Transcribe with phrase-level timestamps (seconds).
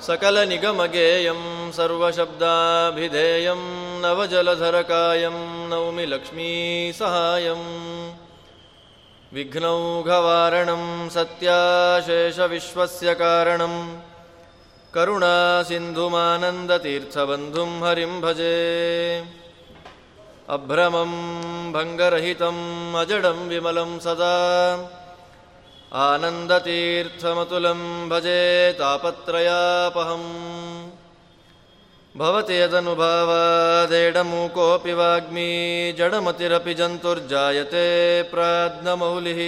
[0.00, 8.27] सकलनिगमगेयं, सर्वशब्दाभिधेयं, नवजलधरकायं नौमि लक्ष्मीसहायम्
[9.32, 14.00] विघ्नौघवारणं सत्याशेषविश्वस्य कारणं।
[14.94, 19.24] करुणासिन्धुमानन्दतीर्थबन्धुं हरिं भजे।
[20.48, 24.88] अभ्रमं भङ्गरहितम् अजडं विमलं सदा।
[25.92, 30.97] आनन्दतीर्थमतुलं भजे तापत्रयापहम्
[32.16, 39.40] भवति यदनुभावादेडमूकोऽपि वाग्मी जडमतिरपि जन्तुर्जायते प्राज्ञमौलिः।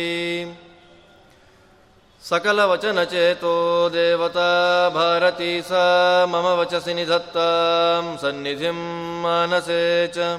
[2.22, 8.74] सकलवचनचेतो देवता भारती सा मम वचसि निधत्तां सन्निधिं
[9.22, 10.38] मानसे च।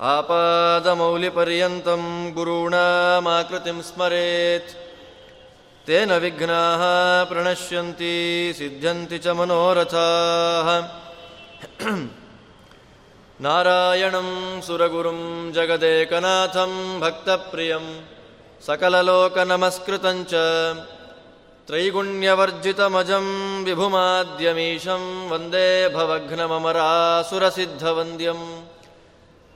[0.00, 4.81] आपादमौलिपर्यन्तं गुरूणामाकृतिं स्मरेत्
[5.87, 6.81] तेन विघ्नाः
[7.29, 8.13] प्रणश्यन्ति
[8.57, 10.67] सिद्ध्यन्ति च मनोरथाः
[13.45, 14.29] नारायणं
[14.67, 15.19] सुरगुरुं
[15.55, 17.85] जगदेकनाथं भक्तप्रियं
[18.67, 20.33] सकललोकनमस्कृतं च
[21.67, 23.27] त्रैगुण्यवर्जितमजं
[23.67, 28.45] विभुमाद्यमीशं वन्दे भवघ्नममरासुरसिद्धवन्द्यम्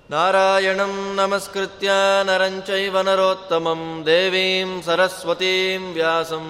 [0.09, 1.89] नारायणं नमस्कृत्य
[2.27, 6.45] नरं चैव नरोत्तमं देवीं सरस्वतीं व्यासं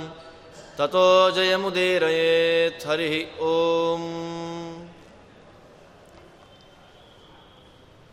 [0.78, 3.16] ततो जयमुदीरयेत् हरिः
[3.48, 4.04] ॐ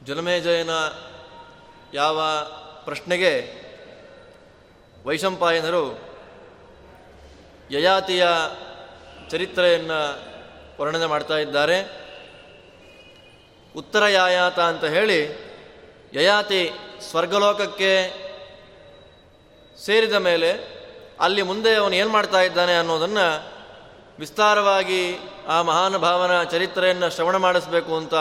[0.03, 0.75] ಜಲಮೇಜಯನ
[1.95, 2.19] ಯಾವ
[2.85, 3.33] ಪ್ರಶ್ನೆಗೆ
[5.05, 5.83] ವೈಶಂಪಾಯನರು
[7.71, 8.25] ಯಯಾತಿಯ
[9.31, 9.99] ಚರಿತ್ರೆಯನ್ನು
[10.79, 11.77] ವರ್ಣನೆ ಮಾಡ್ತಾ ಇದ್ದಾರೆ
[13.76, 15.20] ಉತ್ತರ ಯಾಯಾತ ಅಂತ ಹೇಳಿ
[16.14, 16.72] ಯಯಾತಿ
[17.12, 18.24] ಸ್ವರ್ಗಲೋಕಕ್ಕೆ
[19.86, 20.74] ಸೇರಿದ ಮೇಲೆ
[21.20, 23.54] ಅಲ್ಲಿ ಮುಂದೆ ಅವನು ಏನು ಮಾಡ್ತಾ ಇದ್ದಾನೆ ಅನ್ನೋದನ್ನು
[24.20, 25.18] ವಿಸ್ತಾರವಾಗಿ
[25.48, 28.14] ಆ ಮಹಾನುಭಾವನ ಚರಿತ್ರೆಯನ್ನು ಶ್ರವಣ ಮಾಡಿಸಬೇಕು ಅಂತ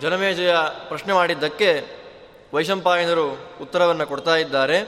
[0.00, 0.54] ಜನಮೇಜಯ
[0.88, 2.00] ಪ್ರಶ್ನೆ ಮಾಡಿದ್ದಕ್ಕೆ
[2.54, 4.78] ವೈಶಂಪಾಯನರು ಉತ್ತರವನ್ನು ಕೊಡ್ತಾ ಇದ್ದಾರೆ.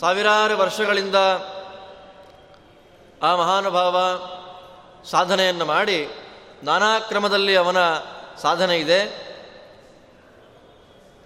[0.00, 1.14] ಸಾವಿರಾರು ವರ್ಷಗಳಿಂದ
[3.22, 3.96] ಆ ಮಹಾನುಭಾವ
[5.10, 6.08] ಸಾಧನೆಯನ್ನು ಮಾಡಿ
[6.64, 7.76] ನಾನಾ ಕ್ರಮದಲ್ಲಿ ಅವನ
[8.42, 9.24] ಸಾಧನೆ ಇದೆ.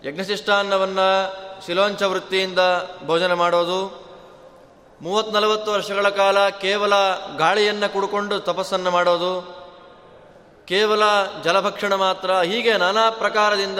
[0.04, 2.58] ಯಜ್ಞಶಿಷ್ಟಾನ್ನವನ್ನು ಶಿಲೋಂಚ ವೃತ್ತಿಯಿಂದ
[3.06, 4.08] ಭೋಜನ ಮಾಡೋದು.
[5.02, 6.92] ಮೂವತ್ನಲವತ್ತು ವರ್ಷಗಳ ಕಾಲ ಕೇವಲ
[7.36, 9.58] ಗಾಳಿಯನ್ನು ಕುಡ್ಕೊಂಡು ತಪಸ್ಸನ್ನು ಮಾಡೋದು.
[10.64, 11.02] ಕೇವಲ
[11.44, 13.78] ಜಲಭಕ್ಷಣ ಮಾತ್ರ, ಹೀಗೆ ನಾನಾ ಪ್ರಕಾರದಿಂದ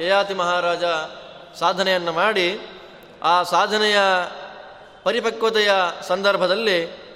[0.00, 0.84] ಯಯಾತಿ ಮಹಾರಾಜ
[1.58, 2.60] ಸಾಧನೆಯನ್ನು ಮಾಡಿ,
[3.22, 3.98] ಆ ಸಾಧನೆಯ
[5.02, 5.70] ಪರಿಪಕ್ವತೆಯ
[6.02, 7.06] ಸಂದರ್ಭದಲ್ಲಿ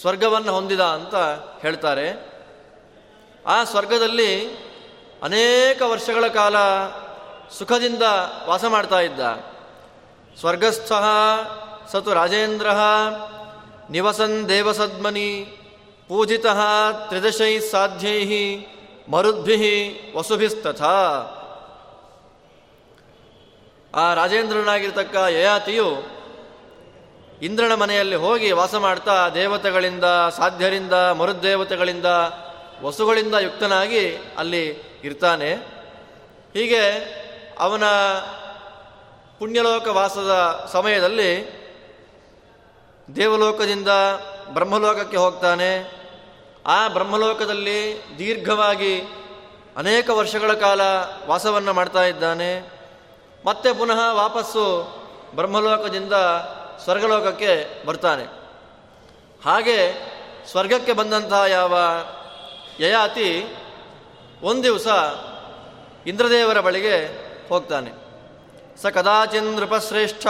[0.00, 1.14] ಸ್ವರ್ಗವನ್ನು ಹೊಂದಿದ ಅಂತ
[1.62, 2.31] ಹೇಳ್ತಾರೆ.
[3.46, 4.54] ಆ ಸ್ವರ್ಗದಲ್ಲಿ
[5.22, 6.56] ಅನೇಕ ವರ್ಷಗಳ ಕಾಲ
[7.58, 8.02] ಸುಖದಿಂದ
[8.46, 9.20] ವಾಸ ಮಾಡ್ತಾ ಇದ್ದ.
[10.40, 10.92] ಸ್ವರ್ಗಸ್ಥ
[11.92, 12.66] ಸತು ರಾಜೇಂದ್ರ
[13.90, 15.58] ನಿವಸನ್ ದೇವಸದ್ಮನಿ
[16.08, 16.46] ಪೂಜಿತ
[17.08, 18.66] ತ್ರಿದಶೈ ಸಾಧ್ಯೈ
[19.08, 20.94] ಮರುದ್ಭಿ ವಸುಭಿಸ್ತಥಾ.
[23.94, 25.88] ಆ ರಾಜೇಂದ್ರನಾಗಿರ್ತಕ್ಕ ಯಯಾತಿಯು
[27.42, 30.04] ಇಂದ್ರನ ಮನೆಯಲ್ಲಿ ಹೋಗಿ ವಾಸ ಮಾಡ್ತಾ ದೇವತೆಗಳಿಂದ,
[30.36, 32.06] ಸಾಧ್ಯರಿಂದ ಮರುದ್ದೇವತೆಗಳಿಂದ
[32.82, 34.66] ವಸುಗಳಿಂದ ಯುಕ್ತನಾಗಿ ಅಲ್ಲಿ
[35.04, 35.54] ಇರ್ತಾನೆ.
[36.54, 36.82] ಹೀಗೆ
[37.58, 37.82] ಅವನ
[39.38, 40.30] ಪುಣ್ಯಲೋಕ ವಾಸದ
[40.72, 41.62] ಸಮಯದಲ್ಲಿ
[43.16, 43.88] ದೇವಲೋಕದಿಂದ
[44.52, 46.02] ಬ್ರಹ್ಮಲೋಕಕ್ಕೆ ಹೋಗ್ತಾನೆ.
[46.66, 49.02] ಆ ಬ್ರಹ್ಮಲೋಕದಲ್ಲಿ ದೀರ್ಘವಾಗಿ
[49.76, 50.80] ಅನೇಕ ವರ್ಷಗಳ ಕಾಲ
[51.26, 52.72] ವಾಸವನ್ನು ಮಾಡ್ತಾ ಇದ್ದಾನೆ.
[53.46, 54.82] ಮತ್ತೆ ಪುನಃ ವಾಪಸ್ಸು
[55.34, 56.12] ಬ್ರಹ್ಮಲೋಕದಿಂದ
[56.84, 58.24] ಸ್ವರ್ಗಲೋಕಕ್ಕೆ ಬರ್ತಾನೆ.
[59.44, 59.92] ಹಾಗೆ
[60.50, 61.78] ಸ್ವರ್ಗಕ್ಕೆ ಬಂದಂತಹ ಯಾವ
[62.82, 63.28] ಯಯಾತಿ
[64.42, 64.86] ಒಂದು ದಿವಸ
[66.06, 66.94] ಇಂದ್ರದೇವರ ಬಳಿಗೆ
[67.48, 67.90] ಹೋಗ್ತಾನೆ.
[68.82, 70.26] ಸ ಕದಾಚಿನ್ ನೃಪಶ್ರೇಷ್ಠ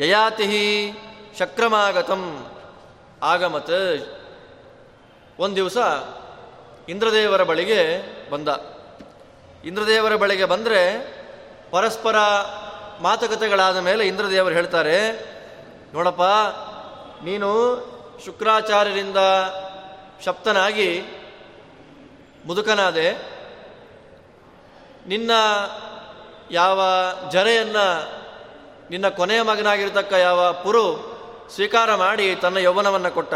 [0.00, 0.92] ಯಯಾತಿ
[1.38, 2.22] ಶಕ್ರಮಾಗತಂ.
[3.22, 3.76] ಆಗಮತ್
[5.38, 5.76] ಒಂದು ದಿವಸ
[6.88, 7.80] ಇಂದ್ರದೇವರ ಬಳಿಗೆ
[8.30, 8.48] ಬಂದ.
[9.64, 10.82] ಇಂದ್ರದೇವರ ಬಳಿಗೆ ಬಂದರೆ
[11.70, 12.16] ಪರಸ್ಪರ
[13.00, 14.98] ಮಾತುಕತೆಗಳಾದ ಮೇಲೆ ಇಂದ್ರದೇವರು ಹೇಳ್ತಾರೆ,
[15.94, 16.24] ನೋಡಪ್ಪ,
[17.24, 17.50] ನೀನು
[18.24, 19.16] ಶುಕ್ರಾಚಾರ್ಯರಿಂದ
[20.24, 20.88] ಶಪ್ತನಾಗಿ
[22.46, 23.08] ಮುದುಕನಾದೆ,
[25.06, 25.30] ನಿನ್ನ
[26.50, 26.80] ಯಾವ
[27.32, 27.86] ಜರೆಯನ್ನು
[28.90, 30.84] ನಿನ್ನ ಕೊನೆಯ ಮಗನಾಗಿರ್ತಕ್ಕ ಯಾವ ಪುರು
[31.54, 33.34] ಸ್ವೀಕಾರ ಮಾಡಿ ತನ್ನ ಯೌವನವನ್ನು ಕೊಟ್ಟ,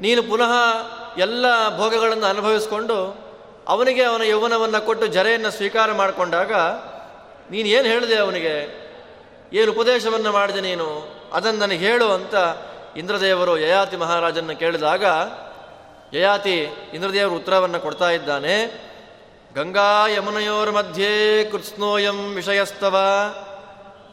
[0.00, 0.52] ನೀನು ಪುನಃ
[1.18, 2.96] ಎಲ್ಲ ಭೋಗಗಳನ್ನು ಅನುಭವಿಸಿಕೊಂಡು
[3.68, 6.52] ಅವನಿಗೆ ಅವನ ಯೌವನವನ್ನು ಕೊಟ್ಟು ಜರೆಯನ್ನು ಸ್ವೀಕಾರ ಮಾಡಿಕೊಂಡಾಗ
[7.50, 8.54] ನೀನು ಏನು ಹೇಳಿದೆ ಅವನಿಗೆ?
[9.52, 10.88] ಏನು ಉಪದೇಶವನ್ನು ಮಾಡಿದೆ ನೀನು?
[11.32, 12.34] ಅದನ್ನು ನನಗೆ ಹೇಳು ಅಂತ
[12.96, 15.04] ಇಂದ್ರದೇವರು ಯಯಾತಿ ಮಹಾರಾಜನ್ನು ಕೇಳಿದಾಗ
[16.14, 16.58] ಯಯಾತಿ
[16.94, 18.66] ಇಂದ್ರದೇವರು ಉತ್ತರವನ್ನು ಕೊಡ್ತಾ ಇದ್ದಾನೆ.
[19.54, 22.98] ಗಂಗಾ ಯಮುನೆಯೋರ್ ಮಧ್ಯೆ ಕೃತ್ಸ್ನೋಯಂ ವಿಷಯಸ್ತವ.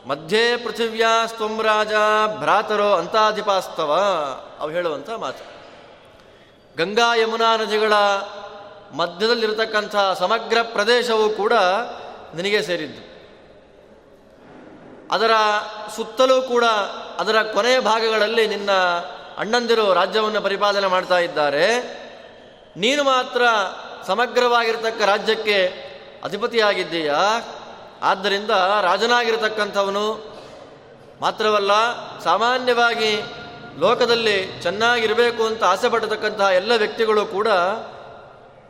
[0.05, 1.93] ಮಧ್ಯೆ ಪೃಥಿವ್ಯಾ ಸ್ವಂ ರಾಜ
[2.39, 3.93] ಭ್ರಾತರೋ ಅಂತಾಧಿಪಾಸ್ತವ.
[4.59, 5.59] ಅವು ಹೇಳುವಂಥ ಮಾತು.
[6.77, 7.93] ಗಂಗಾ ಯಮುನಾ ನದಿಗಳ
[8.91, 11.53] ಮಧ್ಯದಲ್ಲಿರತಕ್ಕಂಥ ಸಮಗ್ರ ಪ್ರದೇಶವು ಕೂಡ
[12.35, 13.09] ನಿನಗೆ ಸೇರಿದ್ದು.
[15.11, 15.31] ಅದರ
[15.95, 16.63] ಸುತ್ತಲೂ ಕೂಡ
[17.19, 18.69] ಅದರ ಕೊನೆಯ ಭಾಗಗಳಲ್ಲಿ ನಿನ್ನ
[19.39, 21.65] ಅಣ್ಣಂದಿರು ರಾಜ್ಯವನ್ನು ಪರಿಪಾಲನೆ ಮಾಡ್ತಾ ಇದ್ದಾರೆ.
[22.77, 23.41] ನೀನು ಮಾತ್ರ
[24.07, 25.67] ಸಮಗ್ರವಾಗಿರತಕ್ಕ ರಾಜ್ಯಕ್ಕೆ
[26.23, 27.19] ಅಧಿಪತಿಯಾಗಿದ್ದೀಯಾ?
[28.01, 28.49] ಆದ್ದರಿಂದ
[28.81, 30.05] ರಾಜನಾಗಿರತಕ್ಕಂಥವನು
[31.21, 31.71] ಮಾತ್ರವಲ್ಲ,
[32.19, 33.21] ಸಾಮಾನ್ಯವಾಗಿ
[33.79, 37.47] ಲೋಕದಲ್ಲಿ ಚೆನ್ನಾಗಿರಬೇಕು ಅಂತ ಆಸೆ ಪಡತಕ್ಕಂತಹ ಎಲ್ಲ ವ್ಯಕ್ತಿಗಳು ಕೂಡ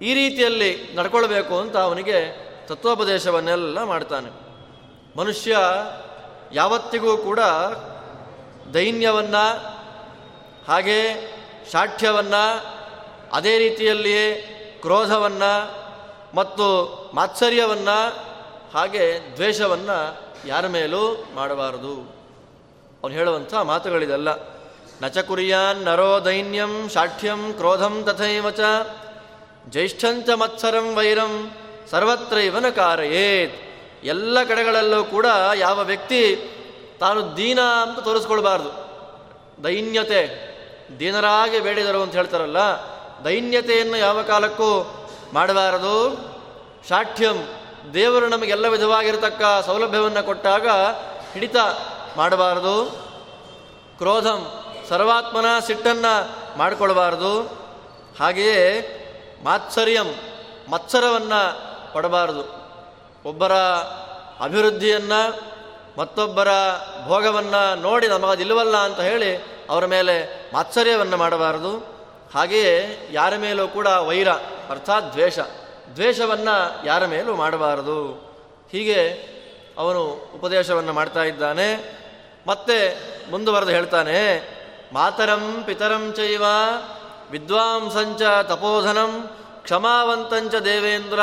[0.02, 2.18] ಈ ರೀತಿಯಲ್ಲಿ ನಡ್ಕೊಳ್ಬೇಕು ಅಂತ ಅವನಿಗೆ
[2.68, 4.30] ತತ್ವೋಪದೇಶವನ್ನೆಲ್ಲ ಮಾಡ್ತಾನೆ.
[5.20, 5.58] ಮನುಷ್ಯ
[6.54, 7.40] ಯಾವತ್ತಿಗೂ ಕೂಡ
[8.74, 9.79] ದೈನ್ಯವನ್ನು
[10.70, 11.02] ಹಾಗೆ
[11.72, 12.44] ಶಾಠ್ಯವನ್ನು
[13.34, 14.34] ಅದೇ ರೀತಿಯಲ್ಲಿಯೇ
[14.82, 15.54] ಕ್ರೋಧವನ್ನು
[16.36, 16.68] ಮತ್ತು
[17.14, 17.98] ಮಾತ್ಸರ್ಯವನ್ನು
[18.74, 20.18] ಹಾಗೆ ದ್ವೇಷವನ್ನು
[20.48, 21.94] ಯಾರ ಮೇಲೂ ಮಾಡಬಾರದು.
[23.04, 24.30] ಅವನು ಹೇಳುವಂಥ ಮಾತುಗಳಿದಲ್ಲ.
[25.02, 28.60] ನಚ ಕುರಿಯಾನ್ ನರೋ ದೈನ್ಯಂ ಶಾಠ್ಯಂ ಕ್ರೋಧಂ ತಥೈವ ಚ.
[29.70, 31.52] ಜ್ಯೇಷ್ಠಂಚ ಮತ್ಸರಂ ವೈರಂ
[31.92, 33.56] ಸರ್ವತ್ರ ಇವನ ಕಾರಯೇತ್
[34.04, 35.26] ಎಲ್ಲ ಕಡೆಗಳಲ್ಲೂ ಕೂಡ
[35.56, 36.36] ಯಾವ ವ್ಯಕ್ತಿ
[37.00, 38.72] ತಾನು ದೀನ ಅಂತ ತೋರಿಸ್ಕೊಳ್ಬಾರ್ದು.
[39.64, 40.50] ದೈನ್ಯತೆ
[40.98, 42.58] ದೀನರಾಗಿ ಬೇಡಿದರು ಅಂತ ಹೇಳ್ತಾರಲ್ಲ,
[43.26, 44.70] ದೈನ್ಯತೆಯನ್ನು ಯಾವ ಕಾಲಕ್ಕೂ
[45.34, 45.96] ಮಾಡಬಾರದು.
[46.88, 47.48] ಶಾಠ್ಯಂ,
[47.94, 50.68] ದೇವರು ನಮಗೆಲ್ಲ ವಿಧವಾಗಿರತಕ್ಕ ಸೌಲಭ್ಯವನ್ನು ಕೊಟ್ಟಾಗ
[51.34, 51.56] ಹಿಡಿತ
[52.18, 52.86] ಮಾಡಬಾರದು.
[53.98, 56.14] ಕ್ರೋಧಂ, ಸರ್ವಾತ್ಮನ ಸಿಟ್ಟನ್ನು
[56.58, 57.42] ಮಾಡಿಕೊಳ್ಬಾರದು
[58.20, 58.62] ಹಾಗೆಯೇ
[59.44, 60.16] ಮಾತ್ಸರ್ಯಂ,
[60.70, 61.42] ಮತ್ಸರವನ್ನು
[61.94, 62.44] ಪಡಬಾರದು.
[63.26, 63.54] ಒಬ್ಬರ
[64.44, 65.22] ಅಭಿವೃದ್ಧಿಯನ್ನು
[66.00, 66.48] ಮತ್ತೊಬ್ಬರ
[67.06, 69.36] ಭೋಗವನ್ನು ನೋಡಿ ನಮಗದಿಲ್ಲವಲ್ಲ ಅಂತ ಹೇಳಿ
[69.70, 70.16] ಅವರ ಮೇಲೆ
[70.54, 71.78] ಮಾತ್ಸರ್ಯವನ್ನು ಮಾಡಬಾರದು.
[72.34, 74.30] ಹಾಗೆಯೇ ಯಾರ ಮೇಲೂ ಕೂಡ ವೈರ,
[74.70, 75.40] ಅರ್ಥಾತ್ ದ್ವೇಷ,
[75.96, 78.00] ದ್ವೇಷವನ್ನು ಯಾರ ಮೇಲೂ ಮಾಡಬಾರದು.
[78.72, 79.00] ಹೀಗೆ
[79.78, 80.04] ಅವನು
[80.36, 82.00] ಉಪದೇಶವನ್ನು ಮಾಡ್ತಾ ಇದ್ದಾನೆ.
[82.48, 82.78] ಮತ್ತೆ
[83.32, 84.20] ಮುಂದುವರೆದು ಹೇಳ್ತಾನೆ,
[84.94, 86.44] ಮಾತರಂ ಪಿತರಂ ಚೈವ
[87.32, 89.30] ವಿದ್ವಾಂಸಂಚ ತಪೋಧನಂ
[89.64, 91.20] ಕ್ಷಮಾವಂತಂಚ ದೇವೇಂದ್ರ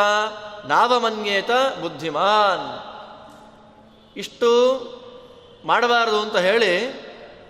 [0.64, 1.50] ನಾವಮನ್ಯೇತ
[1.81, 2.85] ಬುದ್ಧಿಮಾನ್.
[4.16, 4.48] ಇಷ್ಟು
[5.64, 6.72] ಮಾಡಬಾರದು ಅಂತ ಹೇಳಿ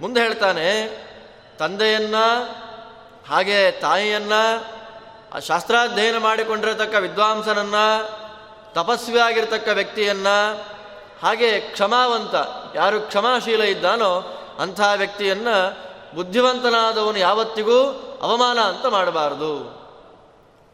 [0.00, 0.66] ಮುಂದೆ ಹೇಳ್ತಾನೆ,
[1.58, 2.14] ತಂದೆಯನ್ನ
[3.28, 4.32] ಹಾಗೆ ತಾಯಿಯನ್ನ
[5.38, 7.74] ಶಾಸ್ತ್ರಾಧ್ಯಯನ ಮಾಡಿಕೊಂಡಿರತಕ್ಕ ವಿದ್ವಾಂಸನನ್ನ
[8.72, 10.36] ತಪಸ್ವಿಯಾಗಿರ್ತಕ್ಕ ವ್ಯಕ್ತಿಯನ್ನು,
[11.22, 12.34] ಹಾಗೆ ಕ್ಷಮಾವಂತ,
[12.74, 14.12] ಯಾರು ಕ್ಷಮಾಶೀಲ ಇದ್ದಾನೋ
[14.58, 15.48] ಅಂಥ ವ್ಯಕ್ತಿಯನ್ನ
[16.14, 17.78] ಬುದ್ಧಿವಂತನಾದವನು ಯಾವತ್ತಿಗೂ
[18.22, 19.52] ಅವಮಾನ ಅಂತ ಮಾಡಬಾರದು.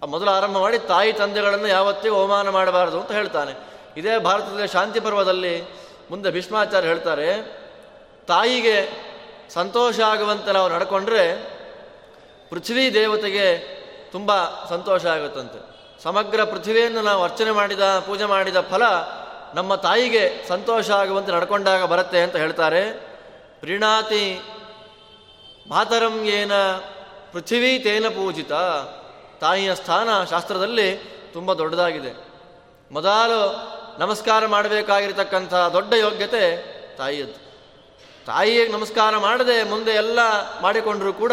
[0.07, 3.53] ಮೊದಲು ಆರಂಭ ಮಾಡಿ ತಾಯಿ ತಂದೆಗಳನ್ನು ಯಾವತ್ತಿಗೂ ಅವಮಾನ ಮಾಡಬಾರದು ಅಂತ ಹೇಳ್ತಾನೆ.
[3.97, 7.29] ಇದೇ ಭಾರತದ ಶಾಂತಿ ಪರ್ವದಲ್ಲಿ ಮುಂದೆ ಭೀಷ್ಮಾಚಾರ್ಯ ಹೇಳ್ತಾರೆ,
[8.27, 8.91] ತಾಯಿಗೆ
[9.51, 11.53] ಸಂತೋಷ ಆಗುವಂತೆ ನಾವು ನಡ್ಕೊಂಡ್ರೆ
[12.51, 13.59] ಪೃಥ್ವಿ ದೇವತೆಗೆ
[14.13, 15.61] ತುಂಬ ಸಂತೋಷ ಆಗುತ್ತಂತೆ.
[16.03, 18.83] ಸಮಗ್ರ ಪೃಥ್ವಿಯನ್ನು ನಾವು ಅರ್ಚನೆ ಮಾಡಿದ, ಪೂಜೆ ಮಾಡಿದ ಫಲ
[19.55, 22.83] ನಮ್ಮ ತಾಯಿಗೆ ಸಂತೋಷ ಆಗುವಂತೆ ನಡ್ಕೊಂಡಾಗ ಬರುತ್ತೆ ಅಂತ ಹೇಳ್ತಾರೆ.
[23.61, 24.41] ಪ್ರೀಣಾತಿ
[25.69, 26.53] ಮಾತರಂ ಏನ
[27.33, 28.53] ಪೃಥ್ವಿ ತೇನ ಪೂಜಿತ.
[29.41, 30.97] ತಾಯಿಯ ಸ್ಥಾನ ಶಾಸ್ತ್ರದಲ್ಲಿ
[31.33, 32.13] ತುಂಬ ದೊಡ್ಡದಾಗಿದೆ.
[32.93, 33.43] ಮೊದಲು
[33.99, 36.57] ನಮಸ್ಕಾರ ಮಾಡಬೇಕಾಗಿರ್ತಕ್ಕಂಥ ದೊಡ್ಡ ಯೋಗ್ಯತೆ
[36.97, 37.53] ತಾಯಿಯದ್ದು.
[38.27, 40.19] ತಾಯಿಗೆ ನಮಸ್ಕಾರ ಮಾಡದೆ ಮುಂದೆ ಎಲ್ಲ
[40.61, 41.33] ಮಾಡಿಕೊಂಡರೂ ಕೂಡ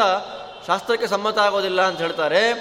[0.67, 2.53] ಶಾಸ್ತ್ರಕ್ಕೆ ಸಮ್ಮತ ಆಗೋದಿಲ್ಲ ಅಂತ ಹೇಳ್ತಾರೆ.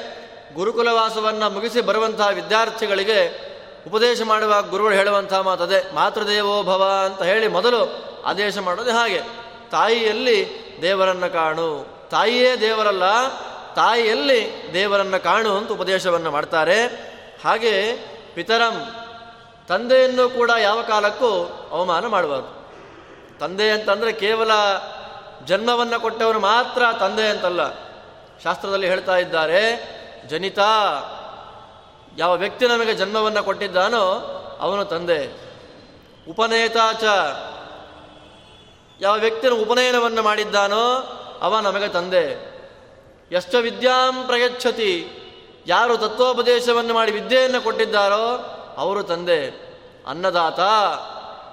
[0.55, 3.49] ಗುರುಕುಲವಾಸವನ್ನು ಮುಗಿಸಿ ಬರುವಂತಹ ವಿದ್ಯಾರ್ಥಿಗಳಿಗೆ
[3.87, 9.23] ಉಪದೇಶ ಮಾಡುವಾಗ ಗುರುಗಳು ಹೇಳುವಂತಹ ಮಾತದೆ ಮಾತೃದೇವೋ ಭವ ಅಂತ ಹೇಳಿ ಮೊದಲು ಆದೇಶ ಮಾಡೋದೇ ಹಾಗೆ.
[9.71, 10.47] ತಾಯಿಯಲ್ಲಿ
[10.83, 11.87] ದೇವರನ್ನು ಕಾಣು.
[12.11, 13.29] ತಾಯಿಯೇ ದೇವರಲ್ಲ,
[13.75, 16.87] ತಾಯಿಯಲ್ಲಿ ದೇವರನ್ನು ಕಾಣು ಅಂತ ಉಪದೇಶವನ್ನು ಮಾಡ್ತಾರೆ.
[17.45, 17.93] ಹಾಗೆ
[18.35, 18.87] ಪಿತರಂ
[19.69, 21.31] ತಂದೆಯನ್ನು ಕೂಡ ಯಾವ ಕಾಲಕ್ಕೂ
[21.71, 22.59] ಅವಮಾನ ಮಾಡಬಾರ್ದು
[23.41, 24.51] ತಂದೆ ಅಂತಂದರೆ ಕೇವಲ
[25.45, 27.75] ಜನ್ಮವನ್ನು ಕೊಟ್ಟವನು ಮಾತ್ರ ತಂದೆ ಅಂತಲ್ಲ.
[28.45, 29.63] ಶಾಸ್ತ್ರದಲ್ಲಿ ಹೇಳ್ತಾ ಇದ್ದಾರೆ,
[30.29, 30.59] ಜನಿತ,
[32.17, 34.05] ಯಾವ ವ್ಯಕ್ತಿ ನಮಗೆ ಜನ್ಮವನ್ನು ಕೊಟ್ಟಿದ್ದಾನೋ
[34.61, 35.21] ಅವನು ತಂದೆ.
[36.31, 37.05] ಉಪನಯತಾಚ
[39.01, 40.85] ಯಾವ ವ್ಯಕ್ತಿನ ಉಪನಯನವನ್ನು ಮಾಡಿದ್ದಾನೋ
[41.43, 42.25] ಅವ ನಮಗೆ ತಂದೆ.
[43.33, 44.93] ಎಷ್ಟ ವಿದ್ಯಾಂ ಪ್ರಯಚ್ಛತಿ,
[45.67, 49.41] ಯಾರು ತತ್ವೋಪದೇಶವನ್ನು ಮಾಡಿ ವಿದ್ಯೆಯನ್ನು ಕೊಟ್ಟಿದ್ದಾರೋ ಅವರು ತಂದೆ,
[50.07, 50.61] ಅನ್ನದಾತ,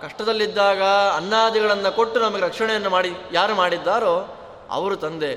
[0.05, 0.83] ಕಷ್ಟದಲ್ಲಿದ್ದಾಗ
[1.15, 4.15] ಅನ್ನಾದಿಗಳನ್ನು ಕೊಟ್ಟು ನಮಗೆ ರಕ್ಷಣೆಯನ್ನು ಮಾಡಿ, ಯಾರು ಮಾಡಿದ್ದಾರೋ
[4.69, 5.33] ಅವರು ತಂದೆ.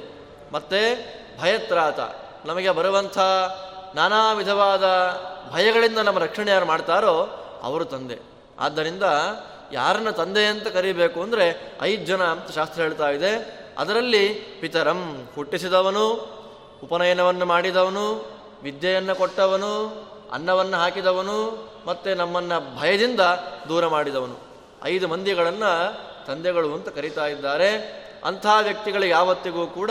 [0.53, 0.81] ಮತ್ತು
[1.41, 2.01] ಭಯತ್ರಾತ,
[2.47, 3.19] ನಮಗೆ ಬರುವಂಥ
[3.95, 4.85] ನಾನಾ ವಿಧವಾದ
[5.53, 7.15] ಭಯಗಳಿಂದ ನಮ್ಮ ರಕ್ಷಣೆ ಯಾರು ಮಾಡ್ತಾರೋ
[7.63, 8.19] ಅವರು ತಂದೆ.
[8.59, 9.03] ಆದ್ದರಿಂದ
[9.73, 13.33] ಯಾರನ್ನ ತಂದೆ ಅಂತ ಕರೀಬೇಕು ಅಂದರೆ ಐದು ಜನ ಅಂತ ಶಾಸ್ತ್ರ ಹೇಳ್ತಾ ಇದೆ.
[13.79, 14.29] ಅದರಲ್ಲಿ
[14.61, 16.07] ಪಿತರಂ ಹುಟ್ಟಿಸಿದವನು,
[16.85, 18.07] ಉಪನಯನವನ್ನು ಮಾಡಿದವನು,
[18.63, 19.73] ವಿದ್ಯೆಯನ್ನು ಕೊಟ್ಟವನು
[20.33, 23.21] ಅನ್ನವನ್ನು ಹಾಕಿದವನು ಮತ್ತು ನಮ್ಮನ್ನು ಭಯದಿಂದ
[23.69, 24.37] ದೂರ ಮಾಡಿದವನು.
[24.85, 27.99] ಐದು ಮಂದಿಗಳನ್ನು ತಂದೆಗಳು ಅಂತ ಕರೀತಾ ಇದ್ದಾರೆ.
[28.25, 29.91] ಅಂಥ ವ್ಯಕ್ತಿಗಳು ಯಾವತ್ತಿಗೂ ಕೂಡ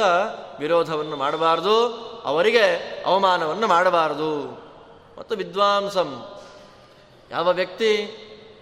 [0.60, 1.88] ವಿರೋಧವನ್ನು ಮಾಡಬಾರ್ದು.
[2.25, 2.63] ಅವರಿಗೆ
[3.06, 4.41] ಅವಮಾನವನ್ನು ಮಾಡಬಾರದು.
[5.20, 6.39] ಮತ್ತು ವಿದ್ವಾಂಸಂ.
[7.32, 8.06] ಯಾವ ವ್ಯಕ್ತಿ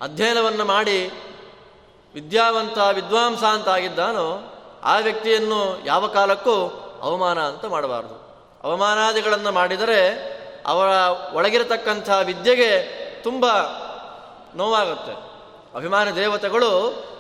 [0.02, 1.12] ಅಧ್ಯಯನವನ್ನು ಮಾಡಿ
[2.14, 4.52] ವಿದ್ಯಾವಂತ ವಿದ್ವಾಂಸ ಅಂತ ಆಗಿದ್ದಾನೋ
[4.84, 6.68] ಆ ವ್ಯಕ್ತಿಯನ್ನು ಯಾವ ಕಾಲಕ್ಕೂ
[7.02, 8.26] ಅವಮಾನ ಅಂತ ಮಾಡಬಾರ್ದು.
[8.64, 10.35] ಅವಮಾನಾದಿಗಳನ್ನು ಮಾಡಿದರೆ
[10.66, 10.88] ಅವರ
[11.36, 12.82] ಒಳಗಿರತಕ್ಕಂಥ ವಿದ್ಯೆಗೆ
[13.24, 13.46] ತುಂಬ
[14.56, 15.12] ನೋವಾಗುತ್ತೆ.
[15.76, 16.70] ಅಭಿಮಾನ ದೇವತೆಗಳು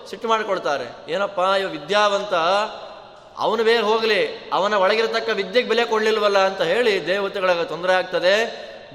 [0.09, 2.33] ಸಿಟ್ಟು ಮಾಡಿಕೊಳ್ತಾರೆ ಏನಪ್ಪ, ಇವ ವಿದ್ಯಾವಂತ,
[3.37, 8.35] ಅವನು ಬೇರೆ ಹೋಗಲಿ, ಅವನ ಒಳಗಿರತಕ್ಕ ವಿದ್ಯೆಗೆ ಬೆಲೆ ಕೊಡಲಿಲ್ವಲ್ಲ ಅಂತ ಹೇಳಿ ದೇವತೆಗಳಿಗೆ ತೊಂದರೆ ಆಗ್ತದೆ.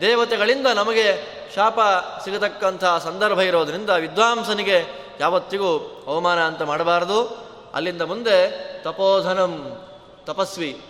[0.00, 1.80] ದೇವತೆಗಳಿಂದ ನಮಗೆ ಶಾಪ
[2.25, 4.85] ಸಿಗತಕ್ಕಂಥ ಸಂದರ್ಭ ಇರೋದರಿಂದ ವಿದ್ವಾಂಸನಿಗೆ
[5.21, 7.50] ಯಾವತ್ತಿಗೂ ಅವಮಾನ ಅಂತ ಮಾಡಬಾರದು.
[7.75, 8.50] ಅಲ್ಲಿಂದ ಮುಂದೆ
[8.83, 9.78] ತಪೋಧನಂ
[10.25, 10.83] ತಪಸ್ವಿ.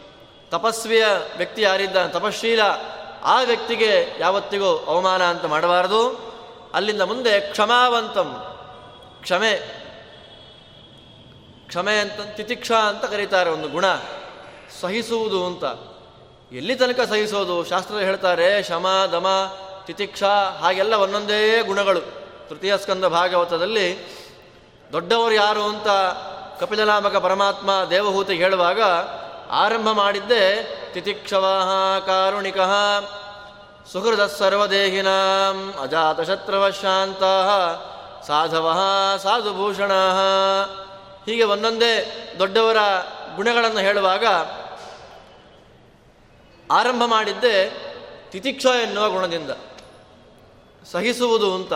[0.51, 1.05] ತಪಸ್ವಿಯ
[1.37, 2.13] ವ್ಯಕ್ತಿ ಯಾರಿದ್ದಾನೆ?
[2.13, 2.61] ತಪಶೀಲ
[3.23, 6.31] ಆ ವ್ಯಕ್ತಿಗೆ ಯಾವತ್ತಿಗೂ ಅವಮಾನ ಅಂತ ಮಾಡಬಾರದು.
[6.75, 8.37] ಅಲ್ಲಿಂದ ಮುಂದೆ ಕ್ಷಮಾವಂತಂ.
[9.23, 9.57] ಕ್ಷಮೆ.
[11.67, 13.85] ಕ್ಷಮೆ ಅಂತ ತಿತಿಕ್ಷ ಅಂತ ಕರೀತಾರೆ ಒಂದು ಗುಣ.
[14.81, 15.65] ಸಹಿಸುವುದು ಅಂತ.
[16.53, 17.65] ಎಲ್ಲಿ ತನಕ ಸಹಿಸೋದು?
[17.65, 19.27] ಶಾಸ್ತ್ರ ಹೇಳ್ತಾರೆ ಶಮ ದಮ,
[19.87, 20.23] ತಿತಿಕ್ಷ
[20.59, 22.01] ಹಾಗೆಲ್ಲ ಒಂದೊಂದೇ ಗುಣಗಳು.
[22.49, 23.99] ತೃತೀಯ ಸ್ಕಂದ ಭಾಗವತದಲ್ಲಿ
[24.93, 25.89] ದೊಡ್ಡವರು ಯಾರು ಅಂತ
[26.61, 28.83] ಕಪಿಲನಾಮಕ ಪರಮಾತ್ಮ ದೇವಹೂತಿ ಹೇಳುವಾಗ
[29.51, 30.65] ಆರಂಭ ಮಾಡಿದ್ದೆ
[30.95, 32.57] ತಿತಿಕ್ಷವಾಹ ಕಾರುಣಿಕ.
[33.93, 35.07] ಸುಹೃದ ಸರ್ವದೇಹಿನ
[35.83, 37.23] ಅಜಾತಶತ್ರವ ಶಾಂತ
[38.27, 38.79] ಸಾಧವ
[39.23, 39.93] ಸಾಧುಭೂಷಣ.
[41.27, 42.77] ಹೀಗೆ ಒಂದೊಂದೇ ದೊಡ್ಡವರ
[43.37, 44.27] ಗುಣಗಳನ್ನು ಹೇಳುವಾಗ
[46.71, 47.71] ಆರಂಭ ಮಾಡಿದ್ದೆ
[48.31, 49.51] ತಿತಿಕ್ಷ ಎನ್ನುವ ಗುಣದಿಂದ.
[50.93, 51.73] ಸಹಿಸುವುದು ಅಂತ.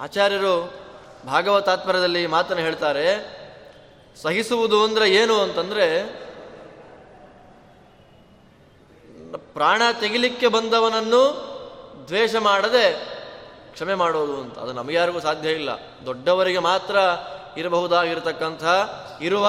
[0.00, 0.74] ಆಚಾರ್ಯರು
[1.26, 3.36] ಭಾಗವತಾತ್ಪರ್ಯದಲ್ಲಿ ಮಾತನ್ನು ಹೇಳ್ತಾರೆ.
[4.22, 6.16] ಸಹಿಸುವುದು ಅಂದರೆ ಏನು ಅಂತಂದರೆ
[9.56, 11.22] ಪ್ರಾಣ ತೆಗಿಲಿಕ್ಕೆ ಬಂದವನನ್ನು
[12.08, 12.92] ದ್ವೇಷ ಮಾಡದೆ
[13.72, 14.58] ಕ್ಷಮೆ ಮಾಡೋದು ಅಂತ.
[14.58, 15.70] ಅದು ನಮಗ್ಯಾರಿಗೂ ಸಾಧ್ಯ ಇಲ್ಲ.
[16.06, 16.96] ದೊಡ್ಡವರಿಗೆ ಮಾತ್ರ
[17.56, 18.64] ಇರಬಹುದಾಗಿರತಕ್ಕಂಥ
[19.22, 19.48] ಇರುವ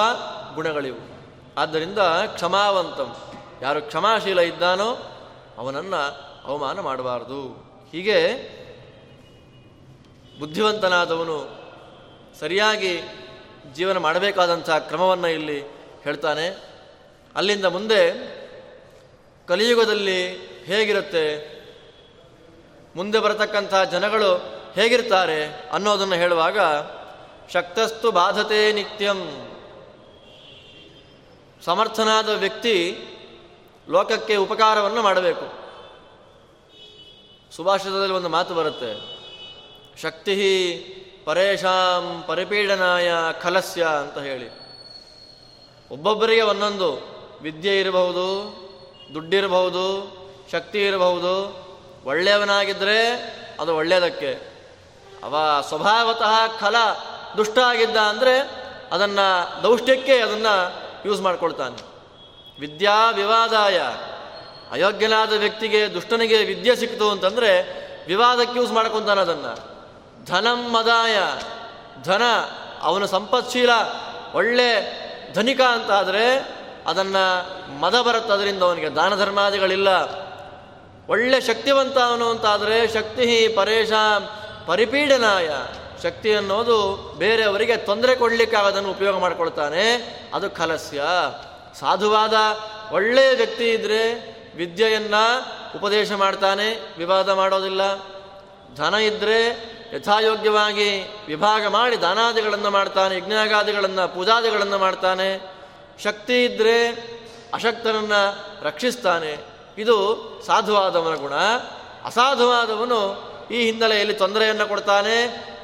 [0.54, 0.98] ಗುಣಗಳಿವು.
[1.58, 3.16] ಆದ್ದರಿಂದ ಕ್ಷಮಾವಂತಂ.
[3.62, 4.96] ಯಾರು ಕ್ಷಮಾಶೀಲ ಇದ್ದಾನೋ
[5.58, 5.96] ಅವನನ್ನು
[6.44, 7.48] ಅವಮಾನ ಮಾಡಬಾರದು.
[7.92, 8.34] ಹೀಗೆ
[10.40, 11.58] ಬುದ್ಧಿವಂತನಾದವನು
[12.40, 13.00] ಸರಿಯಾಗಿ
[13.74, 15.62] ಜೀವನ ಮಾಡಬೇಕಾದಂಥ ಕ್ರಮವನ್ನು ಇಲ್ಲಿ
[16.04, 16.48] ಹೇಳ್ತಾನೆ.
[17.36, 18.38] ಅಲ್ಲಿಂದ ಮುಂದೆ
[19.48, 21.58] ಕಲಿಯುಗದಲ್ಲಿ ಹೇಗಿರುತ್ತೆ,
[22.96, 24.30] ಮುಂದೆ ಬರತಕ್ಕಂಥ ಜನಗಳು
[24.74, 26.58] ಹೇಗಿರ್ತಾರೆ ಅನ್ನೋದನ್ನು ಹೇಳುವಾಗ,
[27.52, 29.20] ಶಕ್ತಸ್ತು ಬಾಧತೆ ನಿತ್ಯಂ.
[31.64, 32.98] ಸಮರ್ಥನಾದ ವ್ಯಕ್ತಿ
[33.88, 35.46] ಲೋಕಕ್ಕೆ ಉಪಕಾರವನ್ನು ಮಾಡಬೇಕು.
[37.56, 38.90] ಸುಭಾಷಿತದಲ್ಲಿ ಒಂದು ಮಾತು ಬರುತ್ತೆ
[40.02, 40.34] ಶಕ್ತಿ
[41.24, 44.48] ಪರೇಶಾಂ ಪರಿಪೀಡನಾಯ ಖಲಸ್ಯ ಅಂತ ಹೇಳಿ.
[45.90, 46.88] ಒಬ್ಬೊಬ್ಬರಿಗೆ ಒಂದೊಂದು
[47.42, 48.67] ವಿದ್ಯೆ ಇರಬಹುದು
[49.14, 50.18] ದುಡ್ಡಿರಬಹುದು,
[50.52, 51.68] ಶಕ್ತಿ ಇರಬಹುದು
[52.04, 53.10] ಒಳ್ಳೆಯವನಾಗಿದ್ದರೆ
[53.60, 54.58] ಅದು ಒಳ್ಳೆಯದಕ್ಕೆ.
[55.24, 55.36] ಅವ
[55.68, 56.76] ಸ್ವಭಾವತಃ ಖಲ
[57.36, 58.40] ದುಷ್ಟ ಆಗಿದ್ದ ಅಂದರೆ
[58.92, 61.76] ಅದನ್ನು ದೌಷ್ಟ್ಯಕ್ಕೆ ಅದನ್ನು ಯೂಸ್ ಮಾಡ್ಕೊಳ್ತಾನೆ.
[62.60, 63.78] ವಿದ್ಯಾ ವಿವಾದಾಯ.
[64.70, 67.62] ಅಯೋಗ್ಯನಾದ ವ್ಯಕ್ತಿಗೆ, ದುಷ್ಟನಿಗೆ ವಿದ್ಯೆ ಸಿಕ್ತು ಅಂತಂದರೆ
[68.06, 69.78] ವಿವಾದಕ್ಕೆ ಯೂಸ್ ಮಾಡ್ಕೊತಾನೆ ಅದನ್ನು.
[70.24, 71.18] ಧನಂ ಮದಾಯ.
[72.02, 72.22] ಧನ,
[72.80, 73.70] ಅವನ ಸಂಪತ್ಶೀಲ,
[74.34, 74.98] ಒಳ್ಳೆ
[75.34, 76.57] ಧನಿಕ ಅಂತ ಆದರೆ
[76.88, 78.88] ಅದನ್ನು ಮದ ಬರುತ್ತೆ ಅದರಿಂದ ಅವನಿಗೆ.
[78.88, 79.88] ದಾನ ಧರ್ಮಾದಿಗಳಿಲ್ಲ.
[81.08, 83.92] ಒಳ್ಳೆ ಶಕ್ತಿವಂತ ಅವನು ಅಂತಾದರೆ ಶಕ್ತಿ ಪರೇಶ
[84.66, 85.50] ಪರಿಪೀಡನಾಯ.
[86.02, 89.94] ಶಕ್ತಿ ಅನ್ನೋದು ಬೇರೆಯವರಿಗೆ ತೊಂದರೆ ಕೊಡಲಿಕ್ಕೆ ಅದನ್ನು ಉಪಯೋಗ ಮಾಡಿಕೊಳ್ತಾನೆ.
[90.34, 91.02] ಅದು ಕಲಸ್ಯ
[91.80, 92.34] ಸಾಧುವಾದ
[92.92, 94.14] ಒಳ್ಳೆಯ ವ್ಯಕ್ತಿ ಇದ್ದರೆ
[94.56, 95.46] ವಿದ್ಯೆಯನ್ನು
[95.78, 97.80] ಉಪದೇಶ ಮಾಡ್ತಾನೆ, ವಿವಾದ ಮಾಡೋದಿಲ್ಲ.
[98.76, 99.48] ಧನ ಇದ್ದರೆ
[99.94, 105.57] ಯಥಾಯೋಗ್ಯವಾಗಿ ವಿಭಾಗ ಮಾಡಿ ದಾನಾದಿಗಳನ್ನು ಮಾಡ್ತಾನೆ, ಯಜ್ಞಾಗಾದಿಗಳನ್ನು, ಪೂಜಾದಿಗಳನ್ನು ಮಾಡ್ತಾನೆ.
[106.02, 106.88] ಶಕ್ತಿ ಇದ್ದರೆ
[107.54, 108.20] ಅಶಕ್ತನನ್ನು
[108.64, 109.36] ರಕ್ಷಿಸ್ತಾನೆ.
[109.78, 109.96] ಇದು
[110.46, 111.34] ಸಾಧುವಾದವನ ಗುಣ.
[112.04, 115.16] ಅಸಾಧುವಾದವನು ಈ ಹಿನ್ನೆಲೆಯಲ್ಲಿ ತೊಂದರೆಯನ್ನು ಕೊಡ್ತಾನೆ,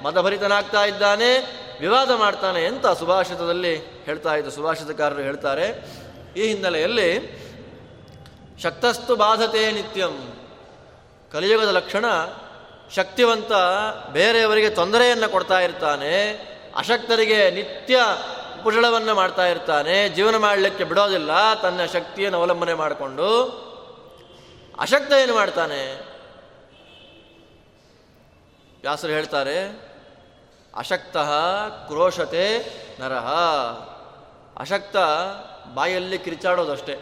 [0.04, 1.38] ಮದಭರಿತನಾಗ್ತಾ ಇದ್ದಾನೆ,
[1.80, 5.86] ವಿವಾದ ಮಾಡ್ತಾನೆ ಅಂತ ಸುಭಾಷಿತದಲ್ಲಿ ಹೇಳ್ತಾ ಇದ್ದು ಸುಭಾಷಿತಕಾರರು ಹೇಳ್ತಾರೆ.
[6.36, 7.44] ಈ ಹಿನ್ನೆಲೆಯಲ್ಲಿ
[8.62, 10.40] ಶಕ್ತಸ್ತು ಬಾಧತೆ ನಿತ್ಯಂ.
[11.32, 12.04] ಕಲಿಯುಗದ ಲಕ್ಷಣ,
[12.94, 13.52] ಶಕ್ತಿವಂತ
[14.12, 16.32] ಬೇರೆಯವರಿಗೆ ತೊಂದರೆಯನ್ನು ಕೊಡ್ತಾ ಇರ್ತಾನೆ,
[16.76, 17.98] ಅಶಕ್ತರಿಗೆ ನಿತ್ಯ
[18.64, 23.28] ಕುಶಲವನ್ನು ಮಾಡ್ತಾ ಇರ್ತಾನೆ, ಜೀವನ ಮಾಡಲಿಕ್ಕೆ ಬಿಡೋದಿಲ್ಲ, ತನ್ನ ಶಕ್ತಿಯನ್ನು ಅವಲಂಬನೆ ಮಾಡಿಕೊಂಡು,
[24.80, 26.00] ಅಶಕ್ತ ಏನು ಮಾಡ್ತಾನೆ?
[28.80, 29.56] ವ್ಯಾಸರು ಹೇಳ್ತಾರೆ,
[30.74, 31.16] ಅಶಕ್ತ
[31.86, 32.58] ಕ್ರೋಶತೆ
[33.00, 33.28] ನರಹ.
[34.58, 34.96] ಅಶಕ್ತ
[35.74, 36.96] ಬಾಯಲ್ಲಿ ಕಿರಿಚಾಡೋದಷ್ಟೇ.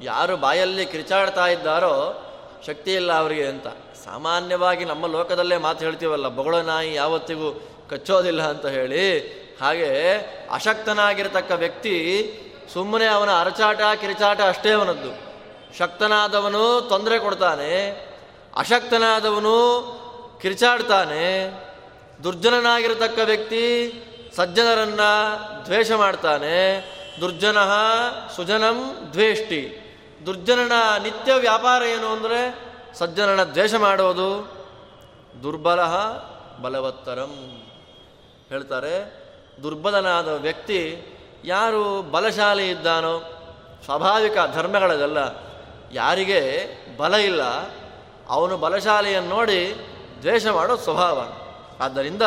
[0.00, 2.22] ಯಾರು ಬಾಯಲ್ಲಿ ಕಿರಿಚಾಡ್ತಾ ಇದ್ದಾರೋ,
[2.66, 3.66] ಶಕ್ತಿ ಇಲ್ಲ ಅವರಿಗೆ ಅಂತ.
[4.04, 9.90] ಸಾಮಾನ್ಯವಾಗಿ ನಮ್ಮ ಲೋಕದಲ್ಲೇ ಮಾತು ಹೇಳ್ತೀವಲ್ಲ ಬೊಗಳ ನಾಯಿ ಯಾವತ್ತಿಗೂ ಕಚ್ಚೋದಿಲ್ಲ ಅಂತ ಹೇಳಿ ಹಾಗೆ
[10.50, 11.94] ಅಶಕ್ತನಾಗಿರತಕ್ಕ ವ್ಯಕ್ತಿ
[12.72, 15.12] ಸುಮ್ಮನೆ ಅವನ ಅರಚಾಟ, ಕಿರಿಚಾಟ ಅಷ್ಟೇ ಅವನದ್ದು.
[15.78, 17.72] ಶಕ್ತನಾದವನು ತೊಂದರೆ ಕೊಡ್ತಾನೆ,
[18.56, 19.56] ಅಶಕ್ತನಾದವನು
[20.42, 21.24] ಕಿರಿಚಾಡ್ತಾನೆ,
[22.24, 23.62] ದುರ್ಜನನಾಗಿರತಕ್ಕ ವ್ಯಕ್ತಿ
[24.36, 25.00] ಸಜ್ಜನರನ್ನ
[25.64, 26.56] ದ್ವೇಷ ಮಾಡ್ತಾನೆ.
[27.20, 27.58] ದುರ್ಜನ
[28.36, 29.62] ಸುಜನಂ ದ್ವೇಷ್ಟಿ.
[30.26, 32.40] ದುರ್ಜನನ ನಿತ್ಯ ವ್ಯಾಪಾರ ಏನು ಅಂದರೆ
[32.94, 34.30] ಸಜ್ಜನನ ದ್ವೇಷ ಮಾಡೋದು.
[35.42, 35.80] ದುರ್ಬಲ
[36.62, 37.34] ಬಲವತ್ತರಂ.
[38.48, 39.23] ಹೇಳ್ತಾರೆ
[39.62, 40.80] ದುರ್ಬಲನಾದ ವ್ಯಕ್ತಿ
[41.44, 43.20] ಯಾರು ಬಲಶಾಲಿ ಇದ್ದಾನೋ,
[43.84, 45.18] ಸ್ವಾಭಾವಿಕ ಧರ್ಮಗಳದೆಲ್ಲ
[45.92, 47.42] ಯಾರಿಗೆ ಬಲ ಇಲ್ಲ,
[48.28, 49.76] ಅವನು ಬಲಶಾಲಿಯನ್ನು ನೋಡಿ
[50.22, 51.22] ದ್ವೇಷ ಮಾಡೋ ಸ್ವಭಾವ.
[51.80, 52.22] ಆದ್ದರಿಂದ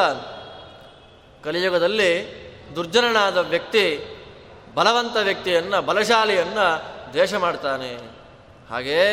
[1.43, 2.11] ಕಲಿಯುಗದಲ್ಲಿ
[2.75, 3.85] ದುರ್ಜನನಾದ ವ್ಯಕ್ತಿ,
[4.73, 6.81] ಬಲವಂತ ವ್ಯಕ್ತಿಯನ್ನು, ಬಲಶಾಲಿಯನ್ನು
[7.13, 7.95] ದ್ವೇಷ ಮಾಡ್ತಾನೆ.
[8.69, 9.03] ಹಾಗೇ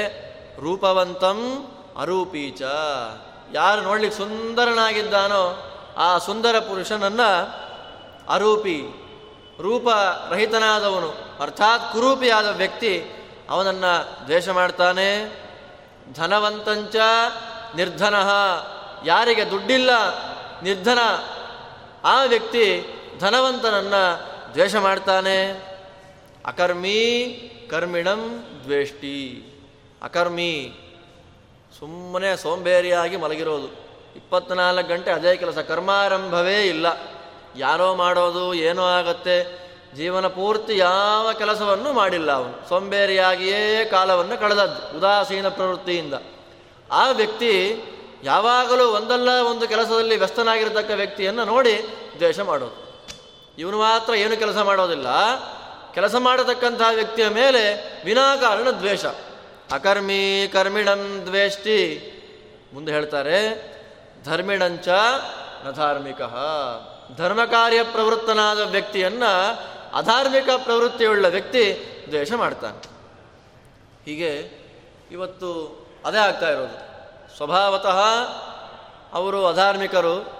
[0.60, 1.66] ರೂಪವಂತಂ
[2.00, 2.62] ಅರೂಪೀಚ.
[3.52, 7.63] ಯಾರು ನೋಡ್ಲಿಕ್ಕೆ ಸುಂದರನಾಗಿದ್ದಾನೋ, ಆ ಸುಂದರ ಪುರುಷನನ್ನು
[8.28, 8.82] ಅರೂಪಿ,
[9.60, 13.04] ರೂಪರಹಿತನಾದವನು, ಅರ್ಥಾತ್ ಕುರೂಪಿಯಾದ ವ್ಯಕ್ತಿ,
[13.50, 15.32] ಅವನನ್ನು ದ್ವೇಷ ಮಾಡ್ತಾನೆ.
[16.14, 16.96] ಧನವಂತಂಚ
[17.76, 18.14] ನಿರ್ಧನ,
[19.04, 19.90] ಯಾರಿಗೆ ದುಡ್ಡಿಲ್ಲ
[20.62, 20.98] ನಿರ್ಧನ,
[22.04, 22.86] ಆ ವ್ಯಕ್ತಿ
[23.20, 25.50] ಧನವಂತನನ್ನು ದ್ವೇಷ ಮಾಡ್ತಾನೆ.
[26.46, 27.06] ಅಕರ್ಮಿ
[27.70, 29.50] ಕರ್ಮಿಣಂ ದ್ವೇಷ್ಟಿ.
[30.02, 30.72] ಅಕರ್ಮಿ,
[31.78, 33.66] ಸುಮ್ಮನೆ ಸೋಂಬೇರಿಯಾಗಿ ಮಲಗಿರೋದು.
[34.16, 37.13] ಇಪ್ಪತ್ನಾಲ್ಕು ಗಂಟೆ ಅದೇ ಕೆಲಸ ಕರ್ಮಾರಂಭವೇ ಇಲ್ಲ.
[37.56, 39.64] ಯಾರೋ ಮಾಡೋದು ಏನೋ ಆಗತ್ತೆ.
[39.96, 42.68] ಜೀವನ ಪೂರ್ತಿ ಯಾವ ಕೆಲಸವನ್ನು ಮಾಡಿಲ್ಲ ಅವನು.
[42.68, 46.14] ಸೋಂಬೇರಿಯಾಗಿಯೇ ಕಾಲವನ್ನು ಕಳೆದದ್ದು, ಉದಾಸೀನ ಪ್ರವೃತ್ತಿಯಿಂದ.
[46.90, 47.82] ಆ ವ್ಯಕ್ತಿ
[48.22, 51.86] ಯಾವಾಗಲೂ ಒಂದಲ್ಲ ಒಂದು ಕೆಲಸದಲ್ಲಿ ವ್ಯಸ್ತನಾಗಿರತಕ್ಕ ವ್ಯಕ್ತಿಯನ್ನು ನೋಡಿ
[52.18, 52.84] ದ್ವೇಷ ಮಾಡೋದು.
[53.58, 55.06] ಇವನು ಮಾತ್ರ ಏನು ಕೆಲಸ ಮಾಡೋದಿಲ್ಲ.
[55.94, 57.62] ಕೆಲಸ ಮಾಡತಕ್ಕಂತಹ ವ್ಯಕ್ತಿಯ ಮೇಲೆ
[58.04, 59.04] ವಿನಾಕಾರಣ ದ್ವೇಷ.
[59.72, 62.10] ಅಕರ್ಮಿ ಕರ್ಮಿಣಂ ದ್ವೇಷ್ಟಿ.
[62.72, 63.40] ಮುಂದೆ ಹೇಳ್ತಾರೆ,
[64.24, 64.88] ಧರ್ಮಿಣಂಚ
[65.66, 66.22] ನಧಾರ್ಮಿಕ
[67.16, 69.22] ಧರ್ಮ ಕಾರ್ಯ ಪ್ರವೃತ್ತನಾದ ವ್ಯಕ್ತಿಯನ್ನ
[69.94, 72.78] ಅಧಾರ್ಮಿಕ ಪ್ರವೃತ್ತಿಯುಳ್ಳ ವ್ಯಕ್ತಿ ದ್ವೇಷ ಮಾಡ್ತಾನೆ.
[74.04, 74.50] ಹೀಗೆ
[75.10, 76.94] ಇವತ್ತು ಅದೇ ಆಗ್ತಾ ಇರೋದು.
[77.36, 78.02] ಸ್ವಭಾವತಃ
[79.12, 80.32] ಅವರು ಅಧಾರ್ಮಿಕರು,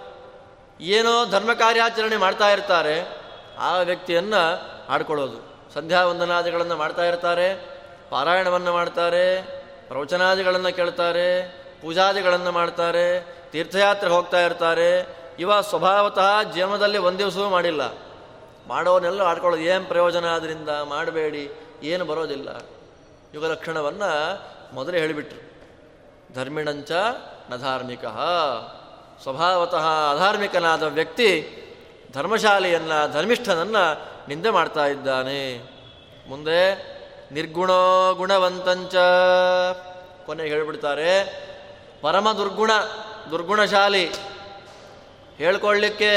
[0.80, 3.08] ಏನೋ ಧರ್ಮ ಕಾರ್ಯಾಚರಣೆ ಮಾಡ್ತಾ ಇರ್ತಾರೆ,
[3.58, 5.54] ಆ ವ್ಯಕ್ತಿಯನ್ನು ಆಡ್ಕೊಳ್ಳೋದು.
[5.74, 7.54] ಸಂಧ್ಯಾ ವಂದನಾದಿಗಳನ್ನು ಮಾಡ್ತಾ ಇರ್ತಾರೆ,
[8.10, 9.42] ಪಾರಾಯಣವನ್ನು ಮಾಡ್ತಾರೆ,
[9.88, 11.48] ಪ್ರವಚನಾದಿಗಳನ್ನು ಕೇಳ್ತಾರೆ,
[11.82, 17.82] ಪೂಜಾದಿಗಳನ್ನು ಮಾಡ್ತಾರೆ, ತೀರ್ಥಯಾತ್ರೆ ಹೋಗ್ತಾ ಇರ್ತಾರೆ ಇವ ಸ್ವಭಾವತಃ ಜನ್ಮದಲ್ಲಿ ಒಂದು ದಿವಸವೂ ಮಾಡಿಲ್ಲ.
[18.68, 21.50] ಮಾಡೋನೆಲ್ಲ ಆಡ್ಕೊಳ್ಳೋದು, ಏನು ಪ್ರಯೋಜನ ಆದ್ದರಿಂದ ಮಾಡಬೇಡಿ.
[21.82, 22.48] ಏನು ಬರೋದಿಲ್ಲ.
[23.34, 24.42] ಯುಗ ಲಕ್ಷಣವನ್ನು
[24.74, 25.54] ಮೊದಲೇ ಹೇಳಿಬಿಟ್ರು.
[26.34, 26.90] ಧರ್ಮಿಣಂಚ
[27.50, 28.04] ನಧಾರ್ಮಿಕ.
[29.22, 31.60] ಸ್ವಭಾವತಃ ಅಧಾರ್ಮಿಕನಾದ ವ್ಯಕ್ತಿ
[32.12, 35.58] ಧರ್ಮಶಾಲಿಯನ್ನು, ಧರ್ಮಿಷ್ಠನನ್ನು ನಿಂದೆ ಮಾಡ್ತಾ ಇದ್ದಾನೆ.
[36.28, 36.74] ಮುಂದೆ,
[37.32, 38.94] ನಿರ್ಗುಣೋ ಗುಣವಂತಂಚ.
[40.26, 41.24] ಕೊನೆಗೆ ಹೇಳಿಬಿಡ್ತಾರೆ,
[42.02, 42.70] ಪರಮ ದುರ್ಗುಣ,
[43.30, 44.12] ದುರ್ಗುಣಶಾಲಿ
[45.38, 46.10] ಹೇಳ್ಕೊಳ್ಳಿಕ್ಕೆ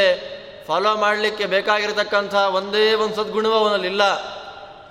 [0.65, 4.01] ಫಾಲೋ ಮಾಡಲಿಕ್ಕೆ ಬೇಕಾಗಿರತಕ್ಕಂಥ ಒಂದೇ ಒಂದು ಸದ್ಗುಣವೂ ಅವನಲ್ಲಿಲ್ಲ.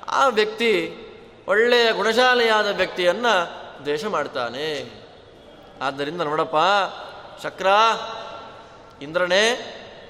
[0.08, 1.02] ಆ ವ್ಯಕ್ತಿ
[1.48, 3.34] ಒಳ್ಳೆಯ ಗುಣಶಾಲೆಯಾದ ವ್ಯಕ್ತಿಯನ್ನು
[3.84, 4.90] ದ್ವೇಷ ಮಾಡ್ತಾನೆ.
[5.82, 6.56] ಆದ್ದರಿಂದ ನೋಡಪ್ಪ
[7.42, 7.66] ಚಕ್ರ
[9.02, 9.44] ಇಂದ್ರನೇ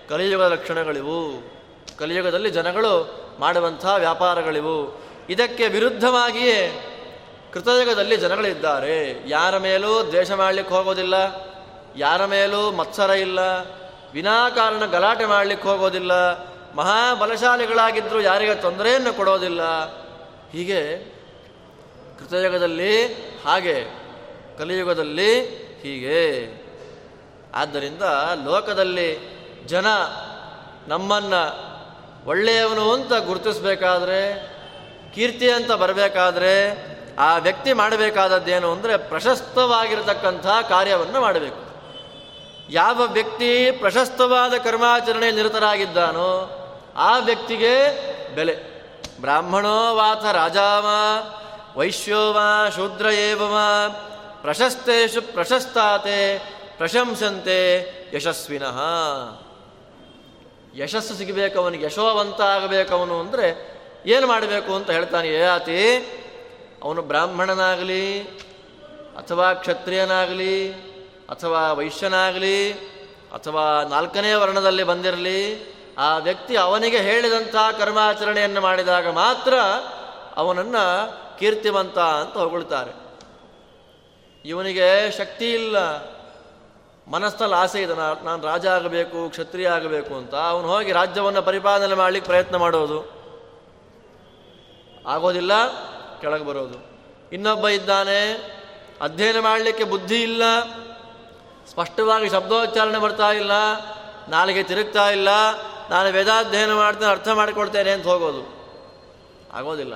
[0.08, 1.22] ಕಲಿಯುಗದ ಲಕ್ಷಣಗಳಿವು.
[1.98, 2.94] ಕಲಿಯುಗದಲ್ಲಿ ಜನಗಳು
[3.40, 5.00] ಮಾಡುವಂಥ ವ್ಯಾಪಾರಗಳಿವು.
[5.28, 6.58] ಇದಕ್ಕೆ ವಿರುದ್ಧವಾಗಿಯೇ
[7.52, 9.28] ಕೃತಯುಗದಲ್ಲಿ ಜನಗಳಿದ್ದಾರೆ.
[9.28, 11.14] ಯಾರ ಮೇಲೂ ದ್ವೇಷ ಮಾಡಲಿಕ್ಕೆ ಹೋಗೋದಿಲ್ಲ,
[11.96, 13.40] ಯಾರ ಮೇಲೂ ಮತ್ಸರ ಇಲ್ಲ
[14.16, 16.12] ವಿನಾಕಾರಣ ಗಲಾಟೆ ಮಾಡಲಿಕ್ಕೆ ಹೋಗೋದಿಲ್ಲ.
[16.74, 19.62] ಮಹಾಬಲಶಾಲಿಗಳಾಗಿದ್ದರೂ ಯಾರಿಗೆ ತೊಂದರೆಯನ್ನು ಕೊಡೋದಿಲ್ಲ.
[20.50, 20.96] ಹೀಗೆ
[22.18, 23.84] ಕೃತಯುಗದಲ್ಲಿ ಹಾಗೆ,
[24.58, 25.40] ಕಲಿಯುಗದಲ್ಲಿ
[25.82, 26.48] ಹೀಗೆ.
[27.54, 28.02] ಆದ್ದರಿಂದ
[28.44, 29.18] ಲೋಕದಲ್ಲಿ
[29.66, 29.86] ಜನ
[30.88, 31.42] ನಮ್ಮನ್ನು
[32.26, 34.48] ಒಳ್ಳೆಯವನು ಅಂತ ಗುರುತಿಸಬೇಕಾದ್ರೆ,
[35.14, 36.70] ಕೀರ್ತಿ ಅಂತ ಬರಬೇಕಾದ್ರೆ,
[37.18, 41.65] ಆ ವ್ಯಕ್ತಿ ಮಾಡಬೇಕಾದದ್ದೇನು ಅಂದರೆ ಪ್ರಶಸ್ತವಾಗಿರತಕ್ಕಂಥ ಕಾರ್ಯವನ್ನು ಮಾಡಬೇಕು.
[42.70, 46.62] ಯಾವ ವ್ಯಕ್ತಿ ಪ್ರಶಸ್ತವಾದ ಕರ್ಮಾಚರಣೆ ನಿರತರಾಗಿದ್ದಾನೋ
[46.96, 47.74] ಆ ವ್ಯಕ್ತಿಗೆ
[48.34, 48.76] ಬೆಲೆ.
[49.20, 50.86] ಬ್ರಾಹ್ಮಣೋ ವಾಥ ರಾಜಾವ,
[51.78, 53.88] ವೈಶ್ಯೋವಾ, ಶೂದ್ರ ಏವಮಾ
[54.42, 56.38] ಪ್ರಶಸ್ತೇಶು ಪ್ರಶಸ್ತಾತೆ,
[56.76, 57.58] ಪ್ರಶಂಸಂತೆ
[58.16, 58.78] ಯಶಸ್ವಿನಃ.
[60.76, 63.76] ಯಶಸ್ಸು ಸಿಗಬೇಕು ಅವನಿಗೆ ಯಶೋವಂತ ಆಗಬೇಕವನು ಅಂದರೆ
[64.06, 65.96] ಏನು ಮಾಡಬೇಕು ಅಂತ ಹೇಳ್ತಾನೆ ಯಾತಿ
[66.82, 68.22] ಅವನು ಬ್ರಾಹ್ಮಣನಾಗಲಿ
[69.16, 70.85] ಅಥವಾ ಕ್ಷತ್ರಿಯನಾಗಲಿ
[71.30, 72.72] ಅಥವಾ ವೈಶ್ಯನಾಗಲಿ,
[73.32, 75.40] ಅಥವಾ ನಾಲ್ಕನೇ ವರ್ಣದಲ್ಲಿ ಬಂದಿರಲಿ,
[75.98, 79.54] ಆ ವ್ಯಕ್ತಿ ಅವನಿಗೆ ಹೇಳಿದಂಥ ಕರ್ಮಾಚರಣೆಯನ್ನು ಮಾಡಿದಾಗ ಮಾತ್ರ
[80.36, 80.84] ಅವನನ್ನು
[81.38, 82.92] ಕೀರ್ತಿವಂತ ಅಂತ ಹೊಗಳ್ತಾರೆ
[84.44, 85.76] ಇವನಿಗೆ ಶಕ್ತಿ ಇಲ್ಲ.
[87.08, 90.34] ಮನಸ್ಸಲ್ಲಿ ಆಸೆ ಇದೆ ನಾನು ರಾಜ ಆಗಬೇಕು, ಕ್ಷತ್ರಿಯ ಆಗಬೇಕು ಅಂತ.
[90.34, 92.98] ಅವನು ಹೋಗಿ ರಾಜ್ಯವನ್ನು ಪರಿಪಾಲನೆ ಮಾಡಲಿಕ್ಕೆ ಪ್ರಯತ್ನ ಮಾಡೋದು.
[95.06, 95.52] ಆಗೋದಿಲ್ಲ,
[96.20, 96.78] ಕೆಳಗೆ ಬರೋದು.
[97.32, 98.20] ಇನ್ನೊಬ್ಬ ಇದ್ದಾನೆ,
[99.00, 100.42] ಅಧ್ಯಯನ ಮಾಡಲಿಕ್ಕೆ ಬುದ್ಧಿ ಇಲ್ಲ
[101.70, 103.52] ಸ್ಪಷ್ಟವಾಗಿ ಶಬ್ದೋಚ್ಚಾರಣೆ ಬರ್ತಾ ಇಲ್ಲ,
[104.28, 105.28] ನಾಲಿಗೆ ತಿರುಗ್ತಾ ಇಲ್ಲ,
[105.90, 108.56] ನಾನು ವೇದಾಧ್ಯಯನ ಮಾಡ್ತೇನೆ, ಅರ್ಥ ಮಾಡಿಕೊಡ್ತೇನೆ ಅಂತ ಹೋಗೋದು.
[109.54, 109.94] ಆಗೋದಿಲ್ಲ.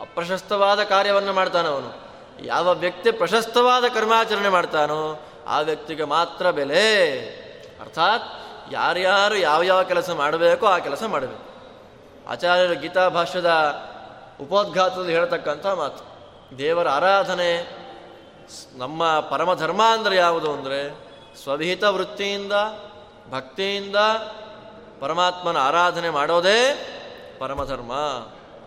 [0.00, 2.10] ಅಪ್ರಶಸ್ತವಾದ ಕಾರ್ಯವನ್ನು ಮಾಡ್ತಾನೆ ಅವನು.
[2.44, 7.12] ಯಾವ ವ್ಯಕ್ತಿ ಪ್ರಶಸ್ತವಾದ ಕರ್ಮಾಚರಣೆ ಮಾಡ್ತಾನೋ, ಆ ವ್ಯಕ್ತಿಗೆ ಮಾತ್ರ ಬೆಲೆ.
[7.80, 8.24] ಅರ್ಥಾತ್
[8.72, 11.50] ಯಾರ್ಯಾರು ಯಾವ ಕೆಲಸ ಮಾಡಬೇಕೋ ಆ ಕೆಲಸ ಮಾಡಬೇಕು.
[12.30, 13.50] ಆಚಾರ್ಯರು ಗೀತಾ ಭಾಷ್ಯದ
[14.40, 16.10] ಉಪೋದ್ಘಾತದಲ್ಲಿ ಹೇಳ್ತಕ್ಕಂಥ ಮಾತು.
[16.58, 17.79] ದೇವರ ಆರಾಧನೆ
[18.76, 21.10] ನಮ್ಮ ಪರಮಧರ್ಮ ಅಂದರೆ ಯಾವುದು ಅಂದರೆ
[21.42, 22.52] ಸ್ವವಿಹಿತ ವೃತ್ತಿಯಿಂದ,
[23.30, 23.96] ಭಕ್ತಿಯಿಂದ
[25.00, 26.60] ಪರಮಾತ್ಮನ ಆರಾಧನೆ ಮಾಡೋದೇ
[27.38, 27.92] ಪರಮಧರ್ಮ.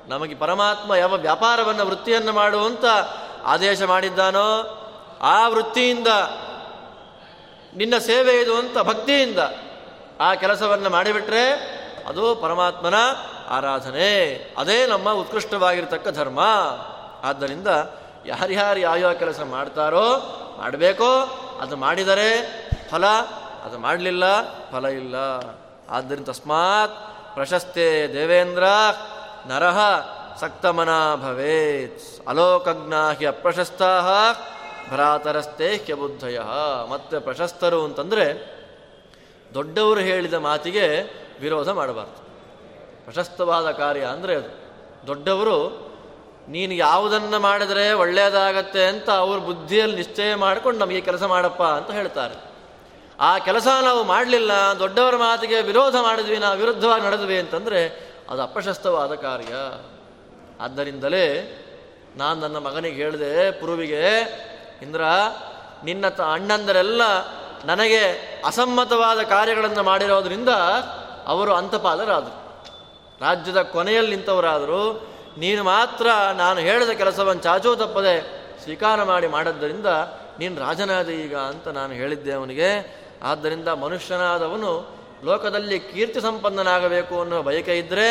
[0.07, 2.85] ನಮಗೆ ಪರಮಾತ್ಮ ಯಾವ ವ್ಯಾಪಾರವನ್ನು, ವೃತ್ತಿಯನ್ನು ಮಾಡುವಂತ
[3.43, 4.79] ಆದೇಶ ಮಾಡಿದ್ದಾನೋ
[5.21, 6.07] ಆ ವೃತ್ತಿಯಿಂದ,
[7.75, 9.39] ನಿನ್ನ ಸೇವೆ ಇದು ಅಂತ ಭಕ್ತಿಯಿಂದ
[10.19, 11.51] ಆ ಕೆಲಸವನ್ನು ಮಾಡಿಬಿಟ್ರೆ
[12.07, 12.93] ಅದು ಪರಮಾತ್ಮನ
[13.49, 14.09] ಆರಾಧನೆ.
[14.57, 16.39] ಅದೇ ನಮ್ಮ ಉತ್ಕೃಷ್ಟವಾಗಿರತಕ್ಕ ಧರ್ಮ.
[17.23, 17.67] ಆದ್ದರಿಂದ
[18.25, 20.09] ಯಾರ್ಯಾರು ಯಾವ್ಯಾವ ಕೆಲಸ ಮಾಡ್ತಾರೋ
[20.57, 21.39] ಮಾಡಬೇಕೋ.
[21.61, 22.29] ಅದು ಮಾಡಿದರೆ
[22.91, 23.05] ಫಲ,
[23.65, 25.15] ಅದು ಮಾಡಲಿಲ್ಲ ಫಲ ಇಲ್ಲ.
[25.89, 26.95] ಆದ್ದರಿಂದ ತಸ್ಮಾತ್
[27.33, 28.63] ಪ್ರಶಸ್ತೆ ದೇವೇಂದ್ರ
[29.47, 29.79] ನರಹ
[30.39, 32.27] ಸಕ್ತಮನ ಭವೇತ್.
[32.27, 34.01] ಅಲೋಕಜ್ಞಾ ಹಿ ಅಪ್ರಶಸ್ತಾ
[34.89, 36.39] ಭ್ರಾತರಸ್ತೆ ಹ್ಯಬುದ್ಧಯ.
[36.89, 38.53] ಮತ್ತೆ ಪ್ರಶಸ್ತರು ಅಂತಂದರೆ
[39.53, 40.87] ದೊಡ್ಡವರು ಹೇಳಿದ ಮಾತಿಗೆ
[41.41, 42.23] ವಿರೋಧ ಮಾಡಬಾರ್ದು.
[43.03, 44.63] ಪ್ರಶಸ್ತವಾದ ಕಾರ್ಯ ಅಂದರೆ ಅದು.
[45.07, 45.92] ದೊಡ್ಡವರು
[46.47, 52.53] ನೀನು ಯಾವುದನ್ನು ಮಾಡಿದರೆ ಒಳ್ಳೆಯದಾಗತ್ತೆ ಅಂತ ಅವ್ರ ಬುದ್ಧಿಯಲ್ಲಿ ನಿಶ್ಚಯ ಮಾಡಿಕೊಂಡು ನಮಗೆ ಕೆಲಸ ಮಾಡಪ್ಪ ಅಂತ ಹೇಳ್ತಾರೆ.
[53.19, 59.53] ಆ ಕೆಲಸ ನಾವು ಮಾಡಲಿಲ್ಲ, ದೊಡ್ಡವರ ಮಾತಿಗೆ ವಿರೋಧ ಮಾಡಿದ್ವಿ, ನಾವು ವಿರುದ್ಧವಾಗಿ ನಡೆದ್ವಿ ಅಂತಂದರೆ ಅದು ಅಪಶಸ್ತವಾದ ಕಾರ್ಯ.
[60.63, 61.59] ಆದ್ದರಿಂದಲೇ
[62.15, 64.19] ನಾನು ನನ್ನ ಮಗನಿಗೆ ಹೇಳಿದೆ, ಪುರುವಿಗೆ,
[64.81, 65.01] ಇಂದ್ರ,
[65.83, 67.01] ನಿನ್ನ ತ, ಅಣ್ಣಂದರೆಲ್ಲ
[67.65, 68.01] ನನಗೆ
[68.45, 70.49] ಅಸಮ್ಮತವಾದ ಕಾರ್ಯಗಳನ್ನು ಮಾಡಿರೋದ್ರಿಂದ
[71.25, 72.65] ಅವರು ಅಂತಪಾದರಾದರು
[73.21, 75.12] ರಾಜ್ಯದ ಕೊನೆಯಲ್ಲಿ ನಿಂತವರಾದರು.
[75.37, 79.85] ನೀನು ಮಾತ್ರ ನಾನು ಹೇಳಿದ ಕೆಲಸವನ್ನು ಚಾಚೂ ತಪ್ಪದೆ ಸ್ವೀಕಾರ ಮಾಡಿ ಮಾಡದ್ದರಿಂದ
[80.39, 82.69] ನೀನು ರಾಜನಾದ ಈಗ ಅಂತ ನಾನು ಹೇಳಿದ್ದೆ ಅವನಿಗೆ.
[83.23, 88.07] ಆದ್ದರಿಂದ ಮನುಷ್ಯನಾದವನು ಲೋಕದಲ್ಲಿ ಕೀರ್ತಿ ಸಂಪನ್ನನಾಗಬೇಕು ಅನ್ನೋ ಬಯಕೆ ಇದ್ದರೆ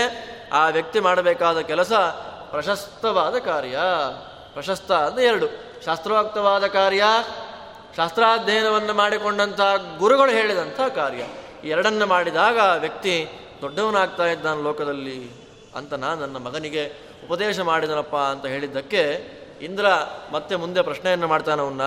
[0.52, 1.92] ಆ ವ್ಯಕ್ತಿ ಮಾಡಬೇಕಾದ ಕೆಲಸ
[2.50, 3.78] ಪ್ರಶಸ್ತವಾದ ಕಾರ್ಯ.
[4.52, 5.46] ಪ್ರಶಸ್ತ ಅಂದರೆ ಎರಡು.
[5.84, 7.04] ಶಾಸ್ತ್ರೋಕ್ತವಾದ ಕಾರ್ಯ,
[7.96, 9.60] ಶಾಸ್ತ್ರಾಧ್ಯಯನವನ್ನು ಮಾಡಿಕೊಂಡಂಥ
[9.98, 11.22] ಗುರುಗಳು ಹೇಳಿದಂಥ ಕಾರ್ಯ.
[11.68, 13.28] ಎರಡನ್ನು ಮಾಡಿದಾಗ ವ್ಯಕ್ತಿ
[13.60, 15.30] ದೊಡ್ಡವನಾಗ್ತಾ ಇದ್ದಾನೆ ಲೋಕದಲ್ಲಿ
[15.76, 19.26] ಅಂತ ನಾನು ನನ್ನ ಮಗನಿಗೆ ಉಪದೇಶ ಮಾಡಿದನಪ್ಪ ಅಂತ ಹೇಳಿದ್ದಕ್ಕೆ
[19.60, 19.86] ಇಂದ್ರ
[20.32, 21.80] ಮತ್ತೆ ಮುಂದೆ ಪ್ರಶ್ನೆಯನ್ನು ಮಾಡ್ತಾನವನ್ನ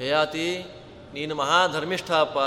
[0.00, 0.64] ಯಯಾತಿ
[1.12, 2.38] ನೀನು ಮಹಾಧರ್ಮಿಷ್ಠ ಅಪ್ಪ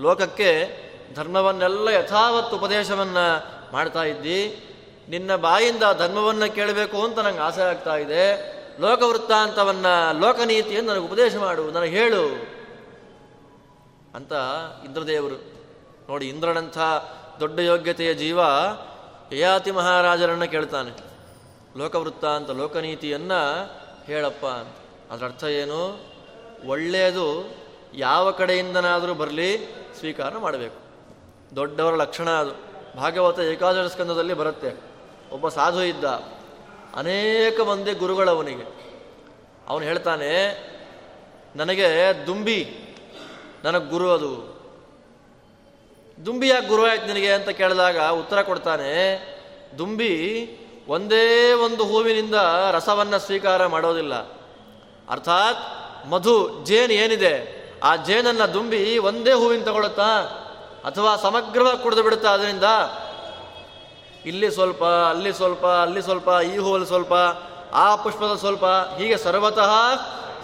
[0.00, 4.70] ಲೋಕಕ್ಕೆ ಧರ್ಮವನ್ನೆಲ್ಲ ಯಥಾವತ್ತು ಉಪದೇಶವನ್ನು ಮಾಡ್ತಾ ಇದ್ದಿ.
[5.08, 8.54] ನಿನ್ನ ಬಾಯಿಂದ ಧರ್ಮವನ್ನು ಕೇಳಬೇಕು ಅಂತ ನಂಗೆ ಆಸೆ ಆಗ್ತಾ ಇದೆ.
[8.80, 12.24] ಲೋಕವೃತ್ತಾಂತವನ್ನು ಲೋಕನೀತಿಯನ್ನು ನನಗೆ ಉಪದೇಶ ಮಾಡು, ನನಗೆ ಹೇಳು.
[14.14, 14.32] ಅಂತ
[14.84, 15.34] ಇಂದ್ರದೇವರು
[16.08, 16.78] ನೋಡಿ, ಇಂದ್ರನಂಥ
[17.40, 18.40] ದೊಡ್ಡ ಯೋಗ್ಯತೆಯ ಜೀವ
[19.32, 20.90] ಯಯಾತಿ ಮಹಾರಾಜರನ್ನು ಕೇಳ್ತಾನೆ.
[21.78, 23.70] ಲೋಕವೃತ್ತ ಅಂತ, ಲೋಕನೀತಿಯನ್ನು
[24.04, 24.76] ಹೇಳಪ್ಪ ಅಂತ.
[25.12, 26.00] ಅದರ ಅರ್ಥ ಏನು?
[26.66, 27.56] ಒಳ್ಳೆಯದು
[27.94, 29.58] ಯಾವ ಕಡೆಯಿಂದನಾದರೂ ಬರಲಿ,
[29.98, 30.76] ಸ್ವೀಕಾರ ಮಾಡಬೇಕು.
[31.56, 32.52] ದೊಡ್ಡವರ ಲಕ್ಷಣ ಅದು.
[32.96, 34.76] ಭಾಗವತ ಏಕಾದಶ ಸ್ಕಂದದಲ್ಲಿ ಬರುತ್ತೆ.
[35.32, 36.04] ಒಬ್ಬ ಸಾಧು ಇದ್ದ.
[36.94, 38.94] ಅನೇಕ ಮಂದಿ ಗುರುಗಳವನಿಗೆ
[39.68, 40.64] ಅವನು ಹೇಳ್ತಾನೆ,
[41.56, 41.86] ನನಗೆ
[42.26, 42.78] ದುಂಬಿ,
[43.64, 44.53] ನನಗೆ ಗುರು ಅದು.
[46.26, 48.92] ದುಂಬಿ ಯಾಕೆ ಗುರು ಆಯ್ತು ನಿನಗೆ ಅಂತ ಕೇಳಿದಾಗ ಉತ್ತರ ಕೊಡ್ತಾನೆ,
[49.78, 50.12] ದುಂಬಿ,
[50.88, 52.34] ಒಂದೇ ಒಂದು ಹೂವಿನಿಂದ
[52.70, 54.14] ರಸವನ್ನು ಸ್ವೀಕಾರ ಮಾಡೋದಿಲ್ಲ.
[55.10, 55.58] ಅರ್ಥಾತ್
[56.06, 57.34] ಮಧು ಜೇನು ಏನಿದೆ,
[57.82, 60.08] ಆ ಜೇನನ್ನು ದುಂಬಿ ಒಂದೇ ಹೂವಿನ ತಗೊಳುತ್ತಾ
[60.84, 62.64] ಅಥವಾ ಸಮಗ್ರವಾಗಿ ಕುಡಿದು ಬಿಡುತ್ತಾ ಅದರಿಂದ?
[64.26, 67.12] ಇಲ್ಲಿ ಸ್ವಲ್ಪ, ಅಲ್ಲಿ ಸ್ವಲ್ಪ ಅಲ್ಲಿ ಸ್ವಲ್ಪ, ಈ ಹೂವಲ್ಲಿ ಸ್ವಲ್ಪ,
[67.72, 69.70] ಆ ಪುಷ್ಪದ ಸ್ವಲ್ಪ, ಹೀಗೆ ಸರ್ವತಃ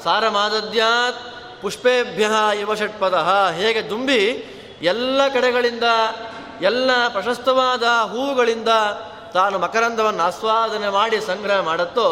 [0.04, 1.16] ಸಾರಮಾದದ್ಯಾತ್
[1.62, 2.30] ಪುಷ್ಪೇಭ್ಯ
[2.60, 3.14] ಇವ ಷಟ್ಪದ
[3.56, 4.44] ಹೇಗೆ ದುಂಬಿ
[4.82, 5.82] ಎಲ್ಲ ಕಡೆಗಳಿಂದ,
[6.60, 8.68] ಎಲ್ಲ ಪ್ರಶಸ್ತವಾದ ಹೂವುಗಳಿಂದ
[9.32, 12.08] ತಾನು ಮಕರಂದವನ್ನು ಆಸ್ವಾದನೆ ಮಾಡಿ ಸಂಗ್ರಹ ಮಾಡುತ್ತೋ,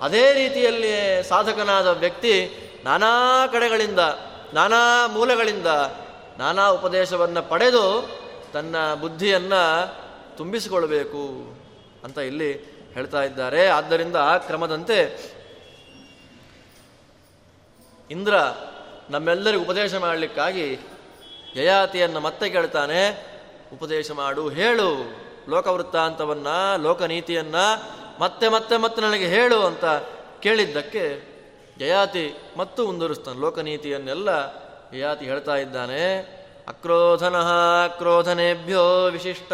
[0.00, 2.34] ಅದೇ ರೀತಿಯಲ್ಲಿ ಸಾಧಕನಾದ ವ್ಯಕ್ತಿ
[2.84, 3.98] ನಾನಾ ಕಡೆಗಳಿಂದ,
[4.54, 5.66] ನಾನಾ ಮೂಲಗಳಿಂದ,
[6.38, 8.10] ನಾನಾ ಉಪದೇಶವನ್ನು ಪಡೆದು
[8.52, 9.94] ತನ್ನ ಬುದ್ಧಿಯನ್ನು
[10.36, 11.54] ತುಂಬಿಸಿಕೊಳ್ಬೇಕು
[12.04, 13.66] ಅಂತ ಇಲ್ಲಿ ಹೇಳ್ತಾ ಇದ್ದಾರೆ.
[13.66, 14.98] ಆದ್ದರಿಂದ ಆ ಕ್ರಮದಂತೆ
[18.10, 18.34] ಇಂದ್ರ
[19.10, 20.80] ನಮ್ಮೆಲ್ಲರಿಗೂ ಉಪದೇಶ ಮಾಡಲಿಕ್ಕಾಗಿ
[21.56, 23.26] ಯಯಾತಿಯನ್ನು ಮತ್ತೆ ಕೇಳ್ತಾನೆ,
[23.72, 27.54] ಉಪದೇಶ ಮಾಡು, ಹೇಳು, ಲೋಕವೃತ್ತಾಂತವನ್ನ, ಲೋಕನೀತಿಯನ್ನ
[28.20, 29.84] ಮತ್ತೆ ಮತ್ತೆ ಮತ್ತೆ ನನಗೆ ಹೇಳು ಅಂತ
[30.40, 31.34] ಕೇಳಿದ್ದಕ್ಕೆ
[31.78, 33.40] ಜಯಾತಿ ಮತ್ತು ಮುಂದುವರಿಸ್ತಾನೆ.
[33.40, 34.28] ಲೋಕನೀತಿಯನ್ನೆಲ್ಲ
[34.94, 36.18] ಯಯಾತಿ ಹೇಳ್ತಾ ಇದ್ದಾನೆ.
[36.68, 37.36] ಅಕ್ರೋಧನ
[37.84, 39.52] ಅಕ್ರೋಧನೇಭ್ಯೋ ವಿಶಿಷ್ಟ.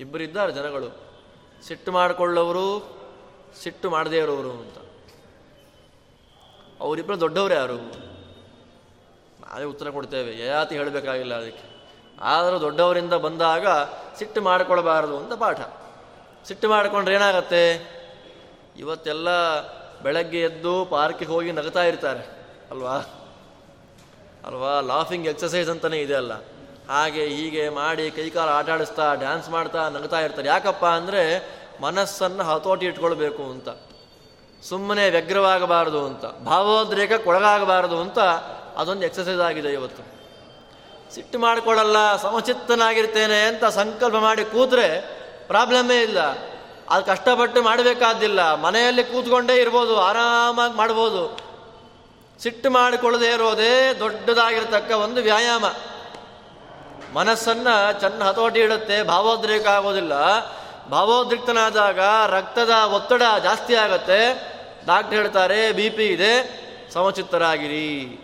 [0.00, 1.12] ಇಬ್ಬರಿದ್ದಾರೆ ಜನಗಳು.
[1.66, 2.96] ಸಿಟ್ಟು ಮಾಡಿಕೊಳ್ಳೋರು
[3.62, 4.78] ಸಿಟ್ಟು ಮಾಡದೇ ಇರೋರು ಅಂತ.
[6.80, 8.11] ಅವರಿಬ್ಬರು ದೊಡ್ಡವರು ಯಾರು?
[9.52, 10.38] ನಾವೇ ಉತ್ತರ ಕೊಡ್ತೇವೆ.
[10.40, 11.72] ಯಯಾತಿ ಹೇಳಬೇಕಾಗಿಲ್ಲ ಅದಕ್ಕೆ.
[12.20, 13.66] ಆದರೂ ದೊಡ್ಡವರಿಂದ ಬಂದಾಗ
[14.18, 15.60] ಸಿಟ್ಟು ಮಾಡಿಕೊಳ್ಬಾರದು ಅಂತ ಪಾಠ.
[16.46, 17.74] ಸಿಟ್ಟು ಮಾಡಿಕೊಂಡ್ರೆ ಏನಾಗತ್ತೆ?
[18.76, 19.28] ಇವತ್ತೆಲ್ಲ
[20.02, 22.46] ಬೆಳಗ್ಗೆ ಎದ್ದು ಪಾರ್ಕಿಗೆ ಹೋಗಿ ನಗ್ತಾ ಇರ್ತಾರೆ.
[22.70, 22.96] ಅಲ್ವಾ?
[24.46, 24.80] ಅಲ್ವಾ?
[24.80, 26.32] ಲಾಫಿಂಗ್ ಎಕ್ಸಸೈಸ್ ಅಂತಲೇ ಇದೆ ಅಲ್ಲ.
[26.88, 30.48] ಹಾಗೆ ಹೀಗೆ ಮಾಡಿ ಕೈಕಾಲು ಆಟ ಆಡಿಸ್ತಾ, ಡ್ಯಾನ್ಸ್ ಮಾಡ್ತಾ ನಗ್ತಾ ಇರ್ತಾರೆ.
[30.48, 31.50] ಯಾಕಪ್ಪ ಅಂದರೆ
[31.82, 33.68] ಮನಸ್ಸನ್ನು ಹತೋಟಿ ಇಟ್ಕೊಳ್ಬೇಕು ಅಂತ.
[34.62, 36.24] ಸುಮ್ಮನೆ ವ್ಯಗ್ರವಾಗಬಾರದು ಅಂತ.
[36.24, 38.18] ಭಾವೋದ್ರೇಕಕ್ಕೊಳಗಾಗಬಾರದು ಅಂತ
[38.76, 40.22] ಅದೊಂದು ಎಕ್ಸಸೈಸ್ ಆಗಿದೆ ಇವತ್ತು.
[41.14, 45.00] ಸಿಟ್ಟು ಮಾಡಿಕೊಳ್ಳಲ್ಲ ಸಮಚಿತ್ತನಾಗಿರ್ತೇನೆ ಅಂತ ಸಂಕಲ್ಪ ಮಾಡಿ ಕೂತ್ರೆ
[45.46, 46.20] ಪ್ರಾಬ್ಲಮ್ಮೇ ಇಲ್ಲ.
[46.90, 48.54] ಅದು ಕಷ್ಟಪಟ್ಟು ಮಾಡಬೇಕಾದ್ದಿಲ್ಲ.
[48.54, 51.38] ಮನೆಯಲ್ಲಿ ಕೂತ್ಕೊಂಡೇ ಇರ್ಬೋದು, ಆರಾಮಾಗಿ ಮಾಡ್ಬೋದು.
[52.42, 55.64] ಸಿಟ್ಟು ಮಾಡಿಕೊಳ್ಳದೆ ಇರೋದೇ ದೊಡ್ಡದಾಗಿರ್ತಕ್ಕ ಒಂದು ವ್ಯಾಯಾಮ.
[57.14, 60.12] ಮನಸ್ಸನ್ನು ಚೆನ್ನ ಹತೋಟಿ ಇಡುತ್ತೆ, ಭಾವೋದ್ರೇಕ ಆಗೋದಿಲ್ಲ.
[60.88, 64.52] ಭಾವೋದ್ರಿಕ್ತನಾದಾಗ ರಕ್ತದ ಒತ್ತಡ ಜಾಸ್ತಿ ಆಗತ್ತೆ.
[64.86, 68.18] ಡಾಕ್ಟರ್ ಹೇಳ್ತಾರೆ, ಬಿ ಪಿ ಇದೆ, ಸಮಚಿತ್ತರಾಗಿರಿ.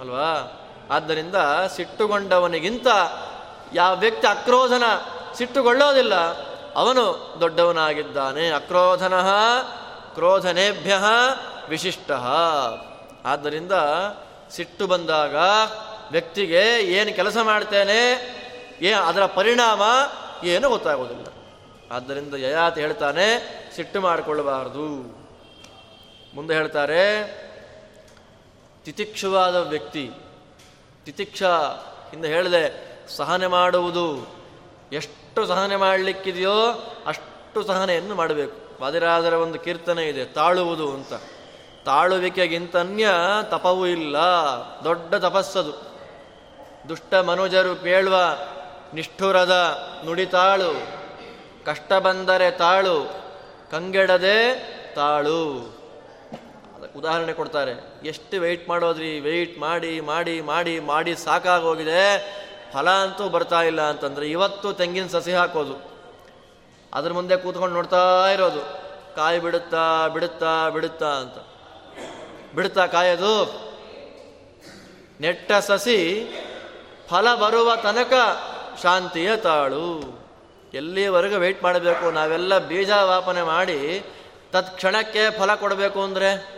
[0.00, 0.30] ಅಲ್ವಾ?
[0.90, 1.38] ಆದ್ದರಿಂದ
[1.76, 2.88] ಸಿಟ್ಟುಗೊಂಡವನಿಗಿಂತ
[3.74, 4.82] ಯಾವ ವ್ಯಕ್ತಿ ಅಕ್ರೋಧನ
[5.34, 6.14] ಸಿಟ್ಟುಗೊಳ್ಳೋದಿಲ್ಲ,
[6.74, 7.04] ಅವನು
[7.40, 8.44] ದೊಡ್ಡವನಾಗಿದ್ದಾನೆ.
[8.50, 9.14] ಅಕ್ರೋಧನ
[10.14, 10.94] ಕ್ರೋಧನೇಭ್ಯ
[11.68, 12.10] ವಿಶಿಷ್ಟ.
[13.24, 13.72] ಆದ್ದರಿಂದ
[14.50, 15.36] ಸಿಟ್ಟು ಬಂದಾಗ
[16.10, 18.00] ವ್ಯಕ್ತಿಗೆ ಏನು ಕೆಲಸ ಮಾಡ್ತೇನೆ,
[18.82, 19.82] ಏ ಅದರ ಪರಿಣಾಮ
[20.44, 21.26] ಏನು ಗೊತ್ತಾಗೋದಿಲ್ಲ.
[21.92, 23.26] ಆದ್ದರಿಂದ ಯಯಾತಿ ಹೇಳ್ತಾನೆ,
[23.76, 24.88] ಸಿಟ್ಟು ಮಾಡಿಕೊಳ್ಳಬಾರದು.
[26.34, 27.02] ಮುಂದೆ ಹೇಳ್ತಾರೆ
[28.86, 30.10] ತಿತಿಕ್ಷುವಾದ ವ್ಯಕ್ತಿ,
[31.04, 31.42] ತಿತಿಕ್ಷ
[32.14, 34.26] ಇಂದ ಹೇಳಿದೆ ಸಹನೆ ಮಾಡುವುದು
[34.92, 36.72] ಎಷ್ಟು ಸಹನೆ ಮಾಡಲಿಕ್ಕಿದೆಯೋ
[37.06, 38.82] ಅಷ್ಟು ಸಹನೆಯನ್ನು ಮಾಡಬೇಕು.
[38.82, 41.12] ವಾದಿರಾದರ ಒಂದು ಕೀರ್ತನೆ ಇದೆ, ತಾಳುವುದು ಅಂತ.
[41.84, 43.08] ತಾಳುವಿಕೆಗಿಂತನ್ಯ
[43.42, 44.16] ತಪವೂ ಇಲ್ಲ,
[44.84, 45.72] ದೊಡ್ಡ ತಪಸ್ಸದು.
[46.88, 48.16] ದುಷ್ಟ ಮನುಜರು ಕೇಳುವ,
[48.94, 49.54] ನಿಷ್ಠುರದ
[50.04, 50.74] ನುಡಿತಾಳು
[51.64, 53.14] ಕಷ್ಟ ಬಂದರೆ ತಾಳು,
[53.70, 54.54] ಕಂಗೆಡದೆ
[54.94, 55.75] ತಾಳು.
[56.96, 57.72] ಉದಾಹರಣೆ ಕೊಡ್ತಾರೆ.
[58.06, 59.20] ಎಷ್ಟು ವೆಯ್ಟ್ ಮಾಡೋದ್ರಿ?
[59.20, 62.18] ವೆಯ್ಟ್ ಮಾಡಿ ಮಾಡಿ ಮಾಡಿ ಮಾಡಿ ಸಾಕಾಗೋಗಿದೆ.
[62.72, 65.96] ಫಲ ಅಂತೂ ಬರ್ತಾ ಇಲ್ಲ ಅಂತಂದರೆ ಇವತ್ತು ತೆಂಗಿನ ಸಸಿ ಹಾಕೋದು.
[66.94, 68.62] ಅದ್ರ ಮುಂದೆ ಕೂತ್ಕೊಂಡು ನೋಡ್ತಾ ಇರೋದು.
[69.16, 71.38] ಕಾಯಿ ಬಿಡುತ್ತಾ ಬಿಡುತ್ತಾ ಬಿಡುತ್ತಾ ಅಂತ.
[72.54, 73.66] ಬಿಡುತ್ತಾ ಕಾಯೋದು?
[75.20, 76.28] ನೆಟ್ಟ ಸಸಿ
[77.08, 78.12] ಫಲ ಬರುವ ತನಕ
[78.82, 80.18] ಶಾಂತಿಯ ತಾಳು.
[80.74, 82.10] ಎಲ್ಲಿವರೆಗೂ ವೆಯ್ಟ್ ಮಾಡಬೇಕು?
[82.10, 84.04] ನಾವೆಲ್ಲ ಬೀಜ ವಾಪನೆ ಮಾಡಿ
[84.52, 86.55] ತತ್ಕ್ಷಣಕ್ಕೆ ಫಲ ಕೊಡಬೇಕು ಅಂದರೆ?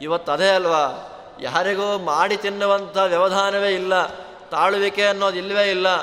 [0.00, 1.06] ಇವತ್ತು ಅದೇ ಅಲ್ವಾ?
[1.40, 4.06] ಯಾರಿಗೂ ಮಾಡಿ ತಿನ್ನುವಂಥ ವ್ಯವಧಾನವೇ ಇಲ್ಲ.
[4.50, 6.02] ತಾಳುವಿಕೆ ಅನ್ನೋದು ಇಲ್ಲವೇ ಇಲ್ಲ.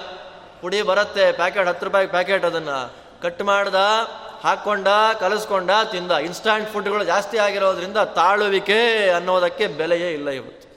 [0.62, 2.96] ಪುಡಿ ಬರುತ್ತೆ, ಪ್ಯಾಕೆಟ್ ಹತ್ತು ರೂಪಾಯಿ ಪ್ಯಾಕೆಟ್ ಅದನ್ನು.
[3.22, 3.76] ಕಟ್ ಮಾಡ್ದ,
[4.44, 4.88] ಹಾಕ್ಕೊಂಡ,
[5.20, 6.12] ಕಲಿಸ್ಕೊಂಡ, ತಿಂದ.
[6.12, 10.68] ಇನ್ಸ್ಟಾಂಟ್ ಫುಡ್ಗಳು ಜಾಸ್ತಿ ಆಗಿರೋದ್ರಿಂದ ತಾಳುವಿಕೆ ಅನ್ನೋದಕ್ಕೆ ಬೆಲೆಯೇ ಇಲ್ಲ ಇವತ್ತು.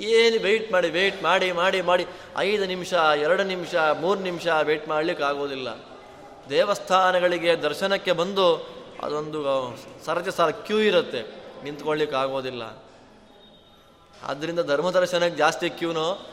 [0.00, 2.06] ಏನು ವೆಯ್ಟ್ ಮಾಡಿ ವೆಯ್ಟ್ ಮಾಡಿ ಮಾಡಿ ಮಾಡಿ.
[2.36, 5.68] ಐದು ನಿಮಿಷ, ಎರಡು ನಿಮಿಷ, ಮೂರು ನಿಮಿಷ ವೆಯ್ಟ್ ಮಾಡಲಿಕ್ಕೆ ಆಗೋದಿಲ್ಲ.
[6.50, 9.44] ದೇವಸ್ಥಾನಗಳಿಗೆ ದರ್ಶನಕ್ಕೆ ಬಂದು ಅದೊಂದು
[10.06, 11.40] ಸರತಿ ಸಾಲ ಕ್ಯೂ ಇರುತ್ತೆ.
[11.64, 12.62] ನಿಂತ್ಕೊಳ್ಳಿಕ್ಕೆ ಆಗೋದಿಲ್ಲ
[14.26, 16.26] ಆದ್ದರಿಂದ ಧರ್ಮ ದರ್ಶನಕ್ಕೆ ಜಾಸ್ತಿ ಕ್ಯೂನೋ,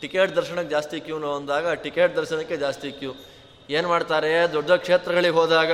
[0.00, 3.12] ಟಿಕೆಟ್ ದರ್ಶನಕ್ಕೆ ಜಾಸ್ತಿ ಕ್ಯೂನೋ ಅಂದಾಗ ಟಿಕೆಟ್ ದರ್ಶನಕ್ಕೆ ಜಾಸ್ತಿ ಕ್ಯೂ.
[3.70, 4.52] ಏನು ಮಾಡ್ತಾರೆ?
[4.52, 5.70] ದೊಡ್ಡ ಕ್ಷೇತ್ರಗಳಿಗೆ ಹೋದಾಗ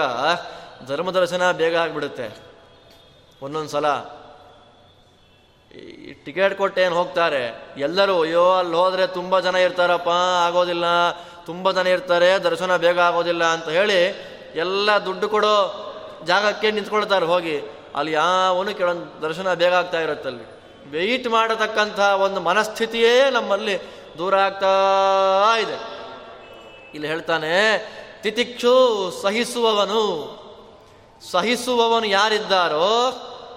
[0.87, 2.37] ಧರ್ಮ ದರ್ಶನ ಬೇಗ ಆಗಿಬಿಡುತ್ತೆ.
[3.42, 3.87] ಒಂದೊಂದು ಸಲ.
[5.77, 7.75] ಈ ಟಿಕೆಟ್ ಕೊಟ್ಟು ಏನು ಹೋಗ್ತಾರೆ?
[7.77, 10.09] ಎಲ್ಲರೂ, ಅಯ್ಯೋ, ಅಲ್ಲಿ ಹೋದರೆ ತುಂಬ ಜನ ಇರ್ತಾರಪ್ಪ,
[10.46, 10.85] ಆಗೋದಿಲ್ಲ.
[11.46, 14.05] ತುಂಬ ಜನ ಇರ್ತಾರೆ, ದರ್ಶನ ಬೇಗ ಆಗೋದಿಲ್ಲ ಅಂತ ಹೇಳಿ
[14.55, 15.55] ಎಲ್ಲ ದುಡ್ಡು ಕೊಡೋ
[16.27, 17.81] ಜಾಗಕ್ಕೆ ನಿಂತ್ಕೊಳ್ತಾರೆ ಹೋಗಿ.
[17.96, 23.78] ಅಲ್ಲಿ ಯಾವನು ಕೆಲವೊಂದು ದರ್ಶನ ಬೇಗ ಆಗ್ತಾ ಇರುತ್ತಲ್ಲಿ ವೆಯ್ಟ್ ಮಾಡತಕ್ಕಂಥ ಒಂದು ಮನಸ್ಥಿತಿಯೇ ನಮ್ಮಲ್ಲಿ
[24.18, 25.76] ದೂರ ಆಗ್ತಾ ಇದೆ.
[26.94, 27.52] ಇಲ್ಲಿ ಹೇಳ್ತಾನೆ,
[28.22, 30.02] ತಿತಿಕ್ಷು ಸಹಿಸುವವನು
[31.31, 33.12] ಸಹಿಸುವವನು ಯಾರಿದ್ದಾರೋ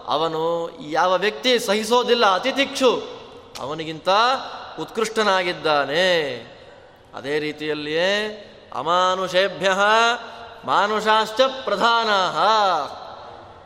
[0.08, 2.26] ಅವನು ಯಾವ ವ್ಯಕ್ತಿ ಸಹಿಸೋದಿಲ್ಲ.
[2.34, 3.04] ಅತಿಥಿಕ್ಷು
[3.60, 4.10] ಅವನಿಗಿಂತ
[4.80, 6.34] ಉತ್ಕೃಷ್ಟನಾಗಿದ್ದಾನೆ.
[7.16, 8.12] ಅದೇ ರೀತಿಯಲ್ಲಿಯೇ
[8.76, 9.72] ಅಮಾನುಷೇಭ್ಯ
[10.66, 12.10] ಮಾನುಷಾಶ್ಚ ಪ್ರಧಾನ.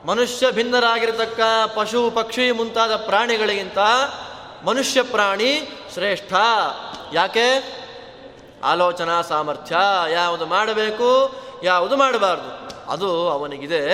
[0.06, 1.40] ಮನುಷ್ಯ ಭಿನ್ನರಾಗಿರತಕ್ಕ
[1.76, 3.78] ಪಶು ಪಕ್ಷಿ ಮುಂತಾದ ಪ್ರಾಣಿಗಳಿಗಿಂತ
[4.66, 6.34] ಮನುಷ್ಯ ಪ್ರಾಣಿ ಶ್ರೇಷ್ಠ.
[7.14, 7.80] ಯಾಕೆ?
[8.64, 9.76] ಆಲೋಚನಾ ಸಾಮರ್ಥ್ಯ.
[10.14, 13.86] ಯಾವುದು ಮಾಡಬೇಕು, ಯಾವುದು ಮಾಡಬಾರ್ದು, ಅದು ಅವನಿಗಿದೆ.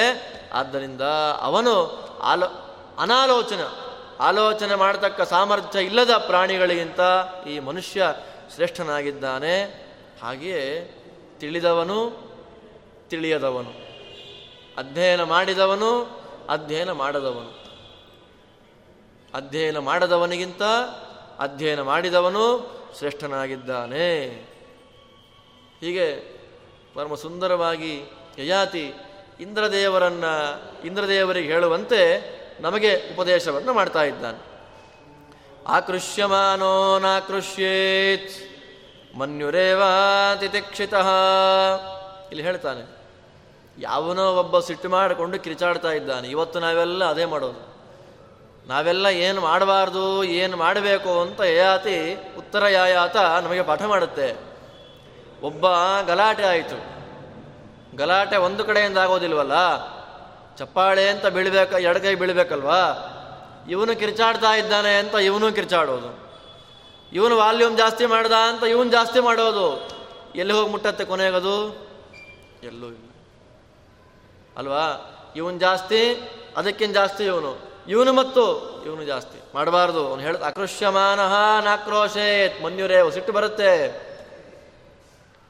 [0.54, 1.02] ಆದ್ದರಿಂದ
[1.42, 2.46] ಅವನು ಆಲೋ,
[3.00, 3.60] ಅನಾಲೋಚನ.
[4.20, 7.00] ಆಲೋಚನೆ ಮಾಡತಕ್ಕ ಸಾಮರ್ಥ್ಯ ಇಲ್ಲದ ಪ್ರಾಣಿಗಳಿಗಿಂತ
[7.48, 8.14] ಈ ಮನುಷ್ಯ
[8.56, 9.64] ಶ್ರೇಷ್ಠನಾಗಿದ್ದಾನೆ.
[10.24, 10.96] ಹಾಗೆಯೇ
[11.40, 12.12] ತಿಳಿದವನು
[13.10, 13.85] ತಿಳಿಯದವನು.
[14.78, 16.04] ಅಧ್ಯಯನ ಮಾಡಿದವನು,
[16.50, 17.66] ಅಧ್ಯಯನ ಮಾಡದವನು.
[19.34, 20.62] ಅಧ್ಯಯನ ಮಾಡದವನಿಗಿಂತ
[21.40, 24.26] ಅಧ್ಯಯನ ಮಾಡಿದವನು ಶ್ರೇಷ್ಠನಾಗಿದ್ದಾನೆ.
[25.82, 26.16] ಹೀಗೆ
[26.94, 28.02] ಪರಮ ಸುಂದರವಾಗಿ
[28.38, 28.94] ಯಯಾತಿ
[29.40, 34.40] ಇಂದ್ರದೇವರನ್ನು, ಇಂದ್ರದೇವರಿಗೆ ಹೇಳುವಂತೆ ನಮಗೆ ಉಪದೇಶವನ್ನು ಮಾಡ್ತಾ ಇದ್ದಾನೆ.
[35.68, 38.32] ಆಕೃಷ್ಯಮಾನೋ ನಾಕೃಷ್ಯೇತ್,
[39.18, 40.94] ಮನ್ಯುರೇವಾತಿತಿಕ್ಷಿತ.
[42.32, 42.95] ಇಲ್ಲಿ ಹೇಳ್ತಾನೆ
[43.80, 46.28] ಯಾವನೋ ಒಬ್ಬ ಸಿಟ್ಟು ಮಾಡಿಕೊಂಡು ಕಿರಿಚಾಡ್ತಾ ಇದ್ದಾನೆ.
[46.28, 47.76] ಇವತ್ತು ನಾವೆಲ್ಲ ಅದೇ ಮಾಡೋದು.
[48.68, 54.36] ನಾವೆಲ್ಲ ಏನು ಮಾಡಬಾರ್ದು, ಏನು ಮಾಡಬೇಕು ಅಂತ ಯಾತಿ ಉತ್ತರ ಯಾಯಾತ ನಮಗೆ ಪಾಠ ಮಾಡುತ್ತೆ.
[55.44, 55.66] ಒಬ್ಬ
[56.08, 56.96] ಗಲಾಟೆ ಆಯಿತು.
[57.98, 59.54] ಗಲಾಟೆ ಒಂದು ಕಡೆಯಿಂದ ಆಗೋದಿಲ್ವಲ್ಲ?
[60.56, 63.12] ಚಪ್ಪಾಳೆ ಅಂತ ಬೀಳ್ಬೇಕ, ಎಡಗೈ ಬೀಳ್ಬೇಕಲ್ವಾ?
[63.70, 66.30] ಇವನು ಕಿರಿಚಾಡ್ತಾ ಇದ್ದಾನೆ ಅಂತ ಇವನು ಕಿರಿಚಾಡೋದು.
[67.14, 69.90] ಇವನು ವಾಲ್ಯೂಮ್ ಜಾಸ್ತಿ ಮಾಡ್ದ ಅಂತ ಇವನು ಜಾಸ್ತಿ ಮಾಡೋದು.
[70.36, 71.88] ಎಲ್ಲಿ ಹೋಗಿ ಮುಟ್ಟತ್ತೆ ಕೊನೆಗದು?
[72.64, 73.15] ಎಲ್ಲೂ
[74.58, 75.12] ಅಲ್ವಾ?
[75.36, 77.76] ಇವನು ಜಾಸ್ತಿ ಅದಕ್ಕಿಂತ ಜಾಸ್ತಿ ಇವನು?
[77.88, 79.42] ಇವನು ಮತ್ತು, ಇವನು ಜಾಸ್ತಿ.
[79.56, 80.08] ಮಾಡಬಾರ್ದು.
[80.08, 82.64] ಅವನು ಹೇಳ ಅಕೃಷ್ಯಮಾನಃ ನಾಕ್ರೋಶೇತ್.
[82.64, 83.88] ಮನ್ಯುರೇ, ಸಿಟ್ಟು ಬರುತ್ತೆ.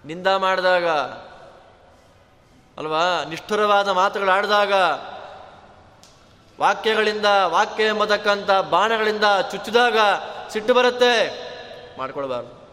[0.06, 0.88] ನಿಂದ ಮಾಡಿದಾಗ,
[2.78, 3.24] ಅಲ್ವಾ?
[3.30, 4.74] ನಿಷ್ಠುರವಾದ ಮಾತುಗಳಾಡಿದಾಗ
[6.62, 9.98] ವಾಕ್ಯಗಳಿಂದ, ವಾಕ್ಯ ಎಂಬತಕ್ಕಂಥ ಬಾಣಗಳಿಂದ ಚುಚ್ಚಿದಾಗ
[10.50, 11.46] ಸಿಟ್ಟು ಬರುತ್ತೆ.
[11.98, 12.66] ಮಾಡ್ಕೊಳ್ಬಾರ್ದು.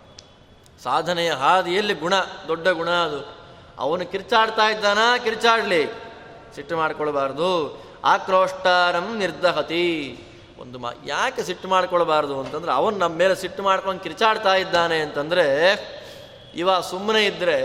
[0.82, 2.14] ಸಾಧನೆಯ ಹಾದಿಯಲ್ಲಿ ಗುಣ,
[2.48, 3.36] ದೊಡ್ಡ ಗುಣ ಅದು.
[3.78, 5.18] ಅವನು ಕಿರ್ಚಾಡ್ತಾ ಇದ್ದಾನಾ?
[5.18, 6.11] ಕಿರ್ಚಾಡ್ಲಿ.
[6.54, 7.82] ಸಿಟ್ಟು ಮಾಡ್ಕೊಳ್ಬಾರ್ದು.
[8.04, 10.18] ಆಕ್ರೋಷ್ಟಾರಂ ನಿರ್ದಹತಿ.
[10.58, 15.46] ಒಂದು ಮಾ, ಯಾಕೆ ಸಿಟ್ಟು ಮಾಡ್ಕೊಳ್ಬಾರ್ದು ಅಂತಂದ್ರೆ ಅವನು ನಮ್ಮ ಮೇಲೆ ಸಿಟ್ಟು ಮಾಡ್ಕೊಂಡು ಕಿರ್ಚಾಡ್ತಾ ಇದ್ದಾನೆ ಅಂತಂದ್ರೆ,
[16.54, 17.62] ಇವ ಸುಮ್ಮನೆ ಇದ್ದರೆ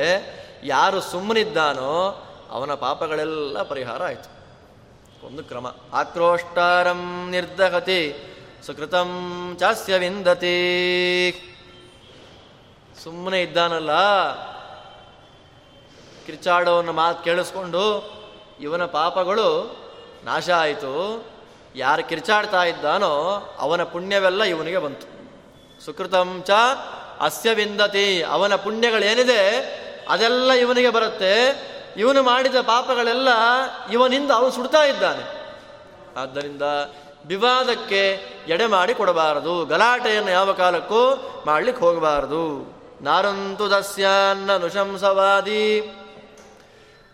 [0.63, 4.38] ಯಾರು ಸುಮ್ಮನಿದ್ದಾನೋ ಅವನ ಪಾಪಗಳೆಲ್ಲ ಪರಿಹಾರ ಆಯಿತು.
[5.28, 5.76] ಒಂದು ಕ್ರಮ.
[5.93, 8.15] ಆಕ್ರೋಷ್ಟಾರಂ ನಿರ್ದಹತಿ.
[8.65, 10.50] ಸುಕೃತಂ ಚಾಸ್ಯ ವಿಂದತಿ.
[13.04, 13.91] ಸುಮ್ಮನೆ ಇದ್ದಾನಲ್ಲ,
[16.26, 18.16] ಕಿರ್ಚಾಡೋನ ಮಾತು ಕೇಳಿಸ್ಕೊಂಡು
[18.62, 19.78] ಇವನ ಪಾಪಗಳು
[20.26, 21.26] ನಾಶ ಆಯಿತು.
[21.76, 23.12] ಯಾರು ಕಿರ್ಚಾಡ್ತಾ ಇದ್ದಾನೋ
[23.60, 25.17] ಅವನ ಪುಣ್ಯವೆಲ್ಲ ಇವನಿಗೆ ಬಂತು.
[25.86, 26.52] ಸುಕೃತಂಚ ಚ
[27.22, 28.24] ಅಸ್ಯ ವಿಂದತಿ.
[28.24, 29.50] ಅವನ ಪುಣ್ಯಗಳೇನಿದೆ
[30.10, 31.67] ಅದೆಲ್ಲ ಇವನಿಗೆ ಬರುತ್ತೆ.
[31.98, 33.28] ಇವನು ಮಾಡಿದ ಪಾಪಗಳೆಲ್ಲ
[33.91, 35.56] ಇವನಿಂದ ಅವನು ಸುಡ್ತಾ ಇದ್ದಾನೆ.
[36.22, 36.62] ಆದ್ದರಿಂದ
[37.26, 38.12] ವಿವಾದಕ್ಕೆ
[38.48, 39.65] ಎಡೆ ಮಾಡಿ ಕೊಡಬಾರದು.
[39.65, 42.78] ಗಲಾಟೆಯನ್ನು ಯಾವ ಕಾಲಕ್ಕೂ ಮಾಡ್ಲಿಕ್ಕೆ ಹೋಗಬಾರದು.
[43.02, 45.96] ನಾರಂತು ದಸ್ಯಾನ್ನ ನುಶಂಸವಾದಿ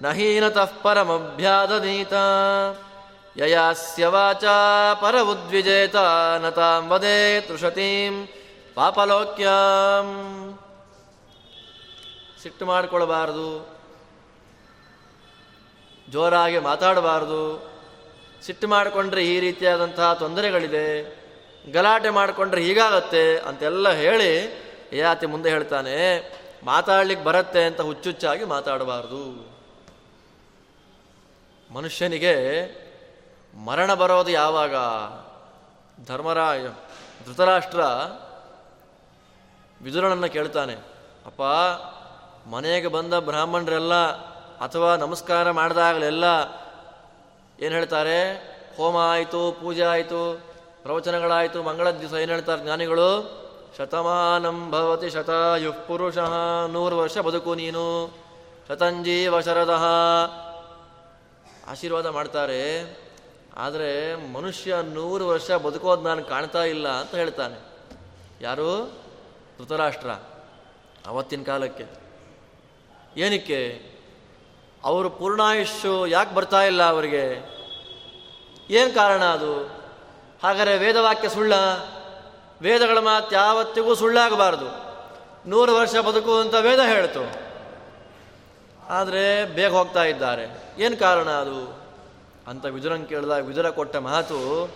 [0.03, 2.13] ನಹೀನತಃ ಪರಮಭ್ಯಾದನೀತ
[3.37, 4.55] ಯಯಾಸ್ಯ ವಾಚಾ
[4.93, 5.95] ಪರ ಉದ್ವಿಜೇತ
[6.41, 8.27] ನತಾಂ ವದೇ ತೃಷತೀಂ
[8.75, 10.07] ಪಾಪಲೋಕ್ಯಾಂ.
[12.43, 13.69] ಸಿಟ್ಟು ಮಾಡಿಕೊಳ್ಬಾರ್ದು.
[16.09, 17.71] ಜೋರಾಗಿ ಮಾತಾಡಬಾರ್ದು.
[18.45, 20.87] ಸಿಟ್ಟು ಮಾಡಿಕೊಂಡ್ರೆ ಈ ರೀತಿಯಾದಂತಹ ತೊಂದರೆಗಳಿದೆ.
[21.71, 24.31] ಗಲಾಟೆ ಮಾಡಿಕೊಂಡ್ರೆ ಹೀಗಾಗತ್ತೆ ಅಂತೆಲ್ಲ ಹೇಳಿ
[24.93, 25.97] ಯಾತಿ ಮುಂದೆ ಹೇಳ್ತಾನೆ,
[26.63, 29.52] ಮಾತಾಡ್ಲಿಕ್ಕೆ ಬರುತ್ತೆ ಅಂತ ಹುಚ್ಚುಚ್ಚಾಗಿ ಮಾತಾಡಬಾರ್ದು.
[31.73, 32.33] ಮನುಷ್ಯನಿಗೆ
[33.65, 34.75] ಮರಣ ಬರೋದು ಯಾವಾಗ?
[36.05, 36.67] ಧರ್ಮರಾಯ,
[37.25, 37.81] ಧೃತರಾಷ್ಟ್ರ
[39.81, 40.73] ವಿದುರನನ್ನು ಕೇಳ್ತಾನೆ.
[41.25, 41.41] ಅಪ್ಪ,
[42.49, 43.93] ಮನೆಗೆ ಬಂದ ಬ್ರಾಹ್ಮಣರೆಲ್ಲ
[44.57, 46.23] ಅಥವಾ ನಮಸ್ಕಾರ ಮಾಡಿದಾಗಲೆಲ್ಲ
[47.59, 48.19] ಏನು ಹೇಳ್ತಾರೆ?
[48.77, 50.41] ಹೋಮ ಆಯಿತು, ಪೂಜೆ ಆಯಿತು,
[50.83, 53.09] ಪ್ರವಚನಗಳಾಯಿತು ಮಂಗಳ ದಿವಸ ಏನು ಹೇಳ್ತಾರೆ ಜ್ಞಾನಿಗಳು?
[53.77, 56.17] ಶತಮಾನಂ ಭವತಿ ಶತಾಯುಃ ಪುರುಷ
[56.67, 57.85] ನೂರು ವರ್ಷ ಬದುಕು ನೀನು.
[58.69, 59.83] ಶತಂಜೀವ ಶರದಃ
[61.67, 62.97] ಆಶೀರ್ವಾದ ಮಾಡ್ತಾರೆ.
[63.57, 67.59] ಆದರೆ ಮನುಷ್ಯ ನೂರು ವರ್ಷ ಬದುಕೋದು ನಾನು ಕಾಣ್ತಾ ಇಲ್ಲ ಅಂತ ಹೇಳ್ತಾನೆ.
[68.41, 68.93] ಯಾರು?
[69.59, 70.09] ಧೃತರಾಷ್ಟ್ರ.
[71.07, 71.85] ಅವತ್ತಿನ ಕಾಲಕ್ಕೆ.
[73.17, 73.93] ಏನಕ್ಕೆ?
[74.83, 77.53] ಅವರು ಪೂರ್ಣಾಯುಷ್ಯು ಯಾಕೆ ಬರ್ತಾ ಇಲ್ಲ ಅವರಿಗೆ?
[78.69, 79.63] ಏನು ಕಾರಣ ಅದು?
[80.43, 81.53] ಹಾಗಾದರೆ ವೇದವಾಕ್ಯ ಸುಳ್ಳ?
[82.61, 84.93] ವೇದಗಳ ಮಾತು ಯಾವತ್ತಿಗೂ ಸುಳ್ಳಾಗಬಾರ್ದು.
[85.49, 87.42] ನೂರು ವರ್ಷ ಬದುಕು ಅಂತ ವೇದ ಹೇಳ್ತು.
[88.93, 90.63] ಆದರೆ ಬೇಗ ಹೋಗ್ತಾ ಇದ್ದಾರೆ.
[90.77, 91.83] ಏನು ಕಾರಣ ಅದು?
[92.47, 94.69] ಅಂತ ವಿದುರನ್ ಕೇಳಿದಾಗ ವಿದುರ ಕೊಟ್ಟ ಮಾತು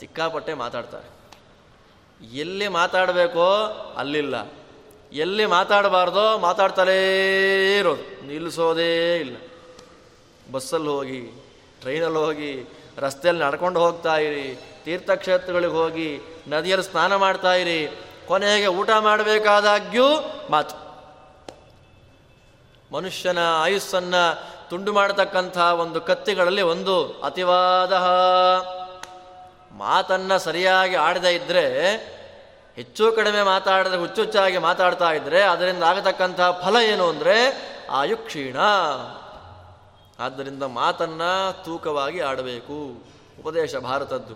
[0.00, 1.16] ಸಿಕ್ಕಾಪಟ್ಟೆ ಮಾತಾಡ್ತಾರೆ.
[2.34, 3.54] ಎಲ್ಲಿ ಮಾತಾಡಬೇಕೋ
[3.96, 4.52] ಅಲ್ಲಿಲ್ಲ.
[5.12, 6.98] ಎಲ್ಲಿ ಮಾತಾಡಬಾರ್ದೋ ಮಾತಾಡ್ತಾರೇ
[7.78, 8.26] ಇರೋದು.
[8.26, 9.36] ನಿಲ್ಲಿಸೋದೇ ಇಲ್ಲ.
[10.52, 11.44] ಬಸ್ಸಲ್ಲಿ ಹೋಗಿ,
[11.80, 20.04] ಟ್ರೈನಲ್ಲಿ ಹೋಗಿ, ರಸ್ತೆಯಲ್ಲಿ ನಡ್ಕೊಂಡು ಹೋಗ್ತಾ ಇರಿ, ತೀರ್ಥಕ್ಷೇತ್ರಗಳಿಗೆ ಹೋಗಿ, ನದಿಯಲ್ಲಿ ಸ್ನಾನ ಮಾಡ್ತಾ ಇರಿ, ಕೊನೆಗೆ ಊಟ ಮಾಡಬೇಕಾದಾಗ್ಯೂ
[20.50, 20.85] ಮಾತು.
[22.92, 24.22] ಮನುಷ್ಯನ ಆಯುಸ್ಸನ್ನು
[24.70, 27.92] ತುಂಡು ಮಾಡತಕ್ಕಂಥ ಒಂದು ಕತ್ತಿಗಳಲ್ಲಿ ಒಂದು ಅತಿವಾದ
[29.74, 31.94] ಮಾತನ್ನು ಸರಿಯಾಗಿ ಆಡದೇ ಇದ್ದರೆ
[32.76, 37.36] ಹೆಚ್ಚು ಕಡಿಮೆ ಮಾತಾಡಿದ್ರೆ ಹುಚ್ಚುಚ್ಚಾಗಿ ಮಾತಾಡ್ತಾ ಇದ್ದರೆ ಅದರಿಂದ ಆಗತಕ್ಕಂಥ ಫಲ ಏನು ಅಂದರೆ
[37.90, 38.56] ಆಯು ಕ್ಷೀಣ
[40.18, 43.04] ಆದ್ದರಿಂದ ಮಾತನ್ನು ತೂಕವಾಗಿ ಆಡಬೇಕು.
[43.40, 44.34] ಉಪದೇಶ ಭಾರತದ್ದು.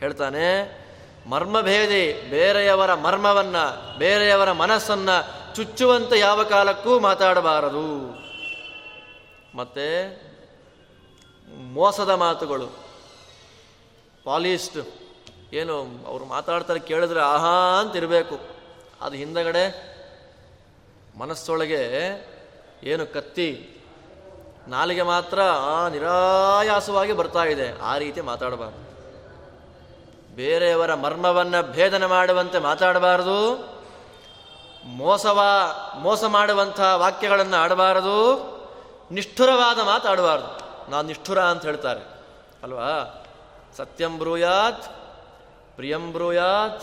[0.00, 0.44] ಹೇಳ್ತಾನೆ,
[1.30, 5.10] ಮರ್ಮಭೇದಿ ಬೇರೆಯವರ ಮರ್ಮವನ್ನು, ಬೇರೆಯವರ ಮನಸ್ಸನ್ನ
[5.54, 8.18] ಚುಚ್ಚುವಂತೆ ಯಾವ ಕಾಲಕ್ಕೂ ಮಾತಾಡಬಾರದು.
[9.56, 10.22] ಮತ್ತೆ
[11.72, 12.66] ಮೋಸದ ಮಾತುಗಳು.
[14.24, 14.78] ಪಾಲಿಸ್ಟ್
[15.54, 18.40] ಏನು ಅವರು ಮಾತಾಡ್ತಾರೆ ಕೇಳಿದ್ರೆ ಆಹಾ ಅಂತ ಇರಬೇಕು.
[19.00, 19.92] ಅದು ಹಿಂದಗಡೆ
[21.18, 21.88] ಮನಸ್ಸೊಳಗೆ
[22.82, 23.76] ಏನು ಕತ್ತಿ
[24.68, 25.38] ನಾಲಿಗೆ ಮಾತ್ರ
[25.90, 27.80] ನಿರಾಯಾಸವಾಗಿ ಬರ್ತಾ ಇದೆ.
[27.80, 28.92] ಆ ರೀತಿ ಮಾತಾಡಬಾರ್ದು.
[30.36, 33.71] ಬೇರೆಯವರ ಮರ್ಮವನ್ನು ಭೇದನ ಮಾಡುವಂತೆ ಮಾತಾಡಬಾರದು.
[34.84, 35.40] ಮೋಸವ,
[35.98, 38.52] ಮೋಸ ಮಾಡುವಂಥ ವಾಕ್ಯಗಳನ್ನು ಆಡಬಾರದು.
[39.10, 42.00] ನಿಷ್ಠುರವಾದ ಮಾತಾಡಬಾರ್ದು ನಾನು ನಿಷ್ಠುರ ಅಂತ ಹೇಳ್ತಾರೆ.
[42.62, 43.24] ಅಲ್ವಾ?
[43.76, 44.84] ಸತ್ಯಂ ಬ್ರೂಯಾತ್,
[45.76, 46.82] ಪ್ರಿಯಂ ಬ್ರೂಯಾತ್,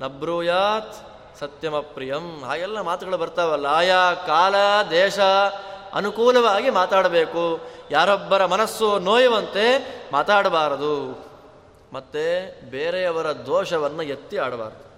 [0.00, 0.94] ನಬ್ರೂಯಾತ್
[1.40, 3.66] ಸತ್ಯಮಪ್ರಿಯಂ ಹಾಗೆಲ್ಲ ಮಾತುಗಳು ಬರ್ತಾವಲ್ಲ.
[3.66, 4.54] ಆಯಾ ಕಾಲ,
[4.90, 5.18] ದೇಶ
[5.94, 7.60] ಅನುಕೂಲವಾಗಿ ಮಾತಾಡಬೇಕು.
[7.90, 9.78] ಯಾರೊಬ್ಬರ ಮನಸ್ಸು ನೋಯುವಂತೆ
[10.12, 11.24] ಮಾತಾಡಬಾರದು.
[11.92, 14.90] ಮತ್ತೆ ಬೇರೆಯವರ ದೋಷವನ್ನು ಎತ್ತಿ ಆಡಬಾರದು.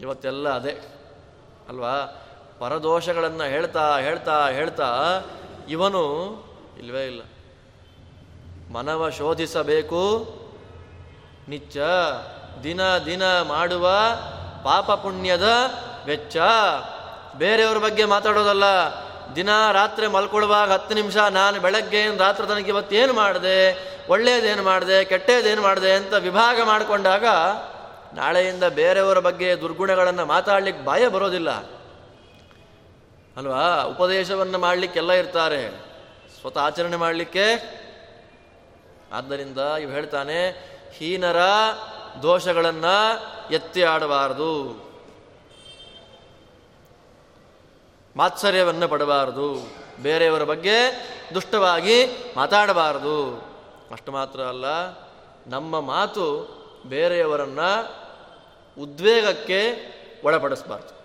[0.00, 0.97] ಇವತ್ತೆಲ್ಲ ಅದೇ.
[1.68, 2.22] ಅಲ್ವಾ?
[2.58, 5.20] ಪರದೋಷಗಳನ್ನು ಹೇಳ್ತಾ ಹೇಳ್ತಾ ಹೇಳ್ತಾ
[5.68, 6.04] ಇವನು
[6.78, 7.22] ಇಲ್ವೇ ಇಲ್ಲ.
[8.72, 10.26] ಮನವ ಶೋಧಿಸಬೇಕು.
[11.48, 11.76] ನಿಚ್ಚ
[12.62, 13.90] ದಿನ ದಿನ ಮಾಡುವ
[14.64, 15.48] ಪಾಪ ಪುಣ್ಯದ
[16.04, 16.36] ವೆಚ್ಚ.
[17.36, 18.64] ಬೇರೆಯವ್ರ ಬಗ್ಗೆ ಮಾತಾಡೋದಲ್ಲ.
[19.36, 23.88] ದಿನ ರಾತ್ರಿ ಮಲ್ಕೊಳ್ಳುವಾಗ ಹತ್ತು ನಿಮಿಷ, ನಾನು ಬೆಳಗ್ಗೆ ರಾತ್ರಿ ತನಕ ಇವತ್ತೇನು ಮಾಡಿದೆ?
[24.08, 25.04] ಒಳ್ಳೆಯದೇನು ಮಾಡಿದೆ?
[25.04, 25.92] ಕೆಟ್ಟೇದೇನು ಮಾಡಿದೆ?
[25.92, 27.24] ಅಂತ ವಿಭಾಗ ಮಾಡಿಕೊಂಡಾಗ
[28.18, 31.50] ನಾಳೆಯಿಂದ ಬೇರೆಯವರ ಬಗ್ಗೆ ದುರ್ಗುಣಗಳನ್ನು ಮಾತಾಡ್ಲಿಕ್ಕೆ ಭಯ ಬರೋದಿಲ್ಲ.
[33.36, 33.82] ಅಲ್ವಾ?
[33.82, 35.70] ಉಪದೇಶವನ್ನು ಮಾಡಲಿಕ್ಕೆಲ್ಲ ಇರ್ತಾರೆ.
[36.40, 37.78] ಸ್ವತಃ ಆಚರಣೆ ಮಾಡಲಿಕ್ಕೆ.
[39.12, 40.50] ಆದ್ದರಿಂದ ಇವು ಹೇಳ್ತಾನೆ,
[40.96, 41.36] ಹೀನರ
[42.22, 44.52] ದೋಷಗಳನ್ನು ಎತ್ತಿ ಆಡಬಾರದು.
[48.16, 49.54] ಮಾತ್ಸರ್ಯವನ್ನು ಪಡಬಾರದು.
[50.02, 50.76] ಬೇರೆಯವರ ಬಗ್ಗೆ
[51.34, 52.06] ದುಷ್ಟವಾಗಿ
[52.36, 53.36] ಮಾತಾಡಬಾರದು.
[53.92, 54.64] ಅಷ್ಟು ಮಾತ್ರ ಅಲ್ಲ,
[55.46, 57.60] ನಮ್ಮ ಮಾತು ಬೇರೆಯವರನ್ನ
[58.80, 59.74] ಉದ್ವೇಗಕ್ಕೆ
[60.24, 60.98] ಒಳಪಡಿಸಬಾರ್ದು.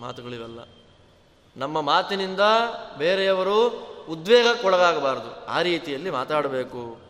[0.00, 0.60] ಮಾತುಗಳಿವೆಲ್ಲ.
[1.56, 2.40] ನಮ್ಮ ಮಾತಿನಿಂದ
[2.98, 3.66] ಬೇರೆಯವರು
[4.08, 7.00] ಉದ್ವೇಗಕ್ಕೆ ಒಳಗಾಗಬಾರದು ಆ ರೀತಿಯಲ್ಲಿ ಮಾತಾಡಬೇಕು.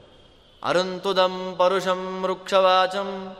[0.62, 3.36] ಅರುಂತುದಂ ಪರುಷಂ ವೃಕ್ಷವಾಚಂ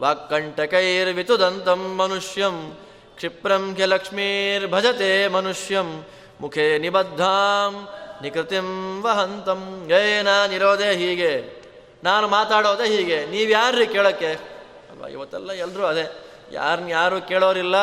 [0.00, 2.76] ವಾಕ್ಕಂಟಕೈರ್ವಿತುದಂತಂ ಮನುಷ್ಯಂ
[3.16, 6.04] ಕ್ಷಿಪ್ರಂ ಲಕ್ಷ್ಮೀರ್ಭಜತೆ ಮನುಷ್ಯಂ
[6.40, 7.88] ಮುಖೇ ನಿಬದ್ಧಾಂ
[8.22, 11.62] ನಿಕೃತಿಂ ವಹಂತಂ ಏ ನಾನಿರೋದೇ ಹೀಗೆ.
[12.04, 13.26] ನಾನು ಮಾತಾಡೋದೇ ಹೀಗೆ.
[13.26, 14.55] ನೀವ್ಯಾರ್ರಿ ಕೇಳೋಕ್ಕೆ?
[14.96, 15.08] ಅಲ್ವಾ?
[15.08, 16.18] ಇವತ್ತೆಲ್ಲ ಎಲ್ಲರೂ ಅದೇ.
[16.52, 17.74] ಯಾರನ್ನ ಯಾರು ಕೇಳೋರಿಲ್ಲ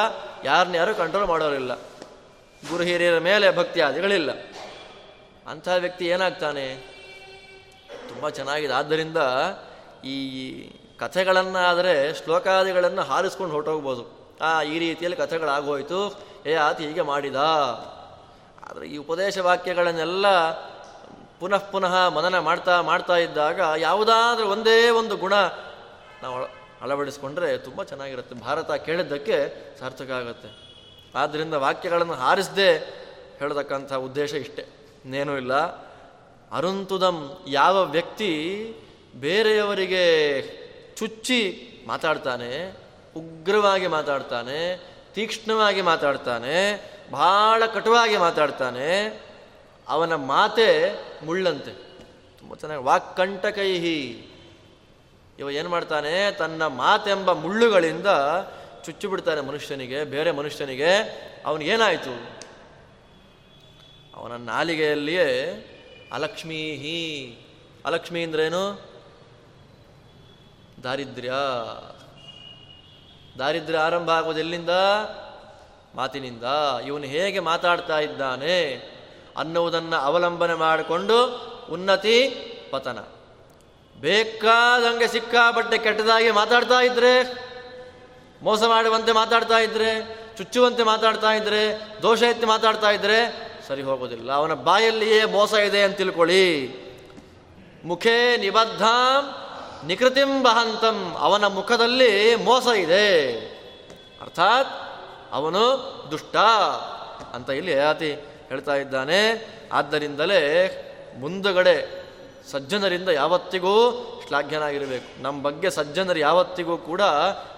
[0.44, 1.76] ಯಾರನ್ನ ಯಾರು ಕಂಟ್ರೋಲ್ ಮಾಡೋರಿಲ್ಲ.
[2.70, 4.32] ಗುರು ಹಿರಿಯರ ಮೇಲೆ ಭಕ್ತಿಯಾದಿಗಳಿಲ್ಲ
[5.48, 6.76] ಅಂಥ ವ್ಯಕ್ತಿ ಏನಾಗ್ತಾನೆ?
[8.08, 8.74] ತುಂಬ ಚೆನ್ನಾಗಿದೆ.
[8.74, 9.18] ಆದ್ದರಿಂದ
[10.06, 10.64] ಈ
[11.00, 14.36] ಕಥೆಗಳನ್ನು ಆದರೆ ಶ್ಲೋಕಾದಿಗಳನ್ನು ಹಾರಿಸ್ಕೊಂಡು ಹೊರಟೋಗ್ಬೋದು.
[14.42, 16.20] ಆ, ಈ ರೀತಿಯಲ್ಲಿ ಕಥೆಗಳಾಗೋಯ್ತು.
[16.46, 17.36] ಏ, ಆತ ಹೀಗೆ ಮಾಡಿದ.
[18.70, 20.52] ಆದರೆ ಈ ಉಪದೇಶ ವಾಕ್ಯಗಳನ್ನೆಲ್ಲ
[21.40, 25.34] ಪುನಃ ಪುನಃ ಮನನ ಮಾಡ್ತಾ ಮಾಡ್ತಾ ಇದ್ದಾಗ ಯಾವುದಾದ್ರೂ ಒಂದೇ ಒಂದು ಗುಣ
[26.24, 28.36] ನಾವು ಅಳವಡಿಸ್ಕೊಂಡ್ರೆ ತುಂಬ ಚೆನ್ನಾಗಿರುತ್ತೆ.
[28.36, 29.38] ಭಾರತ ಕೇಳಿದ್ದಕ್ಕೆ
[29.80, 30.50] ಸಾರ್ಥಕ ಆಗುತ್ತೆ.
[31.16, 32.70] ಆದ್ದರಿಂದ ವಾಕ್ಯಗಳನ್ನು ಹಾರಿಸದೆ
[33.40, 34.66] ಹೇಳತಕ್ಕಂಥ ಉದ್ದೇಶ ಇಷ್ಟೇ.
[35.04, 35.54] ಇನ್ನೇನೂ ಇಲ್ಲ.
[36.52, 38.32] ಅರುಂತುದಂ ಯಾವ ವ್ಯಕ್ತಿ
[39.16, 40.06] ಬೇರೆಯವರಿಗೆ
[40.96, 41.40] ಚುಚ್ಚಿ
[41.88, 42.78] ಮಾತಾಡ್ತಾನೆ,
[43.16, 44.60] ಉಗ್ರವಾಗಿ ಮಾತಾಡ್ತಾನೆ,
[45.14, 46.56] ತೀಕ್ಷ್ಣವಾಗಿ ಮಾತಾಡ್ತಾನೆ
[47.14, 48.90] ಭಾಳ ಕಟುವಾಗಿ ಮಾತಾಡ್ತಾನೆ,
[49.88, 50.70] ಅವನ ಮಾತೆ
[51.26, 51.72] ಮುಳ್ಳಂತೆ.
[52.40, 53.98] ತುಂಬ ಚೆನ್ನಾಗಿ ವಾಕ್ಕಂಟಕೈಹಿ
[55.40, 56.32] ಇವ ಏನು ಮಾಡ್ತಾನೆ?
[56.32, 58.08] ತನ್ನ ಮಾತೆಂಬ ಮುಳ್ಳುಗಳಿಂದ
[58.86, 60.94] ಚುಚ್ಚು ಬಿಡ್ತಾನೆ ಮನುಷ್ಯನಿಗೆ, ಬೇರೆ ಮನುಷ್ಯನಿಗೆ.
[61.46, 62.44] ಅವನಿಗೇನಾಯಿತು
[64.16, 65.30] ಅವನ ನಾಲಿಗೆಯಲ್ಲಿಯೇ
[66.14, 67.38] ಅಲಕ್ಷ್ಮೀಹಿ
[67.86, 68.94] ಅಲಕ್ಷ್ಮಿ ಅಂದ್ರೇನು?
[70.84, 71.34] ದಾರಿದ್ರ್ಯ.
[73.40, 74.70] ದಾರಿದ್ರ್ಯ ಆರಂಭ ಆಗೋದು ಎಲ್ಲಿಂದ?
[75.96, 76.44] ಮಾತಿನಿಂದ.
[76.88, 78.76] ಇವನು ಹೇಗೆ ಮಾತಾಡ್ತಾ ಇದ್ದಾನೆ
[79.38, 81.26] ಅನ್ನುವುದನ್ನು ಅವಲಂಬನೆ ಮಾಡಿಕೊಂಡು
[81.72, 82.30] ಉನ್ನತಿ
[82.72, 82.98] ಪತನ.
[84.04, 87.34] ಬೇಕಾದಂಗೆ ಸಿಕ್ಕಾಪಟ್ಟೆ ಕೆಟ್ಟದಾಗಿ ಮಾತಾಡ್ತಾ ಇದ್ರೆ,
[88.42, 94.32] ಮೋಸ ಮಾಡುವಂತೆ ಮಾತಾಡ್ತಾ ಇದ್ರೆ, ಚುಚ್ಚುವಂತೆ ಮಾತಾಡ್ತಾ ಇದ್ರೆ, ದೋಷ ಎತ್ತಿ ಮಾತಾಡ್ತಾ ಇದ್ರೆ ಸರಿ ಹೋಗೋದಿಲ್ಲ.
[94.32, 96.74] ಅವನ ಬಾಯಲ್ಲಿಯೇ ಮೋಸ ಇದೆ ಅಂತ ತಿಳ್ಕೊಳ್ಳಿ.
[97.86, 99.36] ಮುಖೇ ನಿಬದ್ಧಾಂ
[99.88, 101.16] ನಿಕೃತಿಂ ಬಹಂತಂ.
[101.20, 103.32] ಅವನ ಮುಖದಲ್ಲಿ ಮೋಸ ಇದೆ.
[104.22, 104.70] ಅರ್ಥಾತ್
[105.32, 105.62] ಅವನು
[106.12, 106.36] ದುಷ್ಟ
[107.34, 108.12] ಅಂತ ಇಲ್ಲಿ ಯಾತಿ
[108.50, 109.48] ಹೇಳ್ತಾ ಇದ್ದಾನೆ.
[109.72, 110.80] ಆದ್ದರಿಂದಲೇ
[111.20, 112.03] ಮುಂದುಗಡೆ
[112.52, 113.92] ಸಜ್ಜನರಿಂದ ಯಾವತ್ತಿಗೂ
[114.28, 115.22] ಶ್ಲಾಘ್ಯನಾಗಿರಬೇಕು.
[115.22, 117.02] ನಮ್ಮ ಬಗ್ಗೆ ಸಜ್ಜನರು ಯಾವತ್ತಿಗೂ ಕೂಡ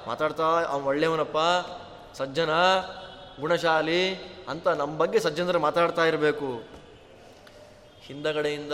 [0.08, 1.38] ಮಾತಾಡ್ತಾ ಅವ್ನು ಒಳ್ಳೆಯವನಪ್ಪ,
[2.18, 2.50] ಸಜ್ಜನ,
[3.40, 4.16] ಗುಣಶಾಲಿ
[4.50, 6.64] ಅಂತ ನಮ್ಮ ಬಗ್ಗೆ ಸಜ್ಜನರು ಮಾತಾಡ್ತಾ ಇರಬೇಕು.
[8.02, 8.74] ಹಿಂದಗಡೆಯಿಂದ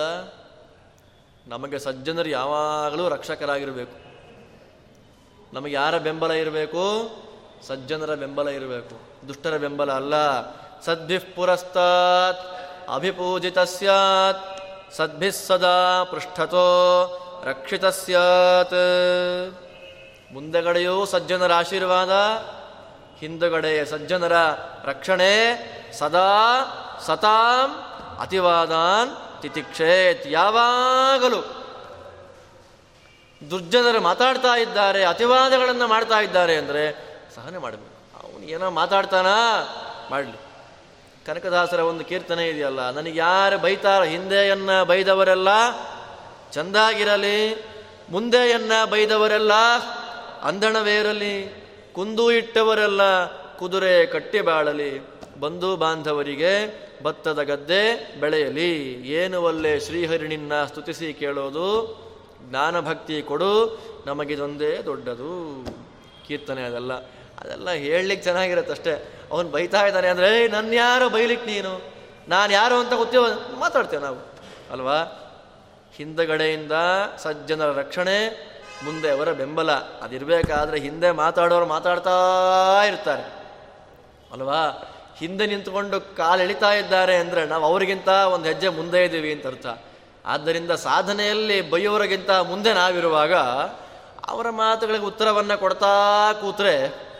[1.48, 4.12] ನಮಗೆ ಸಜ್ಜನರು ಯಾವಾಗಲೂ ರಕ್ಷಕರಾಗಿರಬೇಕು.
[5.54, 7.12] ನಮಗೆ ಯಾರ ಬೆಂಬಲ ಇರಬೇಕು?
[7.68, 9.28] ಸಜ್ಜನರ ಬೆಂಬಲ ಇರಬೇಕು.
[9.28, 10.14] ದುಷ್ಟರ ಬೆಂಬಲ ಅಲ್ಲ.
[10.82, 12.40] ಸದ್ಭಿಃ ಪುರಸ್ತಾತ್,
[12.90, 14.61] ಅಭಿಪೂಜಿತ ಸ್ಯಾತ್.
[14.98, 16.68] ಸದ್ಭಿಃ ಸದಾ ಪೃಷ್ಠತೋ
[17.46, 18.80] ರಕ್ಷಿತ ಸ್ಯಾತ್
[20.34, 22.12] ಮುಂದೆಗಡೆಯೂ ಸಜ್ಜನರ ಆಶೀರ್ವಾದ,
[23.20, 24.32] ಹಿಂದುಗಡೆ ಸಜ್ಜನರ
[24.84, 25.34] ರಕ್ಷಣೆ,
[26.00, 26.30] ಸದಾ
[27.06, 27.70] ಸತಾಂ
[28.20, 30.28] ಅತಿವಾದಾನ್ ತಿತಿಕ್ಷೇತ್.
[30.28, 31.40] ಯಾವಾಗಲೂ
[33.50, 36.84] ದುರ್ಜನರು ಮಾತಾಡ್ತಾ ಇದ್ದಾರೆ, ಅತಿವಾದಗಳನ್ನು ಮಾಡ್ತಾ ಇದ್ದಾರೆ ಅಂದರೆ
[37.36, 38.24] ಸಹನೆ ಮಾಡಬೇಕು.
[38.24, 39.38] ಅವನು ಏನೋ ಮಾತಾಡ್ತಾನಾ?
[40.12, 40.41] ಮಾಡಲಿ.
[41.26, 45.50] ಕನಕದಾಸರ ಒಂದು ಕೀರ್ತನೆ ಇದೆಯಲ್ಲ, ನನಗೆ ಯಾರು ಬೈತಾರ ಹಿಂದೆಯನ್ನ ಬೈದವರೆಲ್ಲ
[46.54, 47.38] ಚಂದಾಗಿರಲಿ,
[48.12, 49.54] ಮುಂದೆಯನ್ನ ಬೈದವರೆಲ್ಲ
[50.44, 51.36] ಅಂದಣವೇರಲಿ,
[51.94, 53.02] ಕುಂದು ಇಟ್ಟವರೆಲ್ಲ
[53.58, 54.92] ಕುದುರೆ ಕಟ್ಟಿ ಬಾಳಲಿ
[55.40, 56.54] ಬಂಧು ಬಾಂಧವರಿಗೆ
[57.04, 57.84] ಭತ್ತದ ಗದ್ದೆ
[58.20, 58.72] ಬೆಳೆಯಲಿ.
[59.20, 61.68] ಏನು ಒಲ್ಲೆ ಶ್ರೀಹರಿಣಿನ್ನ ಸ್ತುತಿಸಿ ಕೇಳೋದು
[62.50, 63.54] ಜ್ಞಾನಭಕ್ತಿ ಕೊಡು,
[64.06, 65.32] ನಮಗಿದೊಂದೇ ದೊಡ್ಡದು.
[66.28, 66.94] ಕೀರ್ತನೆ ಅದೆಲ್ಲ
[67.42, 68.94] ಅದೆಲ್ಲ ಹೇಳಲಿಕ್ಕೆ ಚೆನ್ನಾಗಿರುತ್ತೆ ಅಷ್ಟೇ
[69.32, 71.94] ಅವನು ಬೈತಾ ಇದ್ದಾನೆ ಅಂದರೆ ನನ್ನ ಯಾರು ಬೈಲಿಕ್ಕೆ ನೀನು?
[72.28, 73.26] ನಾನು ಯಾರು ಅಂತ ಗೊತ್ತೇವ
[73.60, 74.18] ಮಾತಾಡ್ತೇವೆ ನಾವು.
[74.72, 74.98] ಅಲ್ವಾ?
[75.96, 76.72] ಹಿಂದಗಡೆಯಿಂದ
[77.18, 78.52] ಸಜ್ಜನರ ರಕ್ಷಣೆ,
[78.84, 79.72] ಮುಂದೆ ಅವರ ಬೆಂಬಲ.
[79.72, 82.16] ಅದಿರಬೇಕಾದ್ರೆ ಹಿಂದೆ ಮಾತಾಡೋರು ಮಾತಾಡ್ತಾ
[82.88, 83.24] ಇರ್ತಾರೆ.
[84.32, 84.88] ಅಲ್ವಾ?
[85.18, 89.68] ಹಿಂದೆ ನಿಂತ್ಕೊಂಡು ಕಾಲು ಎಳಿತಾ ಇದ್ದಾರೆ ಅಂದರೆ ನಾವು ಅವರಿಗಿಂತ ಒಂದು ಹೆಜ್ಜೆ ಮುಂದೆ ಇದ್ದೀವಿ ಅಂತ ಅರ್ಥ.
[90.26, 93.34] ಆದ್ದರಿಂದ ಸಾಧನೆಯಲ್ಲಿ ಬೈಯೋರಿಗಿಂತ ಮುಂದೆ ನಾವಿರುವಾಗ
[94.28, 97.11] ಅವರ ಮಾತುಗಳಿಗೆ ಉತ್ತರವನ್ನು ಕೊಡ್ತಾ ಕೂತ್ರೆ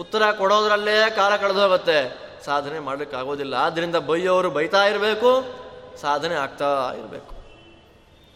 [0.00, 2.18] ಉತ್ತರ ಕೊಡೋದ್ರಲ್ಲೇ ಕಾಲ ಕಳೆದೋಗುತ್ತೆ.
[2.44, 3.54] ಸಾಧನೆ ಮಾಡಲಿಕ್ಕಾಗೋದಿಲ್ಲ.
[3.54, 5.42] ಆದ್ದರಿಂದ ಬೈಯೋರು ಬೈತಾ ಇರಬೇಕು,
[6.00, 7.34] ಸಾಧನೆ ಆಗ್ತಾ ಇರಬೇಕು.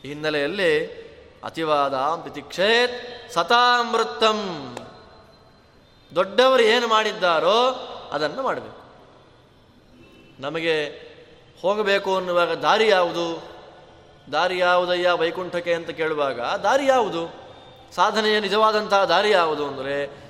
[0.05, 1.05] ಈ ಹಿನ್ನೆಲೆಯಲ್ಲಿ
[1.45, 4.41] ಅತಿವಾದ ಪ್ರತಿಕ್ಷೇತ್ ಸತಾಮೃತಂ.
[6.15, 7.61] ದೊಡ್ಡವರು ಏನು ಮಾಡಿದ್ದಾರೋ
[8.13, 8.85] ಅದನ್ನು ಮಾಡಬೇಕು.
[10.43, 10.77] ನಮಗೆ
[11.63, 13.43] ಹೋಗಬೇಕು ಅನ್ನುವಾಗ ದಾರಿ ಯಾವುದು?
[14.33, 17.23] ದಾರಿ ಯಾವುದಯ್ಯ ವೈಕುಂಠಕ್ಕೆ ಅಂತ ಕೇಳುವಾಗ ದಾರಿ ಯಾವುದು?
[17.95, 20.24] ಸಾಧನೆಯ ನಿಜವಾದಂತಹ ದಾರಿ ಯಾವುದು ಅಂದರೆ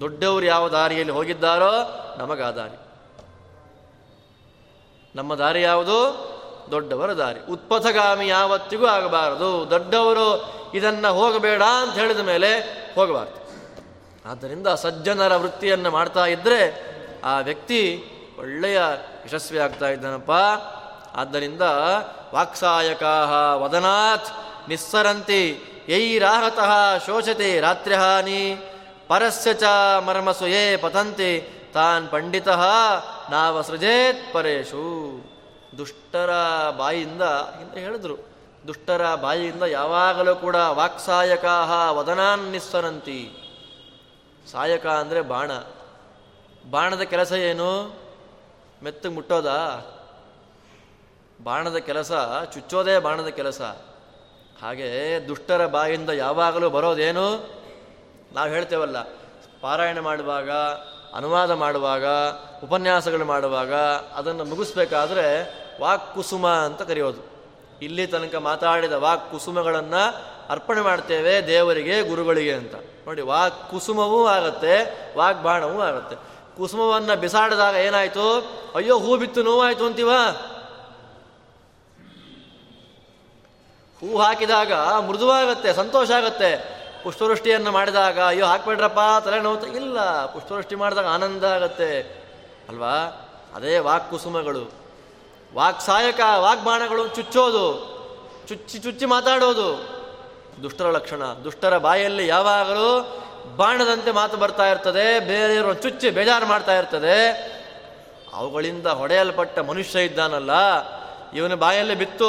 [0.00, 1.72] ದೊಡ್ಡವರು ಯಾವ ದಾರಿಯಲ್ಲಿ ಹೋಗಿದ್ದಾರೋ
[2.18, 2.78] ನಮಗ ದಾರಿ.
[5.16, 5.98] ನಮ್ಮ ದಾರಿ ಯಾವುದು?
[6.70, 7.40] ದೊಡ್ಡವರ ದಾರಿ.
[7.50, 9.70] ಉತ್ಪಥಗಾಮಿ ಯಾವತ್ತಿಗೂ ಆಗಬಾರದು.
[9.70, 12.60] ದೊಡ್ಡವರು ಇದನ್ನು ಹೋಗಬೇಡ ಅಂತ ಹೇಳಿದ ಮೇಲೆ
[12.94, 13.44] ಹೋಗಬಾರ್ದು.
[14.30, 18.04] ಆದ್ದರಿಂದ ಸಜ್ಜನರ ವೃತ್ತಿಯನ್ನು ಮಾಡ್ತಾ ಇದ್ದರೆ ಆ ವ್ಯಕ್ತಿ
[18.38, 18.80] ಒಳ್ಳೆಯ
[19.26, 20.30] ಯಶಸ್ವಿ ಆಗ್ತಾ ಇದ್ದಾನಪ್ಪ.
[21.16, 21.62] ಆದ್ದರಿಂದ
[22.34, 24.26] ವಾಕ್ಸಾಯಕಾ ವದನಾಥ್
[24.68, 28.56] ನಿಸ್ಸರಂತಿ, ಯೈರಾಹತಃ ಶೋಷತೆ ರಾತ್ರಿಹಾನಿ
[29.08, 29.62] ಪರಸ್ಯ ಚ
[30.00, 32.48] ಮರ್ಮಸು ಯೇ ಪತಂತಿ, ತಾನ್ ಪಂಡಿತ
[33.30, 34.84] ನಾವ ಸೃಜೇತ್ ಪರೇಶು.
[35.78, 36.30] ದುಷ್ಟರ
[36.76, 38.16] ಬಾಯಿಯಿಂದ ಹಿಂದೆ ಹೇಳಿದ್ರು,
[38.66, 43.30] ದುಷ್ಟರ ಬಾಯಿಯಿಂದ ಯಾವಾಗಲೂ ಕೂಡ ವಾಕ್ಸಾಯಕಾಹ ವದನಾನ್ ನಿಸ್ಸರಂತಿ.
[44.52, 45.50] ಸಾಯಕ ಅಂದರೆ ಬಾಣ.
[46.70, 47.96] ಬಾಣದ ಕೆಲಸ ಏನು?
[48.82, 49.58] ಮೆತ್ತಗೆ ಮುಟ್ಟೋದಾ?
[51.44, 52.12] ಬಾಣದ ಕೆಲಸ,
[52.54, 53.60] ಚುಚ್ಚೋದೇ ಬಾಣದ ಕೆಲಸ.
[54.62, 57.63] ಹಾಗೆ ದುಷ್ಟರ ಬಾಯಿಂದ ಯಾವಾಗಲೂ ಬರೋದೇನು?
[58.34, 59.02] ನಾವು ಹೇಳ್ತೇವಲ್ಲ,
[59.60, 60.50] ಪಾರಾಯಣ ಮಾಡುವಾಗ,
[61.14, 62.04] ಅನುವಾದ ಮಾಡುವಾಗ,
[62.64, 63.74] ಉಪನ್ಯಾಸಗಳು ಮಾಡುವಾಗ
[64.14, 65.26] ಅದನ್ನು ಮುಗಿಸ್ಬೇಕಾದ್ರೆ
[65.80, 67.22] ವಾಕ್ ಕುಸುಮ ಅಂತ ಕರೆಯೋದು.
[67.82, 70.02] ಇಲ್ಲಿ ತನಕ ಮಾತಾಡಿದ ವಾಕ್ ಕುಸುಮಗಳನ್ನು
[70.50, 72.74] ಅರ್ಪಣೆ ಮಾಡ್ತೇವೆ ದೇವರಿಗೆ, ಗುರುಗಳಿಗೆ ಅಂತ.
[73.06, 74.74] ನೋಡಿ ವಾಕ್ ಕುಸುಮವೂ ಆಗುತ್ತೆ
[75.18, 76.16] ವಾಕ್ ಬಾಣವೂ ಆಗುತ್ತೆ.
[76.56, 78.26] ಕುಸುಮವನ್ನು ಬಿಸಾಡಿದಾಗ ಏನಾಯ್ತು?
[78.74, 80.12] ಅಯ್ಯೋ, ಹೂ ಬಿತ್ತು, ನೋವಾಯ್ತು ಅಂತೀವ?
[84.00, 84.72] ಹೂ ಹಾಕಿದಾಗ
[85.08, 86.83] ಮೃದುವಾಗತ್ತೆ, ಸಂತೋಷ ಆಗತ್ತೆ.
[87.04, 91.90] ಪುಷ್ಪವೃಷ್ಟಿಯನ್ನು ಮಾಡಿದಾಗ, ಅಯ್ಯೋ, ಹಾಕ್ಬೇಡ್ರಪ್ಪ ತಲೆನೋವು ಇಲ್ಲ ಪುಷ್ಪವೃಷ್ಟಿ ಮಾಡಿದಾಗ ಆನಂದ ಆಗತ್ತೆ.
[92.68, 92.94] ಅಲ್ವಾ?
[93.54, 94.72] ಅದೇ ವಾಕ್ ಕುಸುಮಗಳು.
[95.54, 97.66] ವಾಕ್ ಸಹಾಯಕ ವಾಗ್ಬಾಣಗಳು ಚುಚ್ಚೋದು,
[98.48, 99.68] ಚುಚ್ಚಿ ಚುಚ್ಚಿ ಮಾತಾಡೋದು.
[100.62, 101.22] ದುಷ್ಟರ ಲಕ್ಷಣ.
[101.44, 103.22] ದುಷ್ಟರ ಬಾಯಲ್ಲಿ ಯಾವಾಗಲೂ
[103.56, 107.16] ಬಾಣದಂತೆ ಮಾತು ಬರ್ತಾ ಇರ್ತದೆ, ಬೇರೆಯವರು ಚುಚ್ಚಿ ಬೇಜಾರು ಮಾಡ್ತಾ ಇರ್ತದೆ.
[108.34, 110.50] ಅವುಗಳಿಂದ ಹೊಡೆಯಲ್ಪಟ್ಟ ಮನುಷ್ಯ ಇದ್ದಾನಲ್ಲ,
[111.34, 112.28] ಇವನ ಬಾಯಲ್ಲಿ ಬಿತ್ತು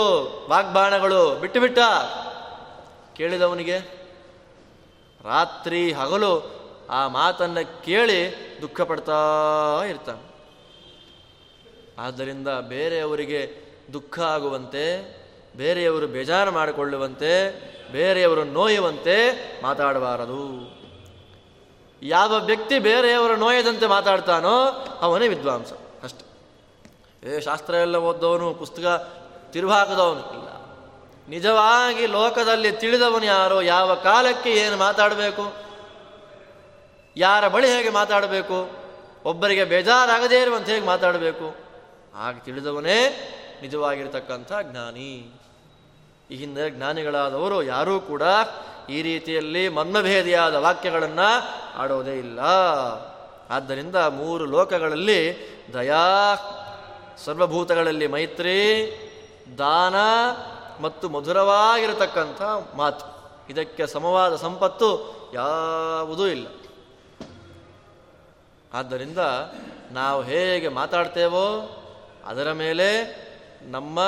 [0.49, 1.80] ವಾಗ್ಬಾಣಗಳು ಬಿಟ್ಟು ಬಿಟ್ಟ.
[3.17, 4.05] ಕೇಳಿದವನಿಗೆ
[5.26, 6.55] ರಾತ್ರಿ ಹಗಲು
[6.89, 9.13] ಆ ಮಾತನ್ನು ಕೇಳಿ ದುಃಖ ಪಡ್ತಾ
[9.89, 10.36] ಇರ್ತಾನೆ.
[11.99, 15.15] ಆದ್ದರಿಂದ ಬೇರೆಯವರಿಗೆ ದುಃಖ ಆಗುವಂತೆ,
[15.57, 17.51] ಬೇರೆಯವರು ಬೇಜಾರು ಮಾಡಿಕೊಳ್ಳುವಂತೆ,
[17.91, 19.32] ಬೇರೆಯವರು ನೋಯುವಂತೆ
[19.63, 20.76] ಮಾತಾಡಬಾರದು.
[22.01, 24.65] ಯಾವ ವ್ಯಕ್ತಿ ಬೇರೆಯವರು ನೋಯದಂತೆ ಮಾತಾಡ್ತಾನೋ
[25.01, 25.73] ಅವನೇ ವಿದ್ವಾಂಸ.
[26.03, 26.26] ಅಷ್ಟೆ.
[27.30, 28.86] ಏ ಶಾಸ್ತ್ರ ಎಲ್ಲ ಓದ್ದವನು, ಪುಸ್ತಕ
[29.51, 30.44] ತಿರುವಾಕದವನು
[31.30, 33.61] ನಿಜವಾಗಿ ಲೋಕದಲ್ಲಿ ತಿಳಿದವನು ಯಾರೋ?
[33.61, 35.53] ಯಾವ ಕಾಲಕ್ಕೆ ಏನು ಮಾತಾಡಬೇಕು?
[37.17, 38.86] ಯಾರ ಬಳಿ ಹೇಗೆ ಮಾತಾಡಬೇಕು?
[39.26, 41.55] ಒಬ್ಬರಿಗೆ ಬೇಜಾರಾಗದೇ ಇರುವಂತೆ ಹೇಗೆ ಮಾತಾಡಬೇಕು?
[42.15, 45.39] ಹಾಗೆ ತಿಳಿದವನೇ ನಿಜವಾಗಿರತಕ್ಕಂಥ ಜ್ಞಾನಿ.
[46.32, 48.21] ಈ ಹಿಂದೆ ಜ್ಞಾನಿಗಳಾದವರು ಯಾರೂ ಕೂಡ
[48.89, 52.39] ಈ ರೀತಿಯಲ್ಲಿ ಮರ್ಮಭೇದಿಯಾದ ವಾಕ್ಯಗಳನ್ನು ಆಡೋದೇ ಇಲ್ಲ.
[53.49, 55.38] ಆದ್ದರಿಂದ ಮೂರು ಲೋಕಗಳಲ್ಲಿ
[55.73, 56.36] ದಯಾ,
[57.26, 58.61] ಸರ್ವಭೂತಗಳಲ್ಲಿ ಮೈತ್ರಿ,
[59.57, 59.95] ದಾನ
[60.82, 62.41] ಮತ್ತು ಮಧುರವಾಗಿರತಕ್ಕಂಥ
[62.76, 63.15] ಮಾತು.
[63.49, 66.47] ಇದಕ್ಕೆ ಸಮವಾದ ಸಂಪತ್ತು ಯಾವುದೂ ಇಲ್ಲ.
[68.73, 69.17] ಆದ್ದರಿಂದ
[69.91, 71.71] ನಾವು ಹೇಗೆ ಮಾತಾಡ್ತೇವೋ
[72.26, 73.26] ಅದರ ಮೇಲೆ
[73.63, 73.99] ನಮ್ಮ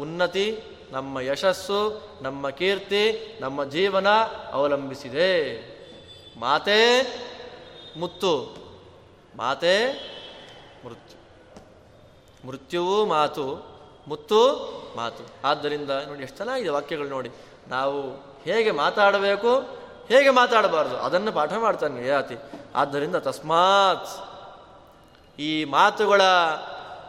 [0.00, 4.06] ಉನ್ನತಿ, ನಮ್ಮ ಯಶಸ್ಸು, ನಮ್ಮ ಕೀರ್ತಿ, ನಮ್ಮ ಜೀವನ
[4.52, 5.58] ಅವಲಂಬಿಸಿದೆ.
[6.40, 7.02] ಮಾತೇ
[7.98, 8.56] ಮುತ್ತು.
[9.36, 9.92] ಮಾತೇ
[10.84, 11.18] ಮೃತ್ಯು.
[12.46, 13.77] ಮೃತ್ಯುವು ಮಾತು.
[14.08, 14.40] ಮುತ್ತು
[14.96, 15.22] ಮಾತು.
[15.44, 17.30] ಆದ್ದರಿಂದ ನೋಡಿ ಎಷ್ಟು ಚೆನ್ನಾಗಿದೆ ವಾಕ್ಯಗಳು ನೋಡಿ.
[17.68, 18.00] ನಾವು
[18.44, 19.50] ಹೇಗೆ ಮಾತಾಡಬೇಕು,
[20.08, 22.36] ಹೇಗೆ ಮಾತಾಡಬಾರ್ದು, ಅದನ್ನು ಪಾಠ ಮಾಡ್ತಾನೆ ಯಾತಿ
[22.74, 24.08] ಆದ್ದರಿಂದ ತಸ್ಮಾತ್
[25.40, 26.22] ಈ ಮಾತುಗಳ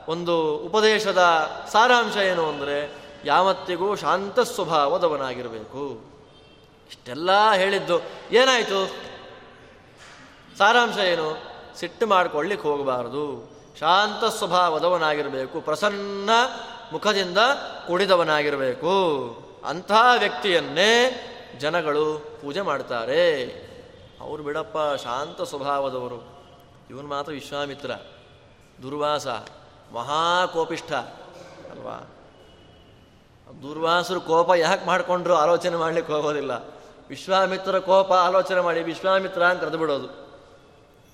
[0.07, 1.21] ಒಂದು ಉಪದೇಶದ
[1.71, 2.77] ಸಾರಾಂಶ ಏನು ಅಂದರೆ,
[3.25, 5.83] ಯಾವತ್ತಿಗೂ ಶಾಂತ ಸ್ವಭಾವದವನಾಗಿರಬೇಕು.
[6.89, 7.99] ಇಷ್ಟೆಲ್ಲ ಹೇಳಿದ್ದು.
[8.31, 8.79] ಏನಾಯಿತು?
[10.57, 11.27] ಸಾರಾಂಶ ಏನು?
[11.79, 13.25] ಸಿಟ್ಟು ಮಾಡ್ಕೊಳ್ಳಿಕ್ಕೆ ಹೋಗಬಾರದು.
[13.79, 16.29] ಶಾಂತ ಸ್ವಭಾವದವನಾಗಿರಬೇಕು, ಪ್ರಸನ್ನ
[16.91, 17.37] ಮುಖದಿಂದ
[17.87, 18.89] ಕೂಡಿದವನಾಗಿರಬೇಕು.
[19.65, 21.25] ಅಂತಹ ವ್ಯಕ್ತಿಯನ್ನೇ
[21.59, 23.45] ಜನಗಳು ಪೂಜೆ ಮಾಡ್ತಾರೆ.
[24.21, 26.39] ಅವರು ಬಿಡಪ್ಪ, ಶಾಂತ ಸ್ವಭಾವದವರು.
[26.89, 27.91] ಇವನು ಮಾತ್ರ ವಿಶ್ವಾಮಿತ್ರ,
[28.83, 29.27] ದುರ್ವಾಸ,
[29.93, 30.93] ಮಹಾಕೋಪಿಷ್ಠ,
[31.71, 32.07] ಅಲ್ವಾ?
[33.61, 36.51] ದುರ್ವಾಸರು ಕೋಪ ಯಾಕೆ ಮಾಡಿಕೊಂಡ್ರು ಆಲೋಚನೆ ಮಾಡ್ಲಿಕ್ಕೆ ಹೋಗೋದಿಲ್ಲ.
[37.09, 40.29] ವಿಶ್ವಾಮಿತ್ರ ಕೋಪ ಆಲೋಚನೆ ಮಾಡಿ, ವಿಶ್ವಾಮಿತ್ರ ಅಂತ ಕರೆದು ಬಿಡೋದು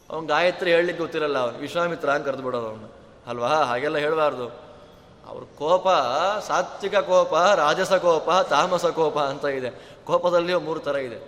[0.10, 2.94] ಅವ್ನು ಗಾಯತ್ರಿ ಹೇಳಲಿಕ್ಕೆ ಗೊತ್ತಿರಲ್ಲ ಅವನು, ವಿಶ್ವಾಮಿತ್ರ ಅಂತ ಕರೆದು ಬಿಡೋದು ಅವನು.
[3.28, 3.48] ಅಲ್ವಾ?
[3.48, 4.65] ಹಾಗೆಲ್ಲ ಹೇಳಬಾರ್ದು.
[5.28, 5.88] ಅವ್ರ ಕೋಪ
[6.48, 9.72] ಸಾತ್ವಿಕ ಕೋಪ, ರಾಜಸ ಕೋಪ, ತಾಮಸ ಕೋಪ ಅಂತ ಇದೆ.
[10.06, 11.20] ಕೋಪದಲ್ಲಿಯೂ ಮೂರು ಥರ ಇದೆ.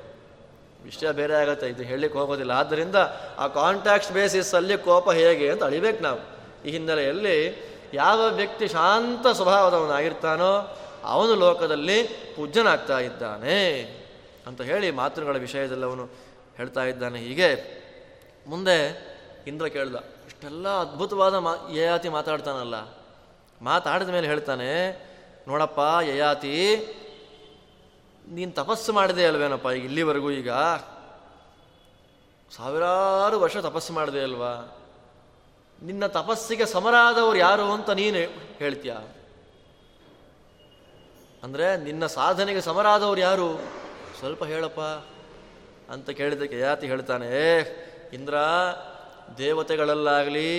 [0.84, 2.52] ವಿಷಯ ಬೇರೆ ಆಗುತ್ತೆ, ಇದು ಹೇಳಲಿಕ್ಕೆ ಹೋಗೋದಿಲ್ಲ.
[2.52, 2.98] ಆದ್ದರಿಂದ
[3.38, 6.20] ಆ ಕಾಂಟ್ಯಾಕ್ಟ್ ಬೇಸಿಸ್ ಅಲ್ಲಿ ಕೋಪ ಹೇಗೆ ಅಂತ ಅಳಿಬೇಕು ನಾವು.
[6.66, 7.38] ಈ ಹಿನ್ನೆಲೆಯಲ್ಲಿ
[7.94, 10.52] ಯಾವ ವ್ಯಕ್ತಿ ಶಾಂತ ಸ್ವಭಾವದವನಾಗಿರ್ತಾನೋ
[11.04, 11.98] ಅವನು ಲೋಕದಲ್ಲಿ
[12.36, 13.60] ಪೂಜ್ಯನಾಗ್ತಾ ಇದ್ದಾನೆ
[14.48, 16.06] ಅಂತ ಹೇಳಿ ಮಾತುಗಳ ವಿಷಯದಲ್ಲಿ ಅವನು
[16.58, 17.20] ಹೇಳ್ತಾ ಇದ್ದಾನೆ.
[17.20, 17.50] ಹೀಗೆ
[18.48, 18.78] ಮುಂದೆ
[19.48, 22.76] ಇಂದ್ರ ಕೇಳ್ದ, ಇಷ್ಟೆಲ್ಲ ಅದ್ಭುತವಾದ ಮಾ ಯಾತಿ ಮಾತಾಡ್ತಾನಲ್ಲ.
[23.62, 24.72] ಮಾತಾಡಿದ ಮೇಲೆ ಹೇಳ್ತಾನೆ,
[25.48, 26.56] ನೋಡಪ್ಪ, ಯಯಾತಿ,
[28.28, 30.50] ನೀನು ತಪಸ್ಸು ಮಾಡಿದೆ ಅಲ್ವೇನಪ್ಪ ಈಗ ಇಲ್ಲಿವರೆಗೂ ಈಗ?
[32.56, 34.80] ಸಾವಿರಾರು ವರ್ಷ ತಪಸ್ಸು ಮಾಡಿದೆ ಅಲ್ವಾ?
[35.84, 38.18] ನಿನ್ನ ತಪಸ್ಸಿಗೆ ಸಮರಾದವರು ಯಾರು ಅಂತ ನೀನು
[38.58, 38.94] ಹೇಳ್ತೀಯ?
[41.44, 43.60] ಅಂದರೆ, ನಿನ್ನ ಸಾಧನೆಗೆ ಸಮರಾದವರು ಯಾರು?
[44.20, 44.80] ಸ್ವಲ್ಪ ಹೇಳಪ್ಪ
[45.92, 47.60] ಅಂತ ಕೇಳಿದಕ್ಕೆ ಯಾತಿ ಹೇಳ್ತಾನೆ
[48.14, 48.34] ಇಂದ್ರ,
[49.38, 50.52] ದೇವತೆಗಳಲ್ಲಾಗಲಿ,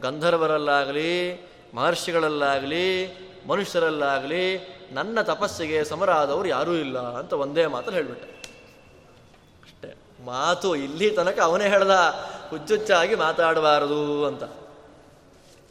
[0.00, 3.14] ಗಂಧರ್ವರಲ್ಲಾಗಲಿ ಮಹರ್ಷಿಗಳಲ್ಲಾಗಲಿ,
[3.48, 4.58] ಮನುಷ್ಯರಲ್ಲಾಗಲಿ,
[4.92, 8.26] ನನ್ನ ತಪಸ್ಸಿಗೆ ಸಮರಾದವರು ಯಾರೂ ಇಲ್ಲ ಅಂತ ಒಂದೇ ಮಾತು ಹೇಳಿಬಿಟ್ಟೆ.
[9.62, 9.94] ಅಷ್ಟೇ.
[10.24, 11.90] ಮಾತು ಇಲ್ಲಿ ತನಕ ಅವನೇ ಹೇಳ್ದ.
[12.48, 14.44] ಹುಚ್ಚುಚ್ಚಾಗಿ ಮಾತಾಡಬಾರದು ಅಂತ.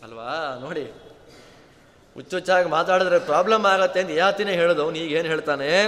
[0.04, 0.58] ಅಲ್ವಾ?
[0.62, 0.84] ನೋಡಿ.
[2.14, 4.80] ಹುಚ್ಚುಚ್ಚಾಗಿ ಮಾತಾಡಿದ್ರೆ ಪ್ರಾಬ್ಲಮ್ ಆಗತ್ತೆ ಅಂತ ಯಾತಿನೇ ಹೇಳಿದ.
[4.80, 5.86] ಅವನು ಈಗ ಏನು ಹೇಳ್ತಾನೆ?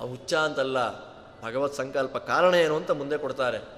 [0.00, 1.04] ಆ ಹುಚ್ಚ ಅಂತಲ್ಲ
[1.42, 3.73] ಭಗವತ್ ಸಂಕಲ್ಪ ಕಾರಣ ಏನು ಅಂತ ಮುಂದೆ ಕೊಡ್ತಾರೆ.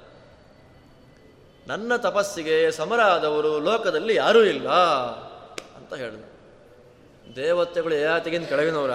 [1.66, 4.68] ನನ್ನ ತಪಸ್ಸಿಗೆ ಸಮರಾದವರು ಲೋಕದಲ್ಲಿ ಯಾರೂ ಇಲ್ಲ
[5.76, 6.36] ಅಂತ ಹೇಳಿದರು.
[7.36, 8.90] ದೇವತೆಗಳು ಯಾತಿಗಿಂತ ಕೆಳಗಿನವರ?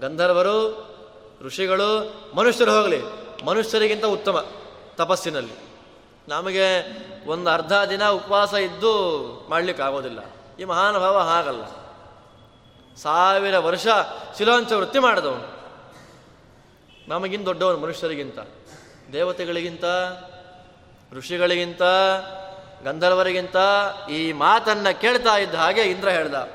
[0.00, 0.86] ಗಂಧರ್ವರು,
[1.42, 3.00] ಋಷಿಗಳು, ಮನುಷ್ಯರು ಹೋಗಲಿ.
[3.44, 4.46] ಮನುಷ್ಯರಿಗಿಂತ ಉತ್ತಮ
[4.94, 5.52] ತಪಸ್ಸಿನಲ್ಲಿ.
[6.28, 6.70] ನಮಗೆ
[7.26, 8.90] ಒಂದು ಅರ್ಧ ದಿನ ಉಪವಾಸ ಇದ್ದು
[9.50, 10.18] ಮಾಡ್ಲಿಕ್ಕೆ ಆಗೋದಿಲ್ಲ
[10.60, 11.62] ಈ ಮಹಾನುಭಾವ ಹಾಗಲ್ಲ.
[12.96, 13.86] ಸಾವಿರ ವರ್ಷ
[14.38, 15.60] ಶಿಲಾಂಚ ವೃತ್ತಿ ಮಾಡಿದವನು.
[17.08, 18.38] ನಮಗಿಂತ ದೊಡ್ಡವನು ಮನುಷ್ಯರಿಗಿಂತ.
[19.12, 19.84] ದೇವತೆಗಳಿಗಿಂತ
[21.12, 21.82] ಋಷಿಗಳಿಗಿಂತ,
[22.84, 23.56] ಗಂಧರ್ವರಿಗಿಂತ
[24.10, 26.48] ಈ ಮಾತನ್ನ ಕೇಳ್ತಾ ಇದ್ದ ಹಾಗೆ ಇಂದ್ರ ಹೇಳ್ದ,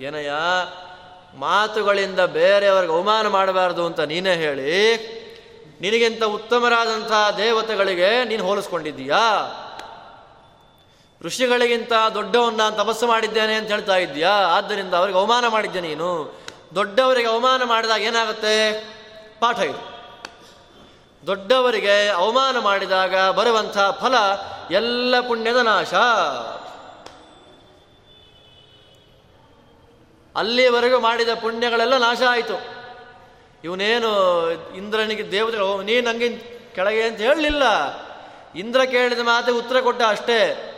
[0.00, 0.32] ಏನಯ್ಯ,
[1.34, 4.72] ಮಾತುಗಳಿಂದ ಬೇರೆಯವ್ರಿಗೆ ಅವಮಾನ ಮಾಡಬಾರ್ದು ಅಂತ ನೀನೇ ಹೇಳಿ,
[5.80, 9.24] ನಿನಗಿಂತ ಉತ್ತಮರಾದಂಥ ದೇವತೆಗಳಿಗೆ ನೀನು ಹೋಲಿಸ್ಕೊಂಡಿದ್ದೀಯಾ?
[11.22, 14.30] ಋಷಿಗಳಿಗಿಂತ ದೊಡ್ಡವನ್ನ ತಪಸ್ಸು ಮಾಡಿದ್ದೇನೆ ಅಂತ ಹೇಳ್ತಾ ಇದ್ದೀಯಾ?
[14.30, 16.08] ಆದ್ದರಿಂದ ಅವ್ರಿಗೆ ಅವಮಾನ ಮಾಡಿದ್ದೆ ನೀನು?
[16.74, 18.56] ದೊಡ್ಡವರಿಗೆ ಅವಮಾನ ಮಾಡಿದಾಗ ಏನಾಗುತ್ತೆ?
[19.40, 19.58] ಪಾಠ
[21.26, 24.14] ದೊಡ್ಡವರಿಗೆ ಅವಮಾನ ಮಾಡಿದಾಗ ಬರುವಂಥ ಫಲ
[24.70, 25.94] ಎಲ್ಲ ಪುಣ್ಯದ ನಾಶ.
[30.36, 32.60] ಅಲ್ಲಿವರೆಗೂ ಮಾಡಿದ ಪುಣ್ಯಗಳೆಲ್ಲ ನಾಶ ಆಯಿತು.
[33.64, 36.28] ಇವನೇನು ಇಂದ್ರನಿಗೆ ದೇವತೆಗಳು ನೀನು ನಂಗೆ
[36.74, 37.62] ಕೆಳಗೆ ಅಂತ ಹೇಳಲಿಲ್ಲ.
[38.54, 40.72] ಇಂದ್ರ ಕೇಳಿದ ಮಾತೆ ಉತ್ತರ ಕೊಟ್ಟ ಅಷ್ಟೇ.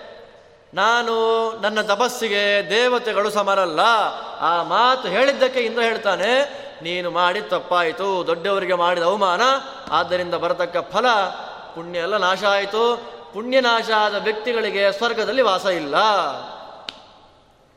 [0.74, 3.80] ನಾನು ನನ್ನ ತಪಸ್ಸಿಗೆ ದೇವತೆಗಳು ಸಮರಲ್ಲ.
[4.40, 9.40] ಆ ಮಾತು ಹೇಳಿದ್ದಕ್ಕೆ ಇಂದ್ರ ಹೇಳ್ತಾನೆ ನೀನು ಮಾಡಿ ತಪ್ಪಾಯಿತು, ದೊಡ್ಡವರಿಗೆ ಮಾಡಿದ ಅವಮಾನ,
[9.90, 11.06] ಆದ್ದರಿಂದ ಬರತಕ್ಕ ಫಲ,
[11.74, 13.12] ಪುಣ್ಯ ಎಲ್ಲ ನಾಶ ಆಯಿತು.
[13.32, 15.96] ಪುಣ್ಯ ನಾಶ ಆದ ವ್ಯಕ್ತಿಗಳಿಗೆ ಸ್ವರ್ಗದಲ್ಲಿ ವಾಸ ಇಲ್ಲ.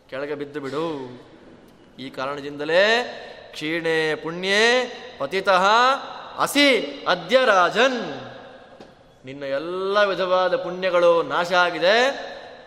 [0.10, 1.22] ಕೆಳಗೆ ಬಿದ್ದು ಬಿಡು.
[2.00, 2.88] ಈ ಕಾರಣದಿಂದಲೇ
[3.52, 5.66] ಕ್ಷೀಣೆ ಪುಣ್ಯೇ ಪತಿತಃ
[6.40, 8.02] ಅಸಿ ಅದ್ಯ ರಾಜನ್
[9.26, 12.12] ನಿನ್ನ ಎಲ್ಲ ವಿಧವಾದ ಪುಣ್ಯಗಳು ನಾಶ ಆಗಿದೆ.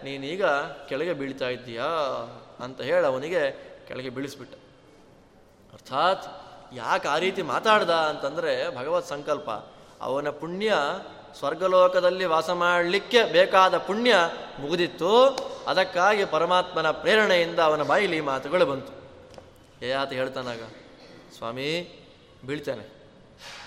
[0.05, 0.45] ನೀನೀಗ
[0.89, 1.85] ಕೆಳಗೆ ಬೀಳ್ತಾ ಇದ್ದೀಯಾ
[2.65, 3.51] ಅಂತ ಹೇಳಿ ಅವನಿಗೆ
[3.89, 4.64] ಕೆಳಗೆ ಬೀಳಿಸ್ಬಿಟ್ಟ.
[5.75, 6.45] ಅರ್ಥಾತ್
[6.75, 9.51] ಯಾಕೆ ಆ ರೀತಿ ಮಾತಾಡ್ದ ಅಂತಂದರೆ ಭಗವತ್ ಸಂಕಲ್ಪ,
[10.01, 10.75] ಅವನ ಪುಣ್ಯ
[11.39, 14.15] ಸ್ವರ್ಗಲೋಕದಲ್ಲಿ ವಾಸ ಮಾಡಲಿಕ್ಕೆ ಬೇಕಾದ ಪುಣ್ಯ
[14.61, 15.29] ಮುಗಿದಿತ್ತು.
[15.67, 18.93] ಅದಕ್ಕಾಗಿ ಪರಮಾತ್ಮನ ಪ್ರೇರಣೆಯಿಂದ ಅವನ ಬಾಯಿಲಿ ಮಾತುಗಳು ಬಂತು.
[19.85, 20.61] ಏಯಾತ ಹೇಳ್ತಾನಾಗ
[21.37, 22.01] ಸ್ವಾಮಿ,
[22.47, 22.83] ಬೀಳ್ತಾನೆ.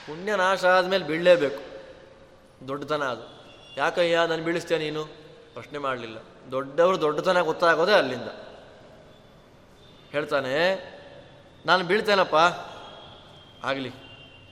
[0.08, 1.78] ಪುಣ್ಯ ನಾಶ ಆದಮೇಲೆ ಬೀಳಲೇಬೇಕು.
[2.68, 3.54] ದೊಡ್ಡತನ ಅದು.
[3.78, 5.06] ಯಾಕಯ್ಯ ನಾನು ಬೀಳಿಸ್ತೇನೆ ನೀನು?
[5.54, 6.18] ಪ್ರಶ್ನೆ ಮಾಡಲಿಲ್ಲ.
[6.52, 8.28] ದೊಡ್ಡವರು ದೊಡ್ಡತನ ಗೊತ್ತಾಗೋದೇ ಅಲ್ಲಿಂದ.
[10.12, 10.97] ಹೇಳ್ತಾನೆ
[11.66, 12.36] ನಾನು ಬೀಳ್ತೇನಪ್ಪ?
[13.66, 13.92] ಆಗಲಿ,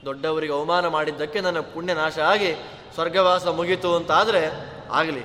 [0.04, 2.54] ದೊಡ್ಡವರಿಗೆ ಅವಮಾನ ಮಾಡಿದ್ದಕ್ಕೆ ನನ್ನ ಪುಣ್ಯ ನಾಶ ಆಗಿ
[2.94, 4.46] ಸ್ವರ್ಗವಾಸ ಮುಗೀತು ಅಂತ ಆದರೆ
[4.90, 5.22] ಆಗಲಿ.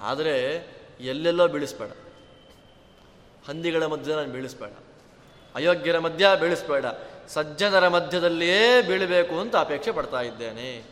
[0.00, 0.66] ಆದರೆ
[1.00, 1.90] ಎಲ್ಲೆಲ್ಲೋ ಬೀಳಿಸ್ಬೇಡ.
[3.48, 4.70] ಹಂದಿಗಳ ಮಧ್ಯೆ ನಾನು ಬೀಳಿಸ್ಬೇಡ.
[5.54, 6.84] ಅಯೋಗ್ಯರ ಮಧ್ಯ ಬೀಳಿಸ್ಬೇಡ.
[7.28, 10.84] ಸಜ್ಜನರ ಮಧ್ಯದಲ್ಲಿಯೇ ಬೀಳಬೇಕು ಅಂತ ಅಪೇಕ್ಷೆ ಪಡ್ತಾ ಇದ್ದೇನೆ.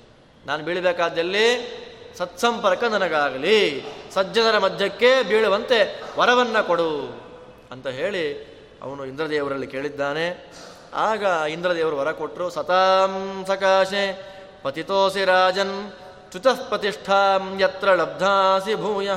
[0.46, 1.78] ನಾನು ಬೀಳಬೇಕಾದಲ್ಲಿ
[2.18, 3.84] ಸತ್ಸಂಪರ್ಕ ನನಗಾಗಲಿ.
[4.14, 7.22] ಸಜ್ಜನರ ಮಧ್ಯಕ್ಕೆ ಬೀಳುವಂತೆ ವರವನ್ನು ಕೊಡು
[7.70, 8.51] ಅಂತ ಹೇಳಿ
[8.82, 10.52] ಅವನು ಇಂದ್ರದೇವರಲ್ಲಿ ಕೇಳಿದ್ದಾನೆ.
[10.94, 15.92] ಆಗ ಇಂದ್ರದೇವರು ವರ ಕೊಟ್ಟರು ಸತಾಂ ಸಕಾಶೆ ಪತಿತೋಸಿ ರಾಜನ್
[16.30, 19.10] ಚ್ಯುತಃ ಪ್ರತಿಷ್ಠಾಂ ಯತ್ರ ಲಬ್ಧಾಸಿ ಭೂಯ.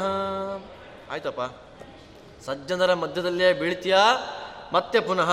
[1.12, 1.42] ಆಯ್ತಪ್ಪ.
[2.46, 4.18] ಸಜ್ಜನರ ಮಧ್ಯದಲ್ಲೇ ಬೀಳ್ತೀಯಾ?
[4.74, 5.32] ಮತ್ತೆ ಪುನಃ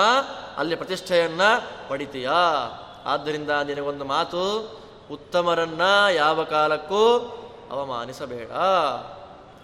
[0.56, 1.40] ಅಲ್ಲಿ ಪ್ರತಿಷ್ಠೆಯನ್ನ
[1.88, 2.30] ಪಡಿತೀಯ?
[3.04, 4.70] ಆದ್ದರಿಂದ ನಿನಗೊಂದು ಮಾತು,
[5.10, 5.82] ಉತ್ತಮರನ್ನ
[6.14, 7.18] ಯಾವ ಕಾಲಕ್ಕೂ
[7.70, 8.50] ಅವಮಾನಿಸಬೇಡ.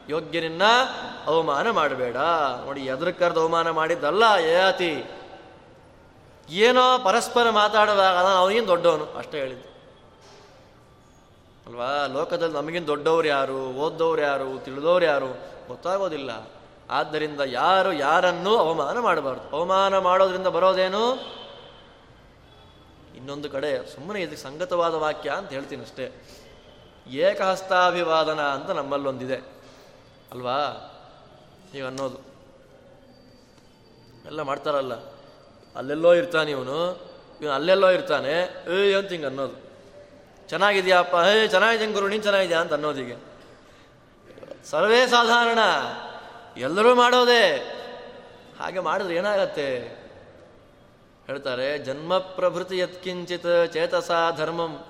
[0.08, 0.62] ಯೋಗ್ಯನನ್ನ
[1.26, 2.16] ಅವಮಾನ ಮಾಡಬೇಡ.
[2.64, 5.04] ನೋಡಿ, ಎದ್ರ ಕರೆದು ಅವಮಾನ ಮಾಡಿದ್ದಲ್ಲ ಯಯಾತಿ
[6.50, 9.68] ಏನೋ ಪರಸ್ಪರ ಮಾತಾಡುವಾಗ ಅವನಿಗಿನ್ ದೊಡ್ಡವನು, ಅಷ್ಟೇ ಹೇಳಿದ್ದು.
[11.66, 12.06] ಅಲ್ವಾ?
[12.06, 13.54] ಲೋಕದಲ್ಲಿ ನಮಗಿನ ದೊಡ್ಡವ್ರು ಯಾರು?
[13.54, 14.64] ಓದ್ದವ್ರು ಯಾರು?
[14.64, 15.26] ತಿಳಿದವ್ರು ಯಾರು?
[15.68, 16.50] ಗೊತ್ತಾಗೋದಿಲ್ಲ.
[16.90, 19.56] ಆದ್ದರಿಂದ ಯಾರು ಯಾರನ್ನು ಅವಮಾನ ಮಾಡಬಾರ್ದು.
[19.56, 21.14] ಅವಮಾನ ಮಾಡೋದ್ರಿಂದ ಬರೋದೇನು?
[23.16, 26.28] ಇನ್ನೊಂದು ಕಡೆ, ಸುಮ್ಮನೆ ಇದಕ್ಕೆ ಸಂಗತವಾದ ವಾಕ್ಯ ಅಂತ ಹೇಳ್ತೀನಿ ಅಷ್ಟೇ.
[27.06, 29.57] ಏಕಹಸ್ತಾಭಿವಾದನ ಅಂತ ನಮ್ಮಲ್ಲೊಂದಿದೆ.
[30.32, 30.58] ಅಲ್ವಾ?
[31.74, 32.18] ನೀವು ಅನ್ನೋದು.
[34.26, 34.94] ಎಲ್ಲ ಮಾಡ್ತಾರಲ್ಲ.
[35.76, 36.92] ಅಲ್ಲೆಲ್ಲೋ ಇರ್ತಾನೆ ಇವನು.
[37.40, 38.32] ಇವನು ಅಲ್ಲೆಲ್ಲೋ ಇರ್ತಾನೆ.
[38.74, 39.68] ಏಯ್ ಅಂತ ಹಿಂಗೆ ಅನ್ನೋದು.
[40.48, 41.14] ಚೆನ್ನಾಗಿದೆಯಪ್ಪ?
[41.14, 42.08] ಏ ಚೆನ್ನಾಗಿದೆ ಗುರು?
[42.08, 43.16] ನೀನು ಚೆನ್ನಾಗಿದ್ಯಾ ಅಂತ ಅನ್ನೋದೀಗ
[44.64, 45.58] ಸರ್ವೇ ಸಾಧಾರಣ.
[46.56, 47.74] ಎಲ್ಲರೂ ಮಾಡೋದೇ.
[48.58, 49.78] ಹಾಗೆ ಮಾಡಿದ್ರೆ ಏನಾಗತ್ತೆ?
[51.26, 54.84] ಹೇಳ್ತಾರೆ, ಜನ್ಮ ಪ್ರಭೃತಿ ಯತ್ಕಿಂಚಿತ್ ಚೇತಸ ಧರ್ಮಂ.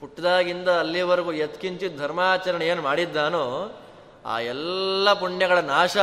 [0.00, 3.70] ಹುಟ್ಟಿದಾಗಿಂದ ಅಲ್ಲಿವರೆಗೂ ಯತ್ಕಿಂಚಿತ್ ಧರ್ಮಾಚರಣೆ ಏನು ಮಾಡಿದ್ದಾನೋ
[4.26, 5.96] ಆ ಎಲ್ಲ ಪುಣ್ಯಗಳ ನಾಶ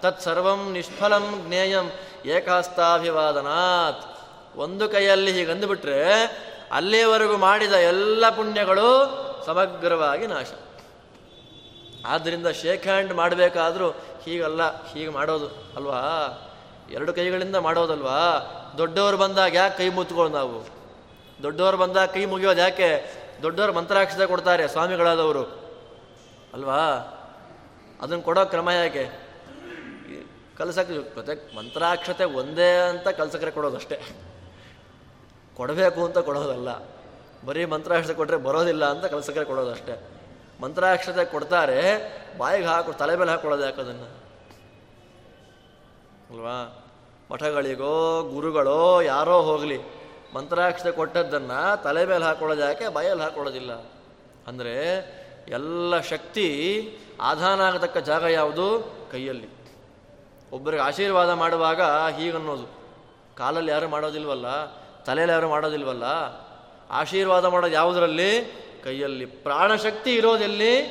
[0.00, 1.90] ತತ್ಸರ್ವಂ ನಿಷ್ಫಲಂ ಜ್ಞೇಯಂ
[2.26, 4.06] ಏಕಾಸ್ತಾಭಿವಾದನಾತ್.
[4.56, 6.22] ಒಂದು ಕೈಯಲ್ಲಿ ಹೀಗೆ ಅಂದುಬಿಟ್ರೆ
[6.72, 8.86] ಅಲ್ಲಿಯವರೆಗೂ ಮಾಡಿದ ಎಲ್ಲ ಪುಣ್ಯಗಳು
[9.46, 10.46] ಸಮಗ್ರವಾಗಿ ನಾಶ.
[12.06, 13.90] ಆದ್ದರಿಂದ ಶೇಕ್ ಹ್ಯಾಂಡ್ ಮಾಡಬೇಕಾದ್ರೂ
[14.24, 16.00] ಹೀಗಲ್ಲ, ಹೀಗೆ ಮಾಡೋದು ಅಲ್ವಾ?
[16.90, 18.18] ಎರಡು ಕೈಗಳಿಂದ ಮಾಡೋದಲ್ವಾ?
[18.78, 20.66] ದೊಡ್ಡವರು ಬಂದಾಗ ಯಾಕೆ ಕೈ ಮುತ್ಕೊಳ್ಳೋದು ನಾವು?
[21.42, 23.12] ದೊಡ್ಡವರು ಬಂದಾಗ ಕೈ ಮುಗಿಯೋದು ಯಾಕೆ?
[23.42, 25.42] ದೊಡ್ಡವರು ಮಂತ್ರಾಕ್ಷತೆ ಕೊಡ್ತಾರೆ ಸ್ವಾಮಿಗಳಾದವರು.
[26.54, 27.12] ಅಲ್ವಾ?
[28.00, 29.04] ಅದನ್ನು ಕೊಡೋ ಕ್ರಮ ಯಾಕೆ?
[30.56, 33.96] ಕಲಸಕ್ಕೆ ಜೊತೆ ಮಂತ್ರಾಕ್ಷತೆ ಒಂದೇ ಅಂತ ಕಲಸಕ್ರೆ ಕೊಡೋದಷ್ಟೇ
[35.56, 36.68] ಕೊಡಬೇಕು ಅಂತ ಕೊಡೋದಲ್ಲ.
[37.46, 40.12] ಬರೀ ಮಂತ್ರಾಕ್ಷತೆ ಕೊಟ್ಟರೆ ಬರೋದಿಲ್ಲ ಅಂತ ಕಲಸಕ್ರೆ ಕೊಡೋದಷ್ಟೇ
[40.60, 41.80] ಮಂತ್ರಾಕ್ಷತೆ ಕೊಡ್ತಾರೆ,
[42.38, 44.08] ಬಾಯಿಗೆ ಹಾಕಿ, ತಲೆ ಮೇಲೆ ಹಾಕೊಳ್ಳೋದು ಯಾಕೆ ಅದನ್ನು?
[46.30, 46.84] ಅಲ್ವಾ?
[47.30, 49.78] ಮಠಗಳಿಗೋ, ಗುರುಗಳೋ, ಯಾರೋ ಹೋಗಲಿ,
[50.34, 53.72] ಮಂತ್ರಾಕ್ಷತೆ ಕೊಟ್ಟದ್ದನ್ನು ತಲೆ ಮೇಲೆ ಹಾಕೊಳ್ಳೋದು ಯಾಕೆ, ಬಾಯಲ್ಲಿ ಹಾಕೊಳ್ಳೋದಿಲ್ಲ?
[54.46, 54.74] ಅಂದರೆ
[55.48, 56.48] ಎಲ್ಲ ಶಕ್ತಿ
[57.20, 58.96] ಆಧಾನ ಆಗತಕ್ಕ ಜಾಗ ಯಾವುದು?
[59.12, 59.48] ಕೈಯಲ್ಲಿ.
[60.52, 62.66] ಒಬ್ಬರಿಗೆ ಆಶೀರ್ವಾದ ಮಾಡುವಾಗ ಹೀಗನ್ನೋದು.
[63.36, 64.64] ಕಾಲಲ್ಲಿ ಯಾರು ಮಾಡೋದಿಲ್ವಲ್ಲ?
[65.04, 66.04] ತಲೆಯಲ್ಲಿ ಯಾರು ಮಾಡೋದಿಲ್ವಲ್ಲ?
[66.90, 68.42] ಆಶೀರ್ವಾದ ಮಾಡೋದು ಯಾವುದರಲ್ಲಿ?
[68.84, 69.26] ಕೈಯಲ್ಲಿ.
[69.26, 70.82] ಪ್ರಾಣಶಕ್ತಿ ಇರೋದೆಲ್ಲಿ?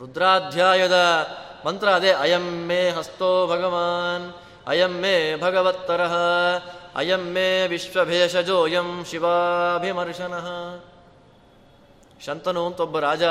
[0.00, 1.26] ರುದ್ರಾಧ್ಯಾಯದ
[1.66, 2.12] ಮಂತ್ರ ಅದೇ.
[2.12, 4.34] ಅಯಂ ಮೇ ಹಸ್ತೋ ಭಗವಾನ್.
[4.68, 6.00] ಅಯಂ ಮೇ ಭಗವತ್ತರ.
[6.96, 10.48] ಅಯಂ ಮೇ ವಿಶ್ವಭೇಷಜೋಯಂ ಶಿವಾಭಿಮರ್ಶನಃ.
[12.24, 13.22] ಶಂತನು ಅಂತ ಒಬ್ಬ ರಾಜ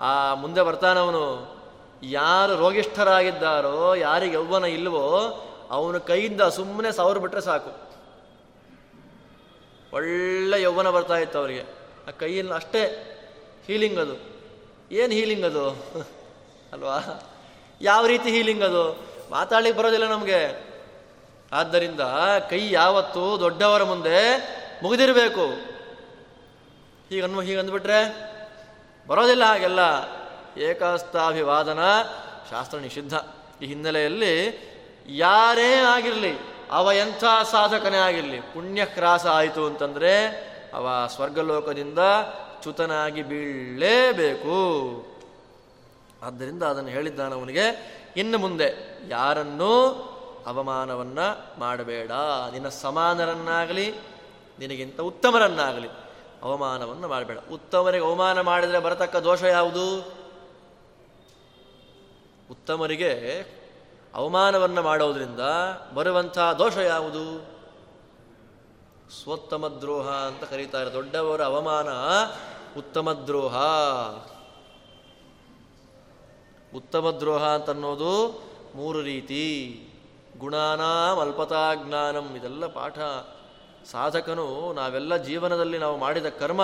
[0.00, 1.56] ಆ ಮುಂದೆ ಬರ್ತಾನವನು
[2.02, 5.18] ಯಾರು ರೋಗಿಷ್ಠರಾಗಿದ್ದಾರೋ, ಯಾರಿಗೆ ಯೌವನ ಇಲ್ವೋ,
[5.70, 7.86] ಅವನ ಕೈಯಿಂದ ಸುಮ್ಮನೆ ಸಾವಿರ ಬಿಟ್ಟರೆ ಸಾಕು.
[9.92, 11.62] ಒಳ್ಳೆ ಯೌವನ ಬರ್ತಾ ಇತ್ತು ಅವರಿಗೆ.
[12.08, 13.12] ಆ ಕೈಯಲ್ಲಿ ಅಷ್ಟೇ
[13.66, 14.14] ಹೀಲಿಂಗ್ ಅದು.
[14.92, 15.70] ಏನು ಹೀಲಿಂಗ್ ಅದು?
[16.72, 16.98] ಅಲ್ವಾ?
[17.80, 19.06] ಯಾವ ರೀತಿ ಹೀಲಿಂಗ್ ಅದು?
[19.30, 20.66] ಮಾತಾಡ್ಲಿಕ್ಕೆ ಬರೋದಿಲ್ಲ ನಮಗೆ.
[21.52, 22.00] ಆದ್ದರಿಂದ
[22.50, 24.38] ಕೈ ಯಾವತ್ತು ದೊಡ್ಡವರ ಮುಂದೆ
[24.82, 25.46] ಮುಗಿದಿರಬೇಕು.
[27.08, 28.35] ಹೀಗನ್ನು ಹೀಗಂದ್ಬಿಟ್ರೆ
[29.06, 29.80] ಬರೋದಿಲ್ಲ ಹಾಗೆಲ್ಲ
[30.60, 31.78] ಏಕಾಸ್ತಾಭಿವಾದನ,
[32.50, 33.14] ಶಾಸ್ತ್ರ ನಿಷಿದ್ಧ.
[33.62, 34.36] ಈ ಹಿನ್ನೆಲೆಯಲ್ಲಿ
[35.08, 36.38] ಯಾರೇ ಆಗಿರಲಿ,
[36.70, 40.26] ಅವ ಎಂಥ ಸಾಧಕನೇ ಆಗಿರಲಿ ಪುಣ್ಯಕ್ರಾಸ ಆಯಿತು ಅಂತಂದರೆ
[40.74, 41.98] ಅವ ಸ್ವರ್ಗಲೋಕದಿಂದ
[42.62, 44.56] ಚ್ಯುತನಾಗಿ ಬೀಳಲೇಬೇಕು.
[46.22, 47.66] ಆದ್ದರಿಂದ ಅದನ್ನು ಹೇಳಿದ್ದಾನ ಅವನಿಗೆ,
[48.16, 49.72] ಇನ್ನು ಮುಂದೆ ಯಾರನ್ನೂ
[50.46, 52.10] ಅವಮಾನವನ್ನು ಮಾಡಬೇಡ.
[52.52, 53.94] ನಿನ್ನ ಸಮಾನರನ್ನಾಗಲಿ,
[54.58, 55.88] ನಿನಗಿಂತ ಉತ್ತಮರನ್ನಾಗಲಿ.
[56.42, 57.38] ಅವಮಾನವನ್ನು ಮಾಡಬೇಡ.
[57.52, 59.98] ಉತ್ತಮರಿಗೆ ಅವಮಾನ ಮಾಡಿದರೆ ಬರತಕ್ಕ ದೋಷ ಯಾವುದು?
[62.50, 63.40] ಉತ್ತಮರಿಗೆ
[64.14, 65.40] ಅವಮಾನವನ್ನು ಮಾಡೋದ್ರಿಂದ
[65.94, 67.56] ಬರುವಂಥ ದೋಷ ಯಾವುದು?
[69.22, 71.88] ಸ್ವೋತ್ತಮ ದ್ರೋಹ ಅಂತ ಕರೀತಾರೆ ದೊಡ್ಡವರ ಅವಮಾನ,
[72.78, 73.56] ಉತ್ತಮ ದ್ರೋಹ.
[76.76, 78.42] ಉತ್ತಮ ದ್ರೋಹ ಅಂತನ್ನೋದು
[78.74, 79.82] ಮೂರು ರೀತಿ.
[80.38, 82.36] ಗುಣಾನಾಂ ಅಲ್ಪತಾ ಜ್ಞಾನಂ.
[82.36, 82.98] ಇದೆಲ್ಲ ಪಾಠ.
[83.92, 86.62] ಸಾಧಕನು ನಾವೆಲ್ಲ ಜೀವನದಲ್ಲಿ ನಾವು ಮಾಡಿದ ಕರ್ಮ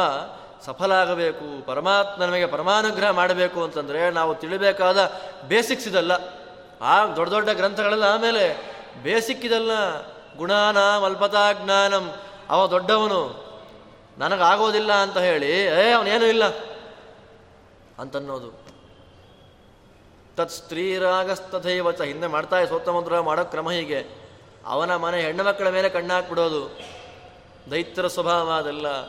[0.65, 5.13] ಸಫಲ ಆಗಬೇಕು ಪರಮಾತ್ಮ ನಮಗೆ ಪರಮಾನುಗ್ರಹ ಮಾಡಬೇಕು ಅಂತಂದರೆ ನಾವು ತಿಳಿಬೇಕಾದ
[5.49, 6.13] ಬೇಸಿಕ್ಸ್ ಇದಲ್ಲ.
[6.81, 9.71] ಆ ದೊಡ್ಡ ದೊಡ್ಡ ಗ್ರಂಥಗಳೆಲ್ಲ ಆಮೇಲೆ ಬೇಸಿಕ್ ಇದಲ್ಲ.
[10.37, 12.13] ಗುಣಾನ ಅಲ್ಪತಾ ಜ್ಞಾನಂ
[12.51, 13.53] ಅವ ದೊಡ್ಡವನು.
[14.19, 16.45] ನನಗಾಗೋದಿಲ್ಲ ಅಂತ ಹೇಳಿ, ಏ, ಅವನೇನೂ ಇಲ್ಲ
[17.99, 18.63] ಅಂತನ್ನೋದು.
[20.37, 24.23] ತತ್ ಸ್ತ್ರೀರಾಗಸ್ತಥೈವಚ ಹಿಂದೆ ಮಾಡ್ತಾ ಸೋತ್ತಮಂತ್ರ ಮಾಡೋ ಕ್ರಮ ಹೀಗೆ.
[24.67, 26.92] ಅವನ ಮನೆ ಹೆಣ್ಣು ಮಕ್ಕಳ ಮೇಲೆ ಕಣ್ಣಾಕ್ಬಿಡೋದು.
[27.71, 29.03] ದೈತ್ಯರ ಸ್ವಭಾವ ಅದೆಲ್ಲ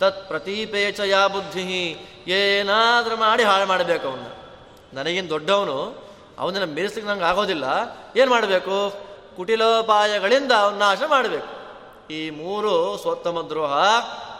[0.00, 1.96] ತತ್ ಪ್ರತೀಪೇಚ ಯಾ ಬುದ್ಧಿ,
[2.26, 4.26] ಏನಾದರೂ ಮಾಡಿ ಹಾಳು ಮಾಡಬೇಕು ಅವನ್ನ
[4.92, 7.64] ನನಗಿಂದು ದೊಡ್ಡವನು, ಅವನನ್ನು ಮೀರಿಸ್ಲಿಕ್ಕೆ ನಂಗೆ ಆಗೋದಿಲ್ಲ.
[8.16, 9.08] ಏನು ಮಾಡಬೇಕು?
[9.36, 11.58] ಕುಟಿಲೋಪಾಯಗಳಿಂದ ಅವನ್ನ ನಾಶ ಮಾಡಬೇಕು.
[12.12, 13.72] ಈ ಮೂರು ಸ್ವತ್ತಮ ದ್ರೋಹ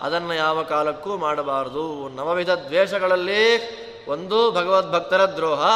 [0.00, 2.08] ಅದನ್ನು ಯಾವ ಕಾಲಕ್ಕೂ ಮಾಡಬಾರದು.
[2.08, 5.66] ನವವಿಧ ದ್ವೇಷಗಳಲ್ಲಿ ಒಂದು ಭಗವದ್ಭಕ್ತರ ದ್ರೋಹ.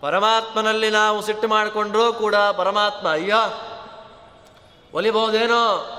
[0.00, 3.34] ಪರಮಾತ್ಮನಲ್ಲಿ ನಾವು ಸಿಟ್ಟು ಮಾಡಿಕೊಂಡ್ರೂ ಕೂಡ ಪರಮಾತ್ಮ, ಅಯ್ಯ,
[4.94, 5.94] ಒಲಿಬಹುದೇನೋ?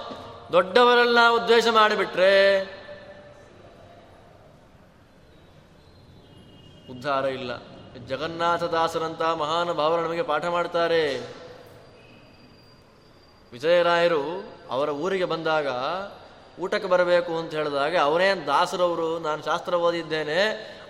[0.51, 2.61] ದೊಡ್ಡವರಲ್ಲಿ ನಾವು ದ್ವೇಷ ಮಾಡಿಬಿಟ್ರೆ
[6.89, 7.51] ಉದ್ಧಾರ ಇಲ್ಲ.
[8.09, 11.19] ಮಹಾನ್ ಮಹಾನುಭಾವರು ನಮಗೆ ಪಾಠ ಮಾಡ್ತಾರೆ.
[13.51, 14.23] ವಿಜಯರಾಯರು
[14.69, 15.67] ಅವರ ಊರಿಗೆ ಬಂದಾಗ
[16.59, 20.41] ಊಟಕ್ಕೆ ಬರಬೇಕು ಅಂತ ಹೇಳಿದಾಗ ಅವರೇನು ದಾಸರವರು, ನಾನು ಶಾಸ್ತ್ರ ಓದಿದ್ದೇನೆ,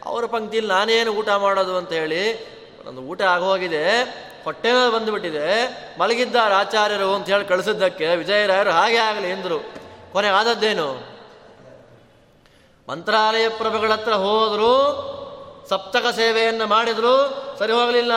[0.05, 2.23] ಅವರ ಪಂಕ್ತಿಯಲ್ಲಿ ನಾನೇನು ಊಟ ಮಾಡೋದು ಅಂತ ಹೇಳಿ,
[2.87, 3.85] ಒಂದು ಊಟ ಆಗೋಗಿದೆ.
[4.43, 5.49] ಹೊಟ್ಟೆ ಬಂದುಬಿಟ್ಟಿದೆ.
[5.99, 9.73] ಮಲಗಿದ್ದಾರೆ ಆಚಾರ್ಯರು ಅಂತ ಹೇಳಿ ಕಳಿಸಿದ್ದಕ್ಕೆ ವಿಜಯರಾಯರು ಹಾಗೆ ಆಗಲಿ ಎಂದರು.
[10.11, 11.19] ಕೊನೆ ಆದದ್ದೇನು?
[12.89, 14.73] ಮಂತ್ರಾಲಯ ಪ್ರಭುಗಳ ಹತ್ರ ಹೋದ್ರು,
[15.69, 17.45] ಸಪ್ತಕ ಸೇವೆಯನ್ನು ಮಾಡಿದ್ರು.
[17.59, 18.11] ಸರಿ ಹೋಗಲಿಲ್ಲ.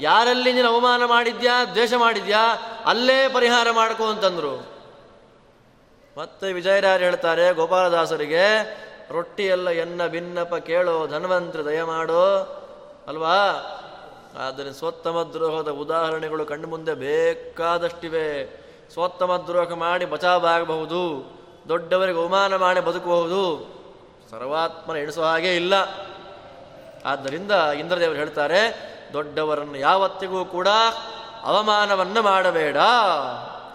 [0.00, 2.56] ಯಾರಲ್ಲಿ ನೀನು ಅವಮಾನ ಮಾಡಿದ್ಯಾ, ದ್ವೇಷ ಮಾಡಿದ್ಯಾ,
[2.86, 4.76] ಅಲ್ಲೇ ಪರಿಹಾರ ಮಾಡ್ಕೋ ಅಂತಂದ್ರು.
[6.18, 8.62] ಮತ್ತೆ ವಿಜಯರಾಯರು ಹೇಳ್ತಾರೆ, ಗೋಪಾಲದಾಸರಿಗೆ
[9.10, 12.36] ರೊಟ್ಟಿ ಎಲ್ಲ ಎನ್ನ ಭಿನ್ನಪ ಕೇಳೋ ಧನ್ವಂತರಿ ದಯ ಮಾಡೋ
[13.08, 13.36] ಅಲ್ವಾ?
[14.38, 18.60] ಆದ್ದರಿಂದ ಸ್ವತ್ತಮ ದ್ರೋಹದ ಉದಾಹರಣೆಗಳು ಕಣ್ಣು ಮುಂದೆ ಬೇಕಾದಷ್ಟಿವೆ.
[18.92, 21.32] ಸ್ವತ್ತಮ ದ್ರೋಹ ಮಾಡಿ ಬಚಾವಾಗಬಹುದು,
[21.68, 23.76] ದೊಡ್ಡವರಿಗೆ ಅವಮಾನ ಮಾಡಿ ಬದುಕಬಹುದು.
[24.30, 25.74] ಸರ್ವಾತ್ಮನ ಎಣಿಸುವ ಹಾಗೆ ಇಲ್ಲ.
[27.04, 30.68] ಆದ್ದರಿಂದ ಇಂದ್ರದೇವರು ಹೇಳ್ತಾರೆ, ದೊಡ್ಡವರನ್ನು ಯಾವತ್ತಿಗೂ ಕೂಡ
[31.42, 32.76] ಅವಮಾನವನ್ನು ಮಾಡಬೇಡ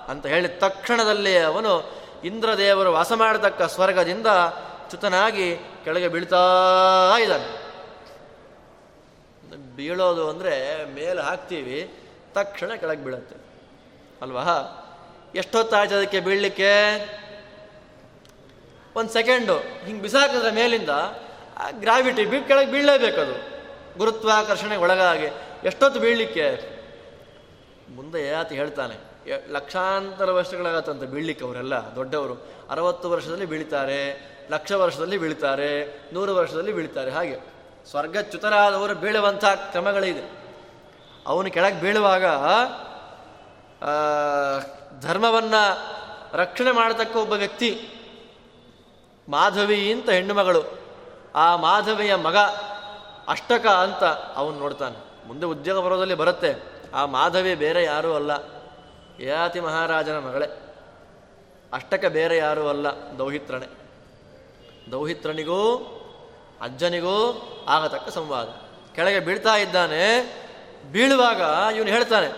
[0.07, 1.91] ಅಂತ ಹೇಳಿ ತಕ್ಷಣದಲ್ಲೇ ಅವನು
[2.23, 4.27] ಇಂದ್ರದೇವರು ವಾಸ ಮಾಡತಕ್ಕ ಸ್ವರ್ಗದಿಂದ
[4.89, 6.55] ಚ್ಯುತನಾಗಿ ಕೆಳಗೆ ಬೀಳ್ತಾ
[7.19, 7.60] ಇದ್ದಾನೆ.
[9.81, 11.77] ಬೀಳೋದು ಅಂದರೆ ಮೇಲೆ ಹಾಕ್ತೀವಿ,
[12.33, 13.35] ತಕ್ಷಣ ಕೆಳಗೆ ಬೀಳುತ್ತೆ.
[14.21, 14.45] ಅಲ್ವಾ?
[15.35, 16.71] ಎಷ್ಟೊತ್ತಾಯ್ತು ಅದಕ್ಕೆ ಬೀಳಲಿಕ್ಕೆ?
[18.95, 19.57] ಒಂದು ಸೆಕೆಂಡು.
[19.85, 20.89] ಹಿಂಗೆ ಬಿಸಾಕಿದ್ರೆ ಮೇಲಿಂದ,
[21.57, 23.35] ಆ ಗ್ರಾವಿಟಿ ಬಿ ಕೆಳಗೆ ಬೀಳಲೇಬೇಕದು
[23.97, 25.29] ಗುರುತ್ವಾಕರ್ಷಣೆ ಒಳಗಾಗಿ.
[25.67, 26.47] ಎಷ್ಟೊತ್ತು ಬೀಳಲಿಕ್ಕೆ?
[27.95, 28.97] ಮುಂದೆ ಯಾತಿ ಹೇಳ್ತಾನೆ
[29.51, 32.35] ಲಕ್ಷಾಂತರ ವರ್ಷಗಳಾಗತ್ತಂತ ಬೀಳಲಿಕ್ಕೆ ಅವರೆಲ್ಲ, ದೊಡ್ಡವರು.
[32.69, 34.01] ಅರವತ್ತು ವರ್ಷದಲ್ಲಿ ಬೀಳ್ತಾರೆ,
[34.51, 35.71] ಲಕ್ಷ ವರ್ಷದಲ್ಲಿ ಬೀಳ್ತಾರೆ,
[36.13, 37.50] ನೂರು ವರ್ಷದಲ್ಲಿ ಬೀಳ್ತಾರೆ, ಹಾಗೆ.
[37.85, 40.23] ಸ್ವರ್ಗಚ್ಯುತರಾದವರು ಬೀಳುವಂಥ ಕ್ರಮಗಳಿದೆ.
[41.27, 42.25] ಅವನು ಕೆಳಗೆ ಬೀಳುವಾಗ
[44.99, 45.61] ಧರ್ಮವನ್ನು
[46.37, 47.89] ರಕ್ಷಣೆ ಮಾಡತಕ್ಕ ಒಬ್ಬ ವ್ಯಕ್ತಿ,
[49.29, 50.63] ಮಾಧವಿ ಅಂತ ಹೆಣ್ಣು ಮಗಳು.
[51.35, 52.37] ಆ ಮಾಧವಿಯ ಮಗ
[53.27, 54.03] ಅಷ್ಟಕ ಅಂತ
[54.35, 55.27] ಅವನು ನೋಡ್ತಾನೆ.
[55.27, 56.81] ಮುಂದೆ ಉದ್ಯೋಗ ಬರೋದಲ್ಲಿ ಬರುತ್ತೆ.
[56.93, 58.31] ಆ ಮಾಧವಿ ಬೇರೆ ಯಾರೂ ಅಲ್ಲ.
[59.19, 60.45] ಯಾತಿ ಮಹಾರಾಜನ ಮಗಳೇ.
[61.73, 63.67] ಅಷ್ಟಕ ಬೇರೆ ಯಾರೂ ಅಲ್ಲ ದೌಹಿತ್ರಣೆ
[64.91, 65.57] ದೌಹಿತ್ರನಿಗೂ
[66.61, 67.15] ಅಜ್ಜನಿಗೂ
[67.67, 68.47] ಆಗತಕ್ಕ ಸಂವಾದ.
[68.95, 70.03] ಕೆಳಗೆ ಬೀಳ್ತಾ ಇದ್ದಾನೆ.
[70.91, 71.41] ಬೀಳುವಾಗ
[71.75, 72.29] ಇವನು ಹೇಳ್ತಾನೆ,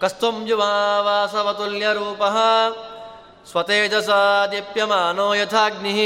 [0.00, 2.22] ಕಸ್ತಂ ಯುವಾಸವತುಲ್ಯ ರೂಪ,
[3.50, 6.00] ಸ್ವತೇಜಸಾ ದೀಪ್ಯಮಾನೋ ಯಥಾಗ್ನಿ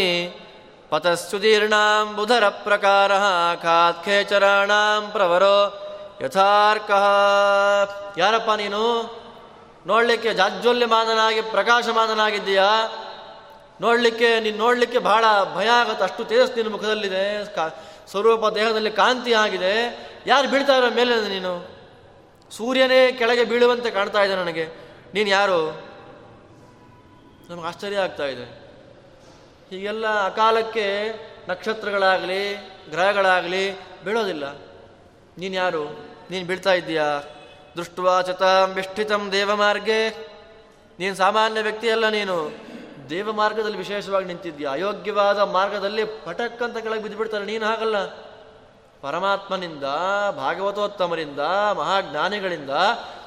[0.90, 3.12] ಪತಸ್ಸುದೀರ್ಣಾಂ ಬುಧರ ಪ್ರಕಾರ
[3.62, 5.58] ಖಾತ್ಖೇಚರಾಣಾಂ ಪ್ರವರೋ
[6.22, 6.90] ಯಥಾರ್ಕ.
[8.18, 8.82] ಯಾರಪ್ಪ ನೀನು?
[9.86, 12.70] ನೋಡಲಿಕ್ಕೆ ಜಾಜ್ವಲ್ಯಮಾನನಾಗಿ, ಪ್ರಕಾಶಮಾನನಾಗಿದ್ದೀಯಾ?
[13.82, 15.24] ನೋಡಲಿಕ್ಕೆ, ನೀನು ನೋಡಲಿಕ್ಕೆ ಬಹಳ
[15.54, 16.04] ಭಯ ಆಗುತ್ತೆ.
[16.04, 17.44] ಅಷ್ಟು ತೇಜಸ್ ನಿನ್ನ ಮುಖದಲ್ಲಿದೆ.
[18.10, 19.74] ಸ್ವರೂಪ ದೇಹದಲ್ಲಿ ಕಾಂತಿ ಆಗಿದೆ.
[20.26, 21.82] ಯಾರು ಬೀಳ್ತಾ ಇರೋ ಮೇಲೆ ನೀನು?
[22.50, 24.68] ಸೂರ್ಯನೇ ಕೆಳಗೆ ಬೀಳುವಂತೆ ಕಾಣ್ತಾ ಇದೆ ನನಗೆ.
[25.14, 25.82] ನೀನು ಯಾರು?
[27.50, 28.44] ನಮಗೆ ಆಶ್ಚರ್ಯ ಆಗ್ತಾ ಇದೆ.
[29.70, 31.12] ಹೀಗೆಲ್ಲ ಅಕಾಲಕ್ಕೆ
[31.48, 32.54] ನಕ್ಷತ್ರಗಳಾಗಲಿ,
[32.90, 34.52] ಗ್ರಹಗಳಾಗಲಿ ಬೀಳೋದಿಲ್ಲ.
[35.38, 35.84] ನೀನು ಯಾರು?
[36.30, 37.22] ನೀನು ಬೀಳ್ತಾ ಇದ್ದೀಯಾ?
[37.76, 40.08] ದೃಷ್ಟವಾಚತಾಂ ವಿಷ್ಠಿತಂ ದೇವಮಾರ್ಗೆ.
[40.98, 42.71] ನೀನು ಸಾಮಾನ್ಯ ವ್ಯಕ್ತಿಯಲ್ಲ ನೀನು.
[43.10, 47.44] ದೇವ ಮಾರ್ಗದಲ್ಲಿ ವಿಶೇಷವಾಗಿ ನಿಂತಿದ್ದೀಯ ಅಯೋಗ್ಯವಾದ ಮಾರ್ಗದಲ್ಲಿ ಪಟಕ್ಕಂತ ಕೆಳಗೆ ಬಿದ್ದುಬಿಡ್ತಾರೆ.
[47.44, 48.06] ನೀನು ಹಾಗಲ್ಲ.
[49.02, 49.82] ಪರಮಾತ್ಮನಿಂದ,
[50.36, 51.40] ಭಾಗವತೋತ್ತಮರಿಂದ,
[51.76, 52.70] ಮಹಾಜ್ಞಾನಿಗಳಿಂದ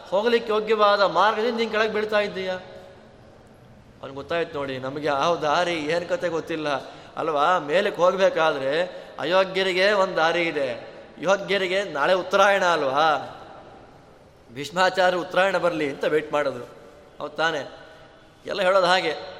[0.10, 2.50] ಹೋಗಲಿಕ್ಕೆ ಯೋಗ್ಯವಾದ ಮಾರ್ಗದಿಂದ ನೀನು ಕೆಳಗೆ ಬೀಳ್ತಾ ಇದ್ದೀಯ?
[2.50, 6.70] ಅವ್ನಿಗೆ ಗೊತ್ತಾಯ್ತು ನೋಡಿ, ನಮಗೆ ಯಾವ ದಾರಿ, ಏನು ಕತೆ ಗೊತ್ತಿಲ್ಲ.
[7.18, 7.60] ಅಲ್ವಾ?
[7.60, 8.84] ಮೇಲಕ್ಕೆ ಹೋಗಬೇಕಾದ್ರೆ
[9.20, 10.96] ಅಯೋಗ್ಯರಿಗೆ ಒಂದು ದಾರಿ ಇದೆ.
[11.20, 13.32] ಯೋಗ್ಯರಿಗೆ ನಾಳೆ ಉತ್ತರಾಯಣ ಅಲ್ವಾ?
[14.54, 16.66] ಭೀಷ್ಮಾಚಾರ್ಯ ಉತ್ತರಾಯಣ ಬರಲಿ ಅಂತ ವೇಟ್ ಮಾಡೋದು.
[17.20, 17.86] ಹೌದು ತಾನೆ?
[18.46, 19.35] ಎಲ್ಲ ಹೇಳೋದು ಹಾಗೆ.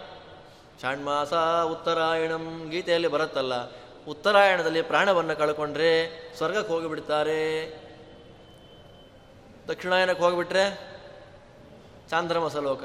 [0.82, 1.34] ಷಾಣ್ಮಾಸ
[1.72, 3.54] ಉತ್ತರಾಯಣಂ ಗೀತೆಯಲ್ಲಿ ಬರುತ್ತಲ್ಲ,
[4.08, 5.92] ಉತ್ತರಾಯಣದಲ್ಲಿ ಪ್ರಾಣವನ್ನು ಕಳ್ಕೊಂಡ್ರೆ
[6.38, 7.42] ಸ್ವರ್ಗಕ್ಕೆ ಹೋಗಿಬಿಡ್ತಾರೆ.
[9.68, 10.66] ದಕ್ಷಿಣಾಯನಕ್ಕೆ ಹೋಗಿಬಿಟ್ರೆ
[12.10, 12.84] ಚಾಂದ್ರಮಸ ಲೋಕ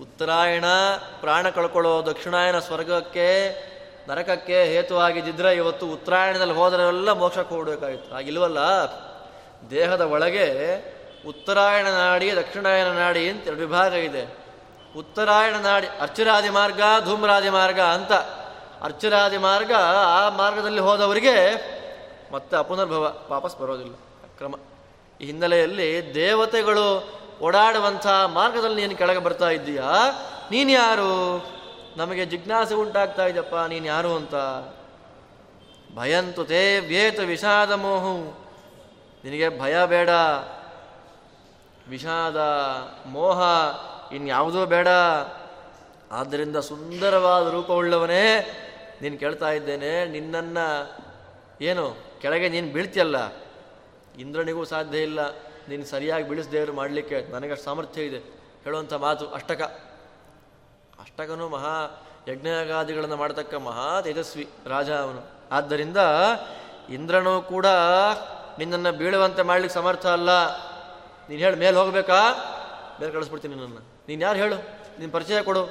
[0.00, 0.64] ಉತ್ತರಾಯಣ
[1.20, 3.28] ಪ್ರಾಣ ಕಳ್ಕೊಳ್ಳೋ ದಕ್ಷಿಣಾಯನ ಸ್ವರ್ಗಕ್ಕೆ,
[4.08, 8.14] ನರಕಕ್ಕೆ ಹೇತುವಾಗಿದ್ದಿದ್ರೆ ಇವತ್ತು ಉತ್ತರಾಯಣದಲ್ಲಿ ಹೋದರೆಲ್ಲ ಮೋಕ್ಷಕ್ಕೆ ಹೋಗಬೇಕಾಗಿತ್ತು.
[8.14, 8.58] ಹಾಗಿಲ್ವಲ್ಲ?
[9.70, 10.46] ದೇಹದ ಒಳಗೆ
[11.28, 14.39] ಉತ್ತರಾಯಣ ನಾಡಿ, ದಕ್ಷಿಣಾಯನ ನಾಡಿ ಅಂತ ಎರಡು ವಿಭಾಗ ಇದೆ.
[14.96, 18.12] ಉತ್ತರಾಯಣ ನಾಡಿ ಅರ್ಚುರಾದಿ ಮಾರ್ಗ, ಧೂಮ್ರಾದಿ ಮಾರ್ಗ ಅಂತ.
[18.82, 19.72] ಅರ್ಚುರಾದಿ ಮಾರ್ಗ,
[20.06, 21.36] ಆ ಮಾರ್ಗದಲ್ಲಿ ಹೋದವರಿಗೆ
[22.32, 23.94] ಮತ್ತೆ ಅಪುನರ್ಭವ ವಾಪಸ್ ಬರೋದಿಲ್ಲ.
[24.38, 24.54] ಕ್ರಮ
[25.20, 27.12] ಈ ಹಿನ್ನೆಲೆಯಲ್ಲಿ ದೇವತೆಗಳು
[27.42, 29.92] ಓಡಾಡುವಂಥ ಮಾರ್ಗದಲ್ಲಿ ನೀನು ಕೆಳಗೆ ಬರ್ತಾ ಇದ್ದೀಯಾ?
[30.50, 31.44] ನೀನು ಯಾರು?
[31.96, 34.34] ನಮಗೆ ಜಿಜ್ಞಾಸೆ ಉಂಟಾಗ್ತಾ ಇದೆಯಪ್ಪ, ನೀನು ಯಾರು ಅಂತ.
[35.96, 38.40] ಭಯಂತು ತೇ ವ್ಯೇತ ವಿಷಾದ ಮೋಹು.
[39.24, 40.08] ನಿನಗೆ ಭಯ ಬೇಡ.
[41.88, 42.36] ವಿಷಾದ
[43.06, 43.42] ಮೋಹ
[44.12, 44.88] ಇನ್ಯಾವುದೂ ಬೇಡ.
[46.12, 48.24] ಆದ್ದರಿಂದ ಸುಂದರವಾದ ರೂಪವುಳ್ಳವನೇ
[49.02, 50.98] ನೀನು ಕೇಳ್ತಾ ಇದ್ದೇನೆ, ನಿನ್ನನ್ನು
[51.60, 53.32] ಏನು, ಕೆಳಗೆ ನೀನು ಬೀಳ್ತಿಯಲ್ಲ.
[54.18, 55.30] ಇಂದ್ರನಿಗೂ ಸಾಧ್ಯ ಇಲ್ಲ,
[55.68, 58.18] ನೀನು ಸರಿಯಾಗಿ ಬೀಳಿಸ್ದೇವರು ಮಾಡಲಿಕ್ಕೆ ನನಗೆ ಸಾಮರ್ಥ್ಯ ಇದೆ.
[58.64, 59.62] ಹೇಳುವಂಥ ಮಾತು ಅಷ್ಟಕ.
[61.00, 65.22] ಅಷ್ಟಕನು ಮಹಾ ಯಜ್ಞಯಾಗಾದಿಗಳನ್ನು ಮಾಡತಕ್ಕ ಮಹಾ ತೇಜಸ್ವಿ ರಾಜ ಅವನು.
[65.52, 65.96] ಆದ್ದರಿಂದ
[66.90, 67.66] ಇಂದ್ರನು ಕೂಡ
[68.58, 70.30] ನಿನ್ನನ್ನು ಬೀಳುವಂತೆ ಮಾಡಲಿಕ್ಕೆ ಸಮರ್ಥ ಅಲ್ಲ.
[71.28, 72.20] ನೀನು ಹೇಳಿ, ಮೇಲೆ ಹೋಗಬೇಕಾ?
[73.00, 73.89] ಮೇಲೆ ಕಳಿಸ್ಬಿಡ್ತೀನಿ ನಿನ್ನನ್ನು.
[74.10, 74.56] ನೀನು ಯಾರು ಹೇಳು?
[74.98, 75.66] ನೀನು ಪರಿಚಯ ಕೊಡು.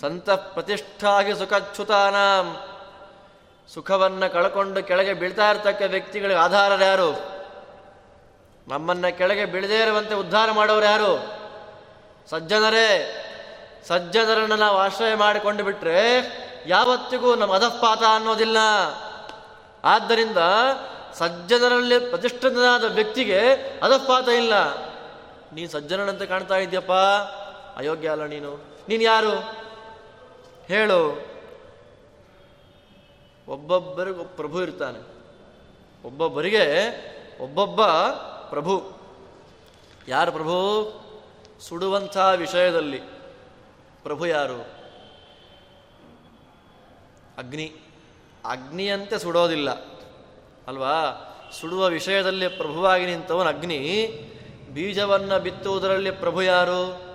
[0.00, 2.56] ಸಂತ ಪ್ರತಿಷ್ಠಾಗಿ ಸುಖಚ್ಯುತಾನಾಂ.
[3.74, 7.20] ಸುಖವನ್ನು ಕಳ್ಕೊಂಡು ಕೆಳಗೆ ಬೀಳ್ತಾ ಇರ್ತಕ್ಕ ವ್ಯಕ್ತಿಗಳಿಗೆ ಆಧಾರ ಯಾರು?
[8.68, 11.32] ನಮ್ಮನ್ನು ಕೆಳಗೆ ಬೀಳದೇ ಇರುವಂತೆ ಉದ್ಧಾರ ಮಾಡೋರು ಯಾರು?
[12.30, 13.14] ಸಜ್ಜನರೇ,
[13.88, 16.16] ಸಜ್ಜನರನ್ನು ನಾವು ಆಶ್ರಯ ಮಾಡಿಕೊಂಡು ಬಿಟ್ಟರೆ
[16.66, 18.56] ಯಾವತ್ತಿಗೂ ನಮ್ಮ ಅಧಃಪಾತ ಅನ್ನೋದಿಲ್ಲ.
[19.84, 20.38] ಆದ್ದರಿಂದ
[21.14, 24.76] ಸಜ್ಜನರಲ್ಲಿ ಪ್ರತಿಷ್ಠಿತನಾದ ವ್ಯಕ್ತಿಗೆ ಅಧಃಪಾತ ಇಲ್ಲ.
[25.52, 26.90] ನೀನು ಸಜ್ಜನನಂತೆ ಕಾಣ್ತಾ ಇದ್ಯಪ್ಪ.
[27.80, 28.64] ಅಯೋಗ್ಯ ಅಲ್ಲ ನೀನು.
[28.88, 29.38] ನೀನು ಯಾರು?
[30.66, 31.30] ಹೇಳು.
[33.48, 34.98] ಒಬ್ಬೊಬ್ಬರಿಗೂ ಪ್ರಭು ಇರ್ತಾನೆ.
[36.06, 36.66] ಒಬ್ಬೊಬ್ಬರಿಗೆ
[37.40, 37.86] ಒಬ್ಬೊಬ್ಬ
[38.50, 38.92] ಪ್ರಭು.
[40.08, 40.92] ಯಾರು ಪ್ರಭು?
[41.60, 42.98] ಸುಡುವಂಥ ವಿಷಯದಲ್ಲಿ.
[44.02, 44.60] ಪ್ರಭು ಯಾರು?
[47.38, 47.72] ಅಗ್ನಿ.
[48.44, 49.70] ಅಗ್ನಿಯಂತೆ ಸುಡೋದಿಲ್ಲ.
[50.68, 51.26] ಅಲ್ವಾ?
[51.60, 54.08] ಸುಡುವ ವಿಷಯದಲ್ಲಿ ಪ್ರಭುವಾಗಿ ನಿಂತವನು ಅಗ್ನಿ
[54.74, 57.09] ಬೀಜವನ್ನು ಬಿತ್ತುವುದರಲ್ಲಿ ಪ್ರಭು ಯಾರು?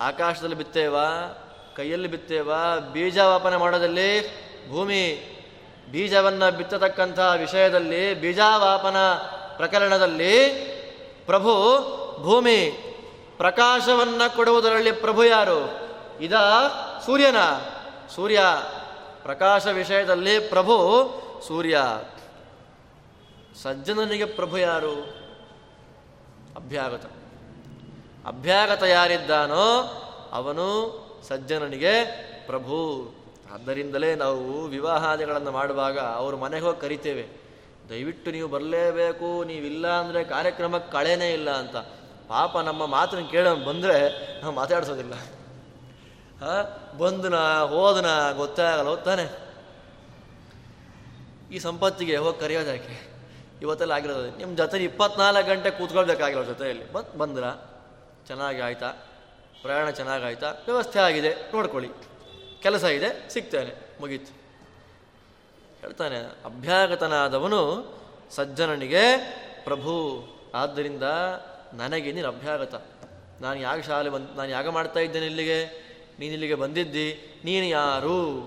[0.00, 1.08] ಆಕಾಶದಲ್ಲಿ ಬಿತ್ತೇವಾ,
[1.76, 4.28] ಕೈಯಲ್ಲಿ ಬಿತ್ತೇವಾ ಬೀಜವಾಪನೆ ಮಾಡೋದಲ್ಲಿ
[4.70, 5.28] ಭೂಮಿ,
[5.90, 8.96] ಬೀಜವನ್ನು ಬಿತ್ತತಕ್ಕಂಥ ವಿಷಯದಲ್ಲಿ, ಬೀಜಾವಾಪನ
[9.56, 10.48] ಪ್ರಕರಣದಲ್ಲಿ
[11.26, 11.48] ಪ್ರಭು
[12.22, 12.70] ಭೂಮಿ
[13.36, 15.88] ಪ್ರಕಾಶವನ್ನು ಕೊಡುವುದರಲ್ಲಿ ಪ್ರಭು ಯಾರು?
[16.20, 16.32] ಇದ
[17.06, 17.36] ಸೂರ್ಯನ.
[18.14, 18.42] ಸೂರ್ಯ
[19.22, 20.72] ಪ್ರಕಾಶ ವಿಷಯದಲ್ಲಿ ಪ್ರಭು
[21.48, 21.78] ಸೂರ್ಯ.
[23.62, 24.92] ಸಜ್ಜನನಿಗೆ ಪ್ರಭು ಯಾರು?
[26.56, 27.21] ಅಭ್ಯಾಗತ
[28.26, 29.64] ಅಭ್ಯಾಗತ ಯಾರಿದ್ದಾನೋ
[30.32, 30.66] ಅವನು
[31.28, 32.04] ಸಜ್ಜನನಿಗೆ
[32.46, 32.78] ಪ್ರಭು,
[33.52, 37.28] ಆದ್ದರಿಂದಲೇ ನಾವು ವಿವಾಹಾದಿಗಳನ್ನು ಮಾಡುವಾಗ ಅವರು ಮನೆಗೆ ಹೋಗಿ ಕರಿತೇವೆ.
[37.88, 41.76] ದಯವಿಟ್ಟು ನೀವು ಬರಲೇಬೇಕು, ನೀವಿಲ್ಲ ಅಂದರೆ ಕಾರ್ಯಕ್ರಮಕ್ಕೆ ಕಳೆನೇ ಇಲ್ಲ ಅಂತ.
[42.28, 43.98] ಪಾಪ ನಮ್ಮ ಮಾತನ್ನು ಕೇಳೋ ಬಂದರೆ
[44.40, 45.14] ನಾವು ಮಾತಾಡಿಸೋದಿಲ್ಲ.
[46.44, 46.98] ಹಾಂ?
[46.98, 49.52] ಬಂದನ ಹೋದನ ಗೊತ್ತಾಗಲ್ಲ, ಹೋಗ್ತಾನೆ.
[51.52, 52.72] ಈ ಸಂಪತ್ತಿಗೆ ಹೋಗಿ ಕರೆಯೋದು
[53.62, 54.36] ಇವತ್ತೆಲ್ಲ ಆಗಿರೋದು.
[54.36, 56.92] ನಿಮ್ಮ ಜೊತೆ ಇಪ್ಪತ್ನಾಲ್ಕು ಗಂಟೆ ಕೂತ್ಕೊಳ್ಬೇಕಾಗಿರೋ ಜೊತೆಯಲ್ಲಿ.
[56.92, 57.44] ಬಂದು ಬಂದ್ರ?
[58.26, 58.88] ಚೆನ್ನಾಗಿ ಆಯ್ತಾ
[59.62, 60.50] ಪ್ರಯಾಣ ಚೆನ್ನಾಗಾಯ್ತಾ?
[60.50, 61.34] ವ್ಯವಸ್ಥೆ ಆಗಿದೆ.
[61.34, 61.88] ನೋಡ್ಕೊಳ್ಳಿ.
[62.62, 63.28] ಕೆಲಸ ಇದೆ.
[63.28, 63.96] ಸಿಗ್ತೇನೆ.
[64.00, 64.42] ಮುಗೀತು.
[65.80, 67.92] ಹೇಳ್ತಾನೆ, ಅಭ್ಯಾಗತನಾದವನು
[68.30, 69.16] ಸಜ್ಜನನಿಗೆ,
[69.64, 71.02] ಪ್ರಭು, ಆದ್ದರಿಂದ
[71.72, 72.82] ನನಗೆ ನೀನು ಅಭ್ಯಾಗತ.
[73.40, 75.66] ನಾನು ಯಾಗ ಶಾಲೆ ಬಂದು, ನಾನು ಯಾಗ ಮಾಡ್ತಾ ಇದ್ದೇನೆ ಇಲ್ಲಿಗೆ.
[76.18, 77.40] ನೀನು ಇಲ್ಲಿಗೆ ಬಂದಿದ್ದಿ.
[77.44, 78.40] ನೀನು ಯಾರು?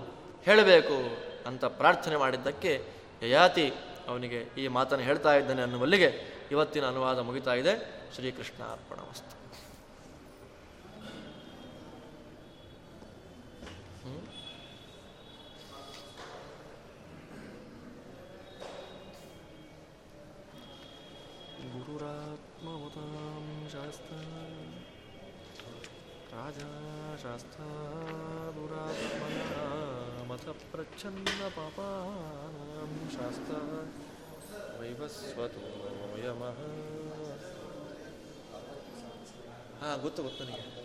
[0.45, 1.17] ಹೇಳಬೇಕು.
[1.47, 2.86] ಅಂತ ಪ್ರಾರ್ಥನೆ ಮಾಡಿದ್ದಕ್ಕೆ
[3.23, 3.73] ಯಯಾತಿ
[4.07, 8.01] ಅವನಿಗೆ ಈ ಮಾತನ್ನು ಹೇಳ್ತಾ ಇದ್ದಾನೆ ಅನ್ನುವಲ್ಲಿಗೆ ಇವತ್ತಿನ ಅನುವಾದ ಮುಗಿತಾ ಇದೆ.
[8.15, 9.44] ಶ್ರೀಕೃಷ್ಣ ಅರ್ಪಣ ವಸ್ತು
[21.72, 23.08] गुरुरात्मवतां
[23.72, 24.18] शास्ता
[26.32, 26.68] राजा
[27.22, 28.50] शास्तादुरात्मनः
[30.72, 31.80] प्रच्छन्नपापानां
[33.16, 33.58] शास्ता
[34.80, 35.64] वैवस्वतो
[36.24, 36.61] यमः
[39.82, 40.83] ಹಾಂ ಗೊತ್ತು ಗೊತ್ತು ನನಗೆ